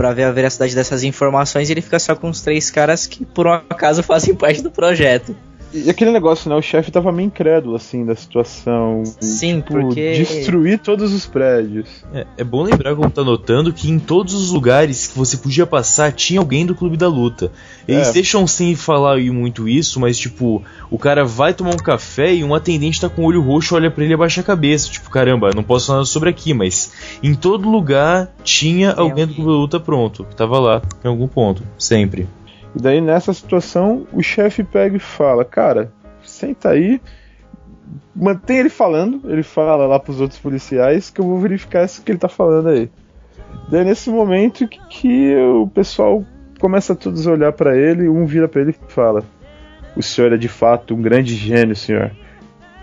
[0.02, 3.46] pra ver a veracidade dessas informações ele fica só com os três caras que por
[3.46, 5.36] um acaso fazem parte do projeto.
[5.74, 6.56] E aquele negócio, né?
[6.56, 9.04] O chefe tava meio incrédulo, assim, da situação.
[9.20, 11.88] Sim, tipo, porque- Destruir todos os prédios.
[12.14, 15.66] É, é bom lembrar, como tá notando, que em todos os lugares que você podia
[15.66, 17.52] passar tinha alguém do Clube da Luta.
[17.88, 18.12] Eles É.
[18.14, 22.54] deixam sem falar muito isso, mas tipo, o cara vai tomar um café e um
[22.54, 24.90] atendente tá com o olho roxo, olha pra ele e abaixa a cabeça.
[24.90, 26.92] Tipo, caramba, não posso falar nada sobre aqui, mas
[27.24, 30.26] em todo lugar tinha alguém do Clube da Luta pronto.
[30.26, 32.28] que Tava lá, em algum ponto, sempre.
[32.76, 35.92] E daí, nessa situação, o chefe pega e fala: Cara,
[36.24, 37.02] senta aí,
[38.16, 39.22] mantém ele falando.
[39.30, 42.70] Ele fala lá pros outros policiais que eu vou verificar isso que ele tá falando
[42.70, 42.90] aí.
[43.70, 46.24] Daí, nesse momento que, que o pessoal
[46.60, 49.24] começa a todos a olhar pra ele, um vira pra ele e fala:
[49.96, 52.12] O senhor é de fato um grande gênio, senhor.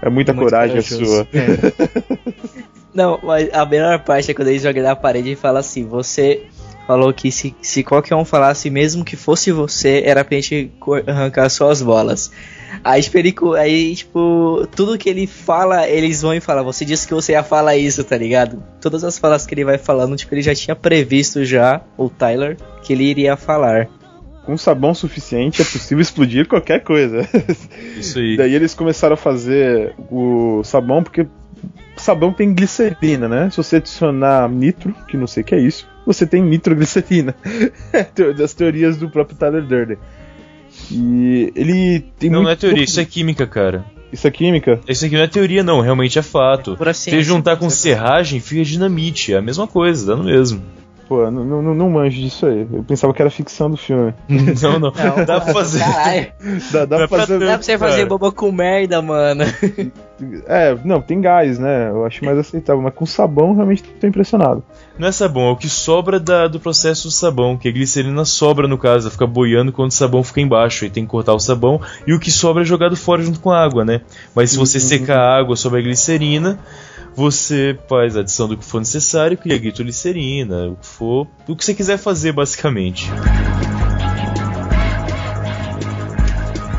[0.01, 1.05] É muita Muito coragem a corajoso.
[1.07, 1.27] sua.
[2.95, 6.47] Não, mas a melhor parte é quando ele joga na parede e fala assim: Você
[6.89, 10.73] falou que se, se qualquer um falasse, mesmo que fosse você, era pra gente
[11.07, 12.33] arrancar suas bolas.
[12.83, 16.85] Aí, tipo, ele co- aí, tipo, tudo que ele fala, eles vão e falam: Você
[16.85, 18.63] disse que você ia falar isso, tá ligado?
[18.81, 22.57] Todas as falas que ele vai falando, tipo, ele já tinha previsto já, o Tyler,
[22.83, 23.89] que ele iria falar.
[24.47, 27.29] Com sabão suficiente é possível explodir qualquer coisa.
[28.01, 28.37] Isso aí.
[28.39, 31.27] Daí eles começaram a fazer o sabão, porque
[31.97, 33.51] sabão tem glicerina, né?
[33.51, 37.35] Se você adicionar nitro, que não sei o que é isso, você tem nitroglicerina.
[38.37, 39.99] Das teorias do próprio Tyler Durden.
[40.91, 43.85] E ele tem Não, muito não é teoria, isso é química, cara.
[44.11, 44.81] Isso é química?
[44.89, 46.79] Isso aqui não é teoria, não, realmente é fato.
[46.81, 50.63] Assim, Se juntar com serragem, fica dinamite, é a mesma coisa, dá no mesmo.
[51.09, 52.67] Pô, não, não, não manjo disso aí.
[52.71, 54.13] Eu pensava que era ficção do filme.
[54.61, 54.93] Não, não.
[55.25, 55.79] Dá pra fazer.
[55.79, 56.27] Caralho.
[56.71, 57.39] Dá, dá Não é pra fazer.
[57.39, 59.45] Dá pra você fazer boba com merda, mano.
[60.49, 61.91] É, não, tem gás, né?
[61.91, 64.65] Eu acho mais aceitável, mas com sabão realmente tô impressionado.
[64.99, 68.25] Não é sabão, é o que sobra da- do processo do sabão, que a glicerina
[68.25, 71.35] sobra no caso, ela fica boiando quando o sabão fica embaixo, e tem que cortar
[71.35, 74.01] o sabão, e o que sobra é jogado fora junto com a água, né?
[74.35, 76.59] Mas se você secar a água sobre a glicerina,
[77.19, 81.65] você faz a adição do que for necessário, cria glicerina, o que for, o que
[81.65, 83.11] você quiser fazer basicamente.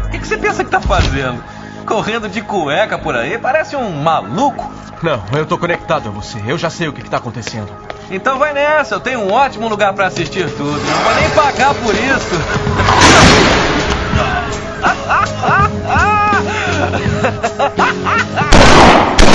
[0.05, 1.43] O que, que você pensa que tá fazendo?
[1.85, 3.37] Correndo de cueca por aí?
[3.37, 4.71] Parece um maluco.
[5.03, 6.41] Não, eu tô conectado a você.
[6.47, 7.67] Eu já sei o que, que tá acontecendo.
[8.09, 10.79] Então vai nessa, eu tenho um ótimo lugar pra assistir tudo.
[10.79, 12.29] Não vou nem pagar por isso.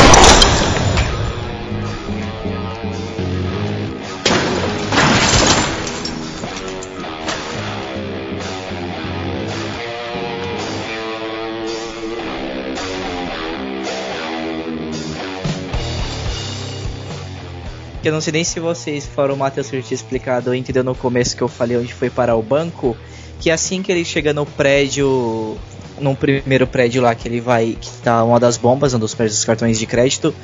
[18.04, 20.84] Que eu não sei nem se vocês foram o Matheus que eu tinha explicado entendeu
[20.84, 22.94] no começo que eu falei onde foi parar o banco.
[23.40, 25.56] Que assim que ele chega no prédio.
[25.98, 27.78] Num primeiro prédio lá que ele vai.
[27.80, 30.34] Que tá uma das bombas, um dos dos cartões de crédito.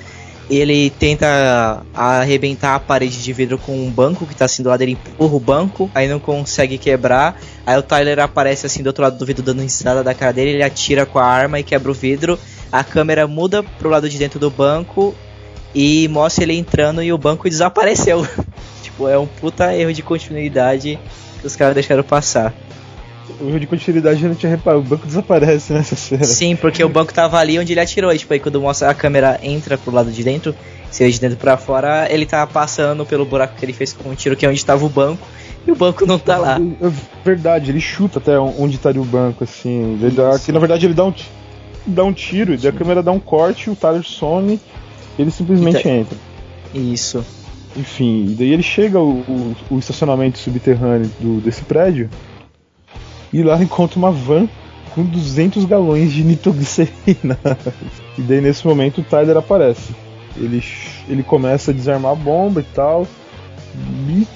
[0.49, 4.81] Ele tenta arrebentar a parede de vidro com um banco que tá assim do lado,
[4.81, 7.39] ele empurra o banco, aí não consegue quebrar.
[7.67, 10.53] Aí o Tyler aparece assim do outro lado do vidro dando risada da cara dele,
[10.53, 12.39] ele atira com a arma e quebra o vidro.
[12.73, 15.15] A câmera muda pro lado de dentro do banco
[15.75, 18.27] e mostra ele entrando e o banco desapareceu.
[18.83, 20.99] tipo, é um puta erro de continuidade
[21.41, 22.55] que os caras deixaram passar.
[23.41, 24.83] O erro de continuidade eu não tinha reparado.
[24.83, 26.25] O banco desaparece nessa cena.
[26.25, 28.13] Sim, porque o banco tava ali onde ele atirou.
[28.13, 30.55] E, tipo, aí quando mostra a câmera entra pro lado de dentro,
[30.91, 34.11] se ele de dentro pra fora, ele tá passando pelo buraco que ele fez com
[34.11, 35.27] o tiro, que é onde tava o banco,
[35.67, 36.59] e o banco não tá lá.
[36.59, 36.91] É
[37.25, 39.99] verdade, ele chuta até onde estaria o banco, assim.
[40.03, 41.15] Ele dá, que, na verdade ele dá um,
[41.87, 44.61] dá um tiro, e a câmera dá um corte, o Tyler some,
[45.21, 46.19] ele simplesmente Então- entra.
[46.75, 47.25] Isso.
[47.77, 49.23] Enfim, e daí ele chega ao
[49.79, 52.11] estacionamento subterrâneo do, desse prédio
[53.33, 54.49] e lá encontra uma van
[54.95, 57.39] com 200 galões de nitroglicerina.
[58.19, 59.95] e daí nesse momento o Tyler aparece.
[60.37, 60.63] Ele,
[61.09, 63.07] ele começa a desarmar a bomba e tal.
[64.09, 64.27] E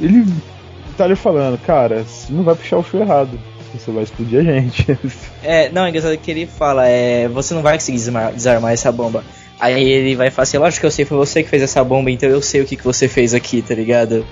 [0.00, 0.20] ele.
[0.20, 3.38] O Tyler falando, cara, você não vai puxar o fio errado.
[3.74, 4.86] Você vai explodir a gente.
[5.42, 8.92] É, não, é engraçado que ele fala, é, você não vai conseguir desarmar, desarmar essa
[8.92, 9.24] bomba.
[9.60, 12.10] Aí ele vai falar assim, lógico que eu sei, foi você que fez essa bomba,
[12.10, 14.24] então eu sei o que, que você fez aqui, tá ligado?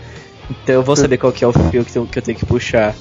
[0.50, 2.46] Então eu vou saber qual que é o fio que eu, que eu tenho que
[2.46, 2.94] puxar.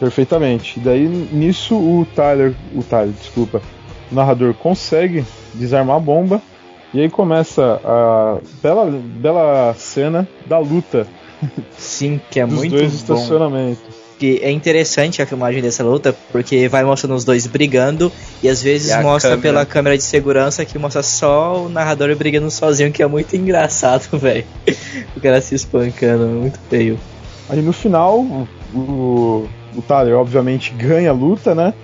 [0.00, 0.80] Perfeitamente.
[0.80, 3.60] Daí nisso o Tyler, o Tyler, desculpa,
[4.10, 6.40] o narrador consegue desarmar a bomba
[6.94, 11.06] e aí começa a bela, bela cena da luta
[11.76, 13.14] Sim, que é dos muito dois bom.
[13.14, 14.05] estacionamentos.
[14.18, 18.10] Que é interessante a filmagem dessa luta, porque vai mostrando os dois brigando
[18.42, 19.42] e às vezes E mostra câmera.
[19.42, 24.08] pela câmera de segurança que mostra só o narrador brigando sozinho, que é muito engraçado,
[24.18, 24.44] velho.
[25.14, 26.98] O cara se espancando, muito feio.
[27.48, 31.74] Aí no final o, o, o Tyler obviamente ganha a luta, né?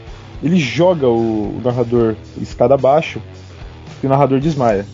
[0.43, 3.21] Ele joga o, o narrador escada abaixo
[4.03, 4.87] e o narrador desmaia.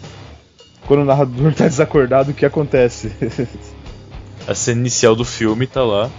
[0.87, 3.13] Quando o narrador tá desacordado, o que acontece?
[4.47, 6.11] A cena inicial do filme tá lá.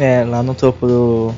[0.00, 1.34] É, lá no topo do.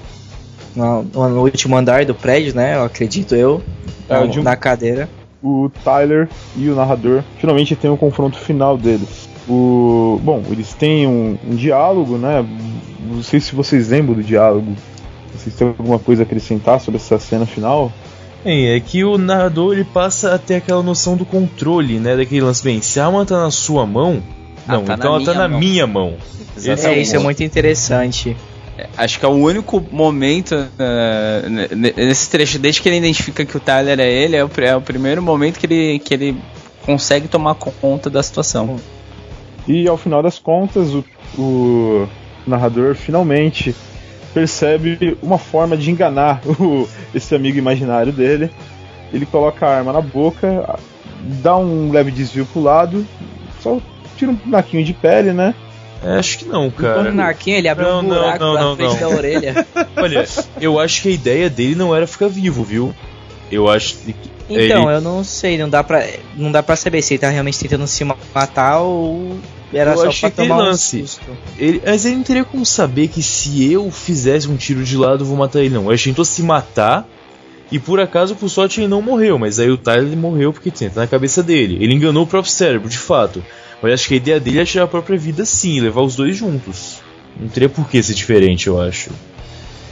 [0.77, 2.77] No, no último andar do prédio, né?
[2.77, 3.63] Eu acredito eu.
[4.09, 5.09] É, na, um- na cadeira.
[5.43, 9.29] o Tyler e o narrador finalmente tem um confronto final deles.
[9.49, 12.47] O, bom, eles têm um, um diálogo, né?
[13.11, 14.75] Não sei se vocês lembram do diálogo.
[15.37, 17.91] Vocês têm alguma coisa a acrescentar sobre essa cena final?
[18.45, 22.17] Bem, é que o narrador ele passa a ter aquela noção do controle, né?
[22.17, 24.23] Daquele lance, bem, se a arma tá na sua mão,
[24.69, 25.59] Ah, não, tá então ela tá na mão.
[25.59, 26.15] minha mão.
[26.57, 28.37] Esse É, o isso é muito interessante.
[28.97, 30.55] Acho que é o único momento
[31.77, 34.75] ne- nesse trecho, desde que ele identifica que o Tyler é ele, é o, é
[34.77, 36.37] o primeiro momento que ele, que ele
[36.85, 38.77] consegue tomar conta da situação.
[39.69, 41.05] E ao final das contas, o,
[41.39, 42.09] o
[42.47, 43.75] narrador finalmente
[44.35, 48.51] percebe uma forma de enganar o- esse amigo imaginário dele.
[49.13, 50.79] Ele coloca a arma na boca,
[51.43, 53.07] dá um leve desvio pro lado,
[53.61, 53.79] só
[54.17, 55.55] tira um naquinho de pele, né?
[56.05, 57.13] É, acho que não, O cara.
[57.13, 59.01] Narquinho, ele abre Não, um buraco não, na não, frente não.
[59.01, 59.67] da orelha.
[59.97, 60.27] Olha,
[60.61, 62.95] eu acho que a ideia dele não era ficar vivo, viu?
[63.51, 64.15] Eu acho que
[64.49, 66.05] Então, ele- eu não sei, não dá pra,
[66.37, 68.03] não dá pra saber se ele tá realmente tentando se
[68.35, 69.39] matar ou
[69.73, 71.01] era eu só pra tomar um lance.
[71.03, 71.23] susto.
[71.59, 75.23] Ele, mas ele não teria como saber que se eu fizesse um tiro de lado
[75.23, 75.91] eu vou matar ele, não.
[75.93, 77.07] Ele tentou se matar
[77.71, 79.39] e por acaso, por sorte, ele não morreu.
[79.39, 81.79] Mas aí o Tyler morreu porque tenta na cabeça dele.
[81.81, 83.43] Ele enganou o próprio cérebro, de fato.
[83.83, 86.37] Mas acho que a ideia dele é tirar a própria vida sim, levar os dois
[86.37, 87.01] juntos.
[87.39, 89.11] Não teria por que ser diferente, eu acho.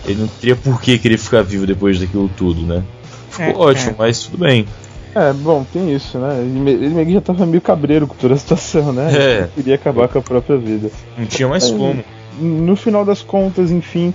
[0.05, 2.83] Ele não teria por que querer ficar vivo depois daquilo tudo, né?
[3.31, 3.95] Ficou É, ótimo, é.
[3.99, 4.67] mas tudo bem.
[5.15, 6.39] É, bom, tem isso, né?
[6.39, 9.11] Ele, me- ele meio que já tava meio cabreiro com toda a situação, né?
[9.13, 9.39] É.
[9.39, 10.91] Ele queria acabar com a própria vida.
[11.19, 12.05] Não tinha mais É, como.
[12.39, 14.15] No final das contas, enfim,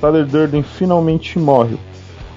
[0.00, 1.76] Tyler Durden finalmente morre.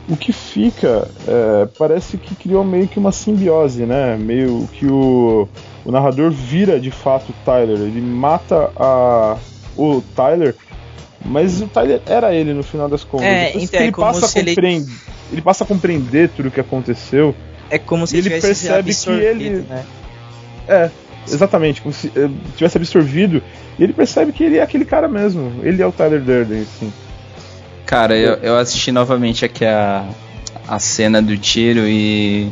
[0.10, 4.18] O que fica, é, parece que criou meio que uma simbiose, né?
[4.18, 5.48] Meio que o,
[5.86, 7.77] o narrador vira de fato o Tyler.
[7.81, 9.38] Ele mata a,
[9.77, 10.56] o Tyler,
[11.23, 13.27] mas o Tyler era ele no final das contas.
[13.27, 14.90] É, Depois então, que é ele como passa a ele- compreender,
[15.31, 17.36] ele passa a compreender tudo o que aconteceu.
[17.69, 19.86] É como se ele tivesse percebe que absorvido, ele- né?
[20.68, 20.90] É,
[21.27, 23.44] exatamente, como se eh, tivesse absorvido.
[23.77, 25.52] E ele percebe que ele é aquele cara mesmo.
[25.64, 26.91] Ele é o Tyler Durden, assim.
[27.90, 30.07] Cara, eu, eu assisti novamente aqui a,
[30.68, 32.48] a cena do tiro e.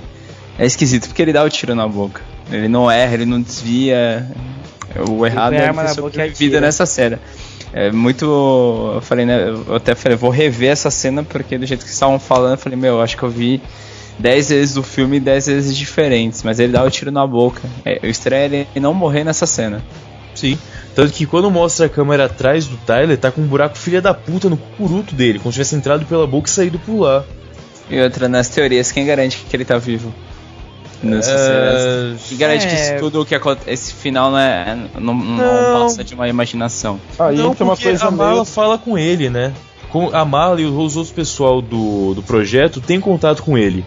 [0.57, 2.23] É esquisito porque ele dá o tiro na boca.
[2.51, 4.27] Ele não erra, ele não desvia.
[5.07, 6.59] O errado é ele e atira.
[6.59, 7.19] nessa cena.
[7.71, 8.25] É muito.
[8.95, 9.47] Eu falei, né?
[9.47, 12.75] Eu até falei, vou rever essa cena porque do jeito que estavam falando, eu falei,
[12.75, 13.61] meu, acho que eu vi
[14.17, 16.41] 10 vezes o filme 10 vezes diferentes.
[16.41, 17.61] Mas ele dá o tiro na boca.
[17.85, 19.83] É, o estranho ele não morrer nessa cena.
[20.33, 20.57] Sim.
[20.97, 24.15] Tanto que quando mostra a câmera atrás do Tyler, tá com um buraco filha da
[24.15, 27.23] puta no cucuruto dele, como se tivesse entrado pela boca e saído por lá.
[27.87, 30.11] E outra, nas teorias, quem garante que ele tá vivo?
[31.03, 32.19] Nessa É, cena?
[32.27, 32.81] Quem garante que é.
[32.95, 33.69] isso tudo o que acontece.
[33.69, 35.81] Esse final não, é, não, não Não.
[35.83, 36.99] passa de uma imaginação.
[37.19, 38.45] Aí não, entra uma coisa a Mala meio.
[38.45, 39.53] fala com ele, né?
[39.91, 43.85] Com a Mala e os outros pessoal do, do projeto têm contato com ele.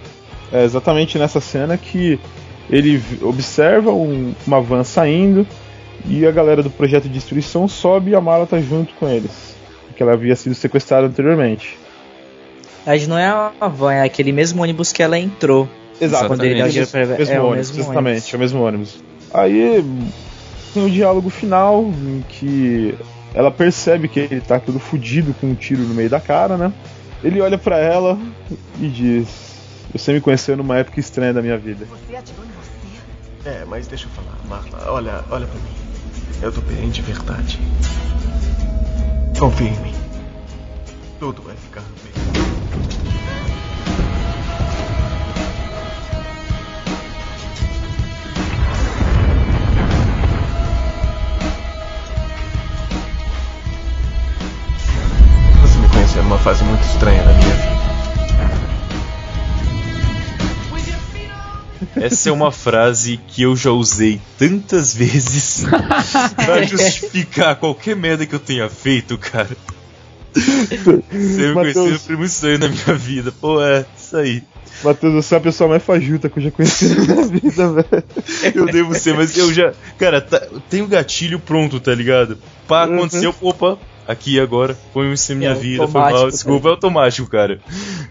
[0.52, 2.20] É exatamente nessa cena que
[2.70, 5.44] ele observa um- uma van saindo
[6.06, 9.54] e a galera do projeto de destruição sobe e a mala tá junto com eles.
[9.86, 11.78] Porque ela havia sido sequestrada anteriormente.
[12.86, 13.26] Mas não é
[13.60, 15.68] a van, é aquele mesmo ônibus que ela entrou.
[16.26, 18.32] Quando ele pra- mesmo é o ônibus, mesmo exatamente, ônibus.
[18.32, 18.98] é o mesmo ônibus.
[19.34, 19.84] Aí
[20.72, 22.94] tem o diálogo final em que
[23.34, 26.72] ela percebe que ele tá todo fudido com um tiro no meio da cara, né?
[27.22, 28.18] Ele olha pra ela
[28.80, 29.28] e diz:
[29.92, 31.86] Você me conheceu numa época estranha da minha vida.
[33.44, 34.90] É, mas deixa eu falar, Marla.
[34.92, 35.89] Olha, olha pra mim.
[36.42, 37.58] Eu tô bem de verdade.
[39.38, 39.94] Confia em mim.
[41.18, 41.56] Tudo vai
[62.10, 65.64] Essa é uma frase que eu já usei tantas vezes
[66.36, 69.50] pra justificar qualquer merda que eu tenha feito, cara.
[70.32, 72.06] Você me conheceu Matheus.
[72.06, 73.32] foi muito estranho na minha vida.
[73.32, 74.42] Pô, é, isso aí.
[74.84, 78.04] Matheus, você é a pessoa mais fajuta que eu já conheci na minha vida, velho.
[78.54, 79.72] Eu devo ser, mas eu já.
[79.98, 82.38] Cara, tá, tem o gatilho pronto, tá ligado?
[82.66, 82.94] Pá, Uhum.
[82.96, 83.76] aconteceu, opa,
[84.10, 87.60] aqui agora, foi isso na minha É vida, foi mal, desculpa, é automático, cara.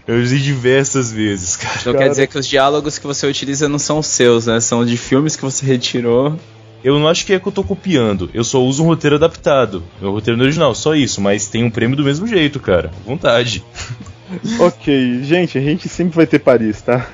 [0.06, 1.74] Eu usei diversas vezes, cara.
[1.80, 2.04] Então Cara.
[2.04, 4.60] quer dizer que os diálogos que você utiliza não são os seus, né?
[4.60, 6.36] São de filmes que você retirou.
[6.82, 9.82] Eu não acho que é que eu tô copiando, eu só uso um roteiro adaptado.
[10.00, 12.90] Meu roteiro no original, só isso, mas tem um prêmio do mesmo jeito, cara.
[13.04, 13.62] Vontade.
[14.58, 17.06] ok, gente, a gente sempre vai ter Paris, tá?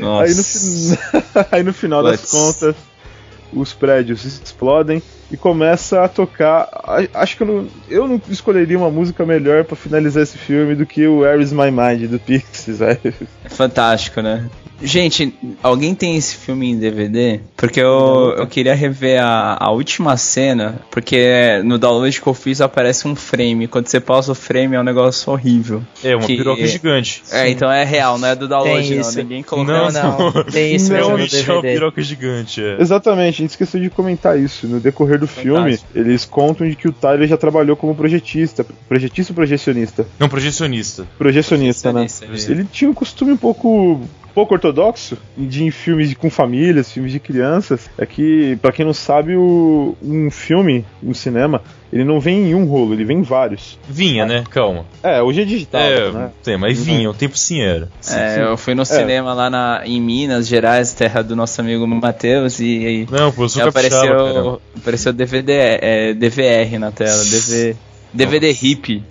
[0.00, 0.24] Nossa.
[0.24, 0.98] Aí no, fin-
[1.52, 2.30] Aí no final das Putz.
[2.32, 2.74] contas,
[3.54, 6.68] os prédios explodem e começa a tocar.
[7.14, 10.86] Acho que eu não, eu não escolheria uma música melhor pra finalizar esse filme do
[10.86, 13.14] que o Where Is My Mind do Pixies, velho.
[13.44, 14.48] É fantástico, né?
[14.84, 17.40] Gente, alguém tem esse filme em DVD?
[17.56, 22.60] Porque eu, eu queria rever a, a última cena, porque no download que eu fiz
[22.60, 23.66] aparece um frame.
[23.66, 25.82] Quando você pausa o frame é um negócio horrível.
[26.02, 27.22] É, uma Que- piroca gigante.
[27.32, 29.00] É, então é real, não é do download, Tem não.
[29.00, 29.18] isso.
[29.18, 29.74] Ninguém colocou.
[29.74, 31.74] Não, não, tem isso mesmo no Realmente é uma DVD.
[31.74, 32.76] piroca gigante, é.
[32.80, 34.66] Exatamente, a gente esqueceu de comentar isso.
[34.66, 38.66] No decorrer do filme, eles contam de que o Tyler já trabalhou como projetista.
[38.88, 40.06] Projetista ou projecionista?
[40.18, 41.06] Não, projecionista.
[41.16, 42.00] Projecionista, né?
[42.00, 44.00] Projecionista, Ele tinha um costume um pouco
[44.34, 48.92] pouco ortodoxo de em filmes com famílias, filmes de crianças, é que, pra quem não
[48.92, 51.62] sabe, o, um filme no cinema,
[51.92, 53.78] ele não vem em um rolo, ele vem em vários.
[53.88, 54.44] Vinha, né?
[54.50, 54.84] Calma.
[55.02, 56.30] É, hoje é digital, é, né?
[56.42, 57.88] tem, mas vinha, o tempo sim era.
[58.10, 62.58] É, eu fui no cinema lá na, em Minas Gerais, terra do nosso amigo Matheus,
[62.58, 67.76] e, e Não, pô, eu apareceu, apareceu DVD, é, DVR na tela, DV,
[68.12, 69.02] DVD hip.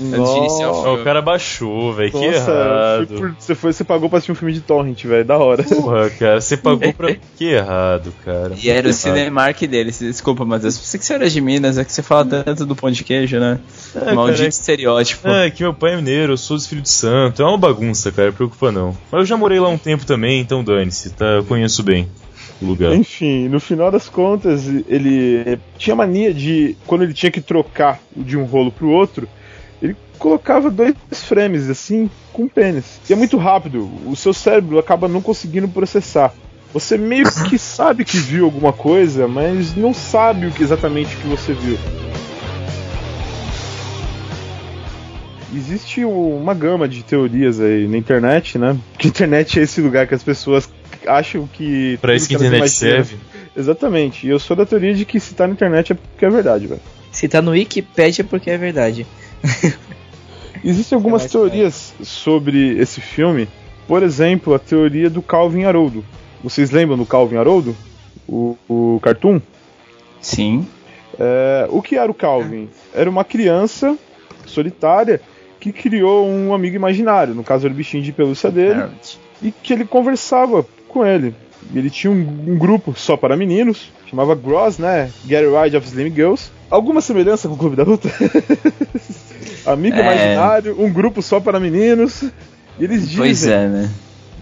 [0.00, 1.00] Antes de iniciar o Ó, filme.
[1.00, 3.06] o cara baixou, velho, que Nossa, errado.
[3.18, 5.62] por- você, foi, você pagou pra assistir um filme de torrent, velho, da hora.
[5.62, 7.14] Porra, cara, você pagou pra.
[7.36, 8.52] que errado, cara.
[8.60, 8.92] E era o.
[8.92, 12.24] Cinemark dele, desculpa, mas eu pensei que você era de Minas, é que você fala
[12.24, 13.58] tanto do pão de queijo, né?
[13.94, 15.28] É, Maldito cara, é- estereótipo.
[15.28, 17.42] É, que meu pai é mineiro, eu sou do filho de santo.
[17.42, 18.96] É uma bagunça, cara, preocupa não.
[19.10, 21.26] Mas eu já morei lá um tempo também, então dane-se, tá?
[21.26, 22.08] Eu conheço bem.
[22.60, 22.94] o lugar.
[22.94, 28.36] Enfim, no final das contas, ele tinha mania de, quando ele tinha que trocar de
[28.38, 29.28] um rolo pro outro,
[29.82, 30.94] ele colocava dois
[31.24, 33.00] frames assim com pênis.
[33.10, 36.32] E é muito rápido, o seu cérebro acaba não conseguindo processar.
[36.72, 41.26] Você meio que sabe que viu alguma coisa, mas não sabe o que exatamente que
[41.26, 41.76] você viu.
[45.54, 48.74] Existe uma gama de teorias aí na internet, né?
[48.98, 50.66] Que a internet é esse lugar que as pessoas
[51.06, 51.98] acham que.
[52.00, 53.16] Pra isso que a internet serve.
[53.54, 54.26] Exatamente.
[54.26, 56.66] E eu sou da teoria de que se tá na internet é porque é verdade,
[56.66, 56.80] velho.
[57.10, 59.06] Se tá no Wikipedia é porque é verdade.
[60.64, 63.48] Existem algumas teorias sobre esse filme.
[63.88, 66.04] Por exemplo, a teoria do Calvin Haroldo.
[66.42, 67.76] Vocês lembram do Calvin Haroldo?
[68.28, 69.40] O, o cartoon?
[70.20, 70.66] Sim.
[71.18, 72.68] É, o que era o Calvin?
[72.94, 73.98] Era uma criança
[74.46, 75.20] solitária
[75.60, 78.82] que criou um amigo imaginário, no caso era o bichinho de pelúcia dele,
[79.40, 81.34] e que ele conversava com ele.
[81.72, 85.10] Ele tinha um, um, grupo só para meninos, chamava Gross, né?
[85.26, 86.50] Get Ride of Slim Girls.
[86.72, 88.08] Alguma semelhança com o Clube da Luta?
[89.66, 90.00] amigo é...
[90.00, 92.22] imaginário, um grupo só para meninos.
[92.22, 93.18] E eles dizem.
[93.18, 93.90] Pois é, né?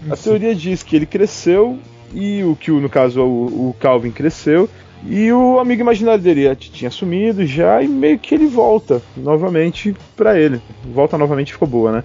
[0.09, 1.77] A teoria diz que ele cresceu
[2.13, 4.69] e o que no caso o, o Calvin cresceu
[5.05, 10.39] e o amigo imaginário dele tinha sumido já e meio que ele volta novamente para
[10.39, 10.61] ele.
[10.85, 12.03] Volta novamente ficou boa, né?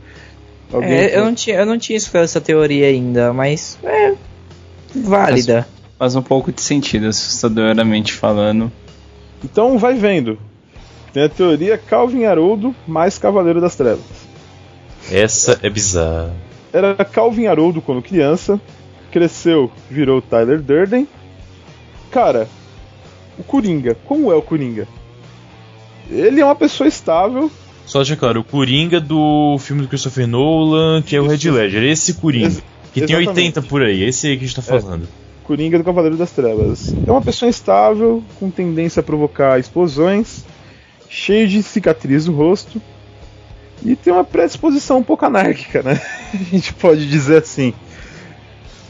[0.82, 4.12] É, eu, não tinha, eu não tinha escutado essa teoria ainda, mas é
[4.92, 5.62] válida.
[5.62, 8.72] Faz, faz um pouco de sentido, assustadoramente falando.
[9.44, 10.38] Então vai vendo.
[11.12, 14.04] Tem a teoria Calvin Haroldo mais Cavaleiro das Trevas.
[15.10, 16.34] Essa é bizarra.
[16.72, 18.60] Era Calvin Haroldo quando criança,
[19.10, 21.08] cresceu, virou Tyler Durden.
[22.10, 22.48] Cara,
[23.38, 23.96] o Coringa.
[24.04, 24.86] Como é o Coringa?
[26.10, 27.50] Ele é uma pessoa estável.
[27.84, 31.82] Só de claro, o Coringa do filme do Christopher Nolan, que é o Red Ledger.
[31.84, 32.48] Esse Coringa.
[32.48, 35.04] Ex que tem 80 por aí, esse aí que a gente tá falando.
[35.04, 36.92] É, Coringa do Cavaleiro das Trevas.
[37.06, 40.44] É uma pessoa estável, com tendência a provocar explosões,
[41.08, 42.82] cheio de cicatriz no rosto.
[43.84, 46.00] E tem uma predisposição um pouco anárquica, né?
[46.34, 47.72] A gente pode dizer assim.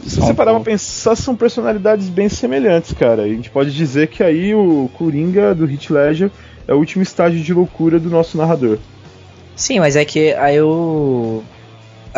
[0.06, 3.22] Se você parar pra pensar, são personalidades bem semelhantes, cara.
[3.22, 6.30] A gente pode dizer que aí o Coringa do Hit Ledger
[6.66, 8.78] é o último estágio de loucura do nosso narrador.
[9.56, 11.42] Sim, mas é que aí o.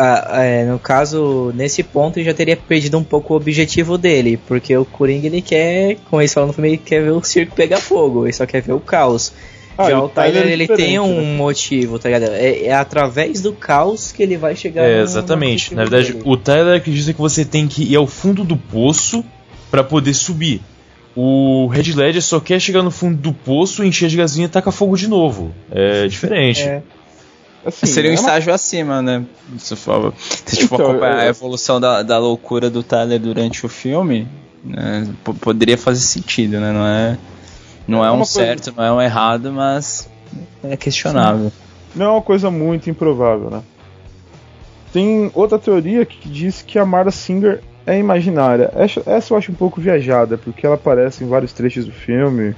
[0.01, 4.39] Ah, é, no caso, nesse ponto, ele já teria perdido um pouco o objetivo dele,
[4.47, 7.53] porque o Coringa ele quer, como eles falam no filme, ele quer ver o circo
[7.53, 9.33] pegar fogo, ele só quer ver o caos.
[9.77, 11.37] Ah, Já o Tyler, é ele tem um né?
[11.37, 12.31] motivo, tá ligado?
[12.33, 15.75] É, é, através do caos que ele vai chegar É, exatamente.
[15.75, 16.23] Na verdade, dele.
[16.25, 19.23] o Tyler acredita que você tem que ir ao fundo do poço
[19.69, 20.61] para poder subir.
[21.15, 24.71] O Red Ledger só quer chegar no fundo do poço, encher de gasolina e tacar
[24.71, 25.53] fogo de novo.
[25.69, 26.61] É diferente.
[26.61, 26.81] É.
[27.65, 28.21] Assim, Seria um é uma...
[28.21, 29.25] estágio acima, né?
[29.57, 31.19] Se for, se então, acompanhar eu...
[31.19, 34.27] a evolução da, da loucura do Tyler durante o filme,
[34.63, 35.07] né,
[35.41, 36.71] poderia fazer sentido, né?
[36.71, 37.17] Não é
[37.87, 40.07] não é, é um certo, não é um errado, mas
[40.63, 41.51] é questionável.
[41.95, 43.63] Não é uma coisa muito improvável, né?
[44.93, 48.71] Tem outra teoria que diz que a Mara Singer é imaginária.
[48.75, 52.55] Essa, essa eu acho um pouco viajada, porque ela aparece em vários trechos do filme.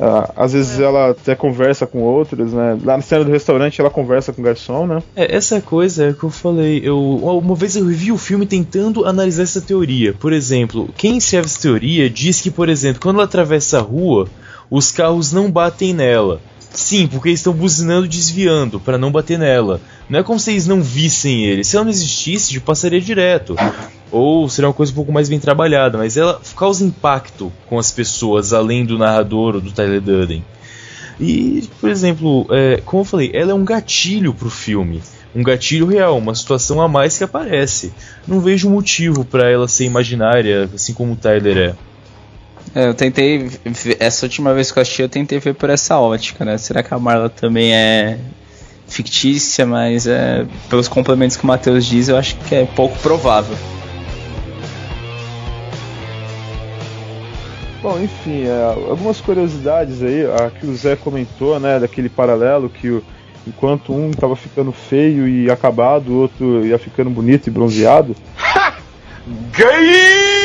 [0.00, 0.84] Uh, às vezes é.
[0.84, 2.78] ela até conversa com outros, né?
[2.82, 5.02] Lá na cena do restaurante ela conversa com o garçom, né?
[5.14, 6.80] É, essa coisa é que eu falei.
[6.82, 10.12] Eu, uma vez eu vi o filme tentando analisar essa teoria.
[10.14, 14.26] Por exemplo, quem serve essa teoria diz que, por exemplo, quando ela atravessa a rua,
[14.70, 16.40] os carros não batem nela.
[16.72, 19.80] Sim, porque eles estão buzinando desviando para não bater nela.
[20.08, 21.64] Não é como se eles não vissem ele.
[21.64, 23.54] Se ela não existisse, tipo, passaria direto.
[24.10, 27.90] Ou seria uma coisa um pouco mais bem trabalhada, mas ela causa impacto com as
[27.90, 30.44] pessoas, além do narrador ou do Tyler Durden.
[31.20, 35.02] E, por exemplo, é, como eu falei, ela é um gatilho pro filme.
[35.34, 37.92] Um gatilho real, uma situação a mais que aparece.
[38.26, 41.91] Não vejo motivo para ela ser imaginária, assim como o Tyler é.
[42.74, 43.50] É, eu tentei.
[43.98, 46.56] Essa última vez que eu assisti, eu tentei ver por essa ótica, né?
[46.56, 48.18] Será que a Marla também é
[48.88, 53.56] fictícia, mas é, pelos complementos que o Matheus diz, eu acho que é pouco provável.
[57.82, 62.88] Bom, enfim, é, algumas curiosidades aí, a que o Zé comentou, né, daquele paralelo que
[62.88, 63.02] o,
[63.46, 68.14] enquanto um tava ficando feio e acabado, o outro ia ficando bonito e bronzeado.
[69.54, 70.41] Ha!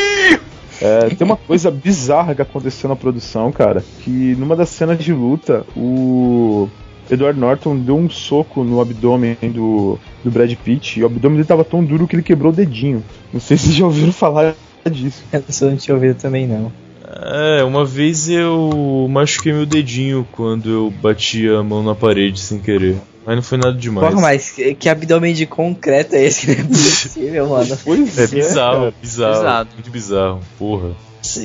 [0.82, 5.12] É, tem uma coisa bizarra que aconteceu na produção, cara, que numa das cenas de
[5.12, 6.70] luta, o
[7.10, 11.48] Edward Norton deu um soco no abdômen do, do Brad Pitt e o abdômen dele
[11.48, 13.04] tava tão duro que ele quebrou o dedinho.
[13.34, 14.56] Não sei se vocês já ouviram falar
[14.90, 15.24] disso.
[15.32, 16.72] Eu não tinha ouvido também, não.
[17.10, 22.60] É, uma vez eu machuquei meu dedinho quando eu bati a mão na parede sem
[22.60, 22.98] querer.
[23.28, 24.08] Mas não foi nada demais.
[24.08, 26.48] Porra, mas que, que abdômen de concreto é esse?
[26.56, 27.78] Não é possível, mano.
[27.84, 29.68] Pois é, é bizarro, bizarro, bizarro.
[29.74, 30.91] Muito bizarro, porra.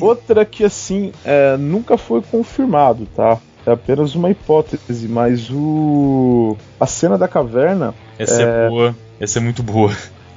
[0.01, 3.37] Outra que, assim, é, nunca foi confirmado, tá?
[3.67, 6.57] É apenas uma hipótese, mas o.
[6.79, 7.93] A cena da caverna.
[8.17, 8.97] Essa é, boa.
[9.19, 9.93] Essa é muito boa.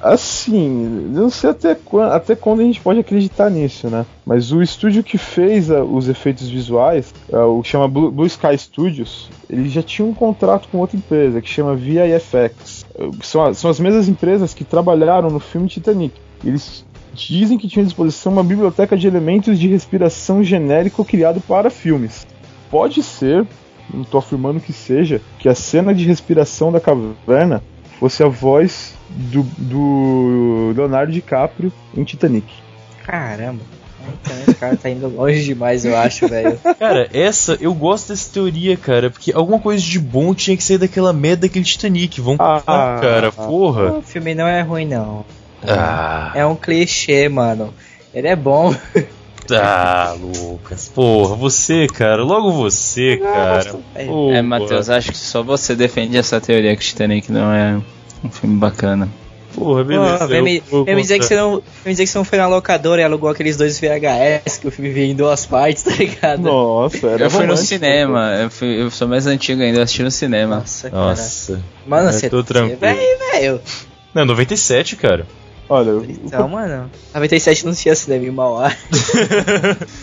[0.06, 0.70] Assim,
[1.12, 4.06] não sei até quando, até quando a gente pode acreditar nisso, né?
[4.24, 8.28] Mas o estúdio que fez a, os efeitos visuais, é, o que chama Blue, Blue,
[8.28, 12.86] Sky Studios, ele já tinha um contrato com outra empresa que chama VIFX.
[13.24, 16.14] São, são as mesmas empresas que trabalharam no filme Titanic.
[16.44, 21.72] Eles dizem que tinham à disposição uma biblioteca de elementos de respiração genérico criado para
[21.72, 22.28] filmes.
[22.70, 23.44] Pode ser,
[23.92, 27.64] não estou afirmando que seja, que a cena de respiração da caverna
[28.00, 32.46] fosse a voz do, do Leonardo DiCaprio em Titanic.
[33.04, 33.62] Caramba.
[34.22, 36.60] Então, esse cara tá indo longe demais, eu acho, velho.
[36.78, 40.78] Cara, essa, eu gosto dessa teoria, cara, porque alguma coisa de bom tinha que sair
[40.78, 42.22] daquela merda daquele Titanic.
[42.22, 43.98] Vamos ah, ah, cara, porra.
[43.98, 45.26] O filme não é ruim, não.
[45.68, 46.32] Ah.
[46.36, 47.74] É um clichê, mano.
[48.14, 48.76] Ele é bom.
[49.52, 53.76] Ah, Lucas, porra, você, cara, logo você, cara.
[53.94, 57.80] é, Matheus, acho que só você defende essa teoria que o Titanic não é
[58.26, 59.10] um filme bacana.
[59.54, 60.18] Porra, beleza.
[60.20, 62.38] Pô, vem, me, vem me dizer que você não, vem dizer que você não foi
[62.38, 65.92] na locadora e alugou aqueles dois VHS que o filme veio em duas partes, tá
[65.92, 66.42] ligado?
[66.42, 70.04] Nossa, era Eu fui no cinema, eu, fui, eu sou mais antigo ainda, eu assisti
[70.04, 70.58] no cinema.
[70.58, 71.54] Nossa, Nossa.
[71.54, 71.66] Cara.
[71.88, 72.80] Mano, você, tô tranquilo.
[72.80, 73.62] velho.
[74.14, 75.26] Não, 97, cara.
[75.68, 75.92] Olha,
[76.24, 78.72] então, mano, 97 não tinha cinema em Mauá.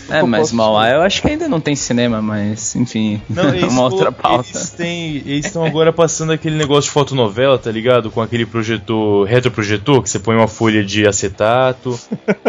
[0.09, 3.83] é, mas Mauá eu acho que ainda não tem cinema, mas enfim, não, é uma
[3.83, 4.59] outra pauta.
[4.79, 8.11] Eles estão agora passando aquele negócio de fotonovela, tá ligado?
[8.11, 11.97] Com aquele projetor, retroprojetor, que você põe uma folha de acetato.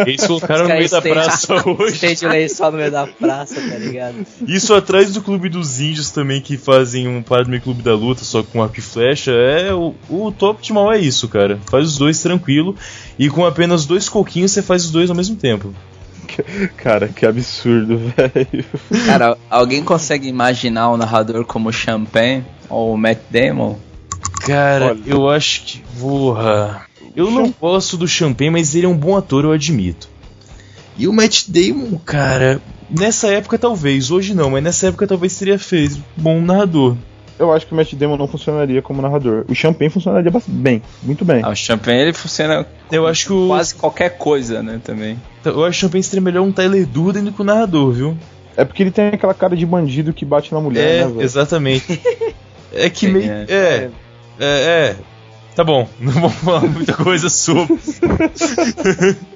[0.05, 1.99] Eles colocaram no meio da praça hoje.
[1.99, 4.25] Tem de lençol no meio da praça, tá ligado?
[4.45, 8.43] Isso atrás do Clube dos Índios também, que fazem um Padme Clube da Luta, só
[8.43, 9.31] com arco e flecha.
[9.31, 11.59] É, o, o top de mal é isso, cara.
[11.69, 12.75] Faz os dois tranquilo.
[13.17, 15.73] E com apenas dois coquinhos você faz os dois ao mesmo tempo.
[16.77, 18.65] Cara, que absurdo, velho.
[19.05, 23.77] Cara, alguém consegue imaginar o narrador como Champagne ou o Matt Damon?
[24.41, 25.01] Cara, Olha.
[25.05, 25.83] eu acho que.
[25.99, 26.85] Porra.
[27.15, 30.09] Eu não gosto do Champagne, mas ele é um bom ator, eu admito.
[30.97, 35.57] E o Matt Damon, cara, nessa época talvez, hoje não, mas nessa época talvez teria
[35.57, 36.97] feito bom narrador
[37.37, 39.45] eu acho que o Matt Damon não funcionaria como narrador.
[39.49, 41.41] O Champagne funcionaria bem, muito bem.
[41.43, 43.47] Ah, o Champagne ele funciona eu acho que o...
[43.47, 45.19] quase qualquer coisa, né, também.
[45.43, 48.17] Eu acho que o Champagne seria melhor um Tyler Durden do que o narrador, viu?
[48.55, 51.21] É porque ele tem aquela cara de bandido que bate na mulher, é, né, velho?
[51.21, 52.01] Exatamente.
[52.73, 53.29] é que meio...
[53.29, 53.45] É.
[53.49, 53.89] é,
[54.39, 54.45] é,
[54.89, 54.95] é.
[55.55, 57.79] Tá bom, não vou falar muita coisa sobre.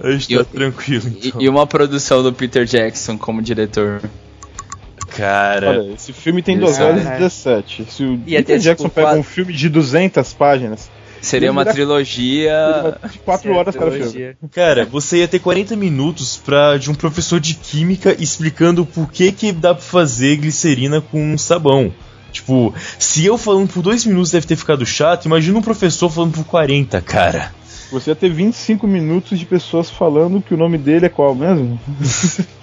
[0.00, 1.10] A gente tá tranquilo.
[1.24, 1.40] Então.
[1.40, 4.00] E uma produção do Peter Jackson como diretor.
[5.16, 5.70] Cara.
[5.70, 7.86] Olha, esse filme tem 2 horas e 17.
[7.90, 10.90] Se o Ia Peter Jackson pega um filme de 200 páginas.
[11.20, 12.96] Seria uma trilogia.
[13.10, 14.36] De 4 horas cada filme.
[14.52, 19.32] Cara, você ia ter 40 minutos pra, de um professor de química explicando por que,
[19.32, 21.92] que dá pra fazer glicerina com sabão.
[22.30, 26.34] Tipo, se eu falando por 2 minutos deve ter ficado chato, imagina um professor falando
[26.34, 27.52] por 40, cara.
[27.90, 31.80] Você ia ter 25 minutos de pessoas falando que o nome dele é qual mesmo?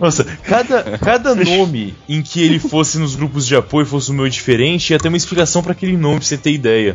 [0.00, 4.28] Nossa, cada, cada nome em que ele fosse nos grupos de apoio fosse um meu
[4.28, 6.94] diferente, ia ter uma explicação para aquele nome, pra você ter ideia.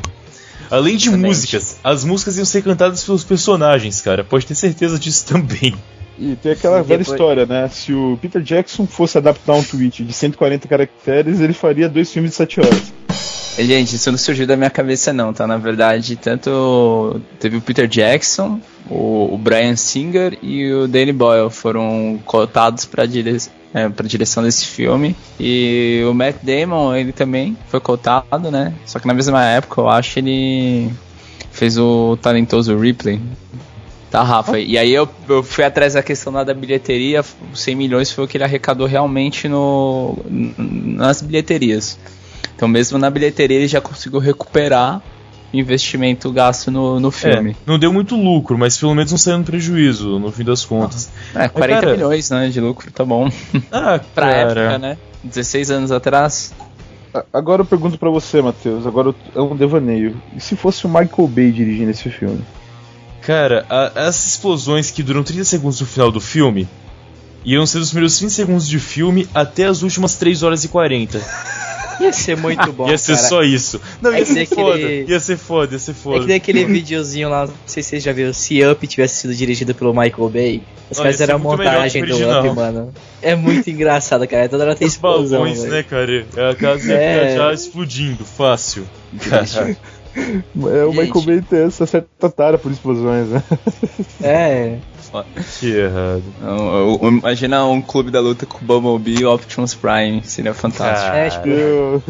[0.70, 1.26] Além de Excelente.
[1.28, 4.24] músicas, as músicas iam ser cantadas pelos personagens, cara.
[4.24, 5.74] Pode ter certeza disso também.
[6.20, 7.70] E tem aquela velha história, né?
[7.70, 12.32] Se o Peter Jackson fosse adaptar um tweet de 140 caracteres, ele faria dois filmes
[12.32, 12.94] de 7 horas.
[13.58, 15.48] Gente, isso não surgiu da minha cabeça não, tá?
[15.48, 18.60] Na verdade, tanto teve o Peter Jackson,
[18.90, 23.38] o, o Brian Singer e o Danny Boyle foram cotados para dire
[23.74, 25.16] é, direção desse filme.
[25.40, 28.74] E o Matt Damon, ele também foi cotado, né?
[28.86, 30.92] Só que na mesma época, eu acho, ele
[31.52, 33.22] fez o talentoso Ripley.
[34.10, 34.58] Tá, Rafa.
[34.58, 37.24] E aí eu, eu fui atrás da questão da bilheteria.
[37.54, 42.00] 100 milhões foi o que ele arrecadou realmente no, nas bilheterias.
[42.56, 45.02] Então, mesmo na bilheteria, ele já conseguiu recuperar
[45.54, 47.52] investimento gasto no, no filme.
[47.52, 50.66] É, não deu muito lucro, mas pelo menos não saiu no prejuízo, no fim das
[50.66, 51.10] contas.
[51.34, 51.94] Ah, é, 40 cara...
[51.94, 53.30] milhões né, de lucro, tá bom.
[53.72, 54.62] Ah, pra cara.
[54.62, 54.98] época, né?
[55.24, 56.54] 16 anos atrás.
[57.34, 60.22] Agora eu pergunto para você, Matheus, agora é um devaneio.
[60.36, 62.42] E se fosse o Michael Bay dirigindo esse filme?
[63.22, 66.68] Cara, a, as explosões que duram 30 segundos no final do filme
[67.44, 71.20] iam ser dos primeiros 20 segundos de filme até as últimas 3 horas e 40.
[72.00, 72.90] Ia ser muito bom.
[72.90, 73.28] ia ser cara.
[73.28, 73.82] só isso.
[74.02, 74.76] Não, é ia ser foda.
[74.76, 75.12] Aquele...
[75.12, 76.18] Ia ser foda, ia ser foda.
[76.18, 79.22] É que nem aquele videozinho lá, não sei se vocês já viram, se Up tivesse
[79.22, 80.64] sido dirigido pelo Michael Bay.
[80.90, 82.94] Os caras eram a montagem do Up, mano.
[83.22, 84.48] É muito engraçado, cara.
[84.48, 85.40] Toda hora tem Os explosão.
[85.40, 86.26] balões, né, cara?
[86.36, 87.36] É a casa é...
[87.36, 88.88] já explodindo, fácil.
[90.18, 93.44] É, o Michael Bay tem essa certa tara por explosões, né?
[94.20, 94.78] É.
[95.12, 95.26] foda.
[95.60, 96.24] Que errado.
[97.02, 100.22] Imagina um clube da luta com o Bumblebee e o Optimus Prime.
[100.24, 101.16] Seria fantástico.
[101.16, 102.04] É, tipo, Eu...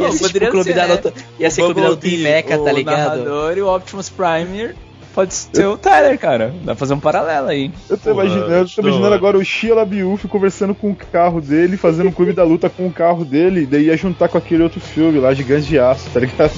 [0.00, 1.12] ia ser tipo o clube da luta.
[1.38, 2.96] Ia ser o clube da luta em Mecha, tá o ligado?
[2.98, 4.74] narrador e o Optimus Prime
[5.14, 6.48] pode ser o Tyler, cara.
[6.58, 7.70] Dá pra fazer um paralelo aí.
[7.88, 11.40] Eu tô imaginando, eu tô estou- imaginando agora o Shia LaBeouf conversando com o carro
[11.40, 14.62] dele, fazendo um clube da luta com o carro dele, daí ia juntar com aquele
[14.62, 16.52] outro filme lá, Gigantes de Aço, tá ligado?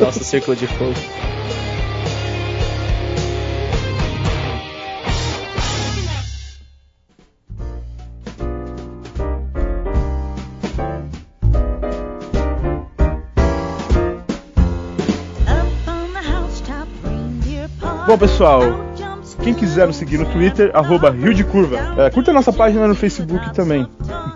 [0.00, 0.94] Nossa, Círculo de Fogo.
[18.12, 18.60] Bom, pessoal,
[19.42, 21.78] quem quiser nos seguir no Twitter, arroba Rio de Curva.
[21.96, 23.88] É, curta nossa página no Facebook também,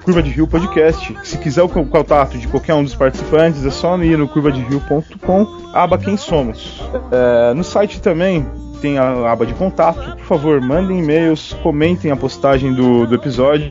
[0.02, 1.14] Curva de Rio Podcast.
[1.22, 5.46] Se quiser o co- contato de qualquer um dos participantes, é só ir no curvaderio.com,
[5.74, 6.82] aba Quem Somos.
[7.12, 8.46] É, no site também
[8.76, 10.16] tem a aba de contato.
[10.16, 13.70] Por favor, mandem e-mails, comentem a postagem do, do episódio.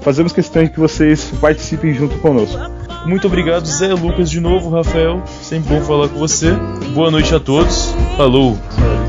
[0.00, 2.58] Fazemos questão de que vocês participem junto conosco.
[3.06, 5.22] Muito obrigado, Zé Lucas, de novo, Rafael.
[5.42, 6.52] Sempre bom falar com você.
[6.94, 7.94] Boa noite a todos.
[8.16, 8.58] Falou.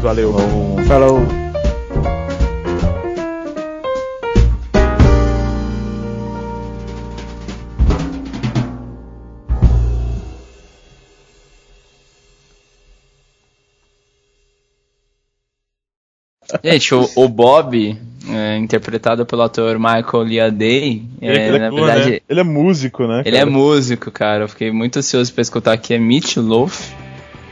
[0.01, 0.33] Valeu.
[0.87, 1.21] Falou.
[16.63, 17.97] Gente, o, o Bob,
[18.29, 22.19] é, interpretado pelo ator Michael Liaday, Ele, é, ele é na cool, verdade, né?
[22.29, 23.23] ele é músico, né?
[23.25, 23.51] ele é cara?
[23.51, 24.43] músico, cara.
[24.43, 25.93] Eu fiquei muito ansioso pra escutar aqui.
[25.93, 26.93] É Meat Loaf.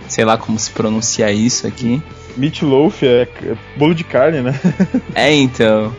[0.08, 2.02] Sei lá como se pronuncia isso aqui.
[2.36, 4.60] Meat loaf é, é bolo de carne, né?
[5.14, 5.94] É, então.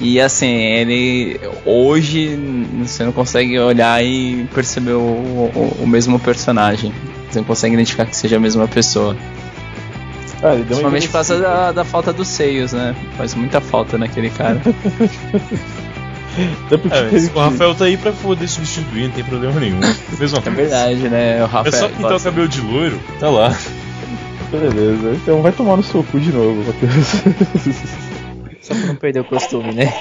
[0.00, 1.40] E assim, ele.
[1.64, 2.36] Hoje
[2.82, 6.92] você não consegue olhar e perceber o, o, o mesmo personagem.
[7.30, 9.16] Você não consegue identificar que seja a mesma pessoa.
[10.42, 12.94] Ah, Principalmente por causa da, da falta dos seios, né?
[13.16, 14.60] Faz muita falta naquele cara.
[16.66, 19.78] Até porque É, ele- o Rafael tá aí pra poder substituir, não tem problema nenhum.
[20.18, 20.50] Mesma É coisa.
[20.56, 21.36] verdade, né?
[21.40, 21.72] O É Rafael.
[21.72, 23.54] só pintar o cabelo de loiro, tá lá.
[24.50, 27.06] Beleza, então vai tomar no seu cu de novo, Matheus.
[28.60, 29.92] Só pra não perder o costume, né?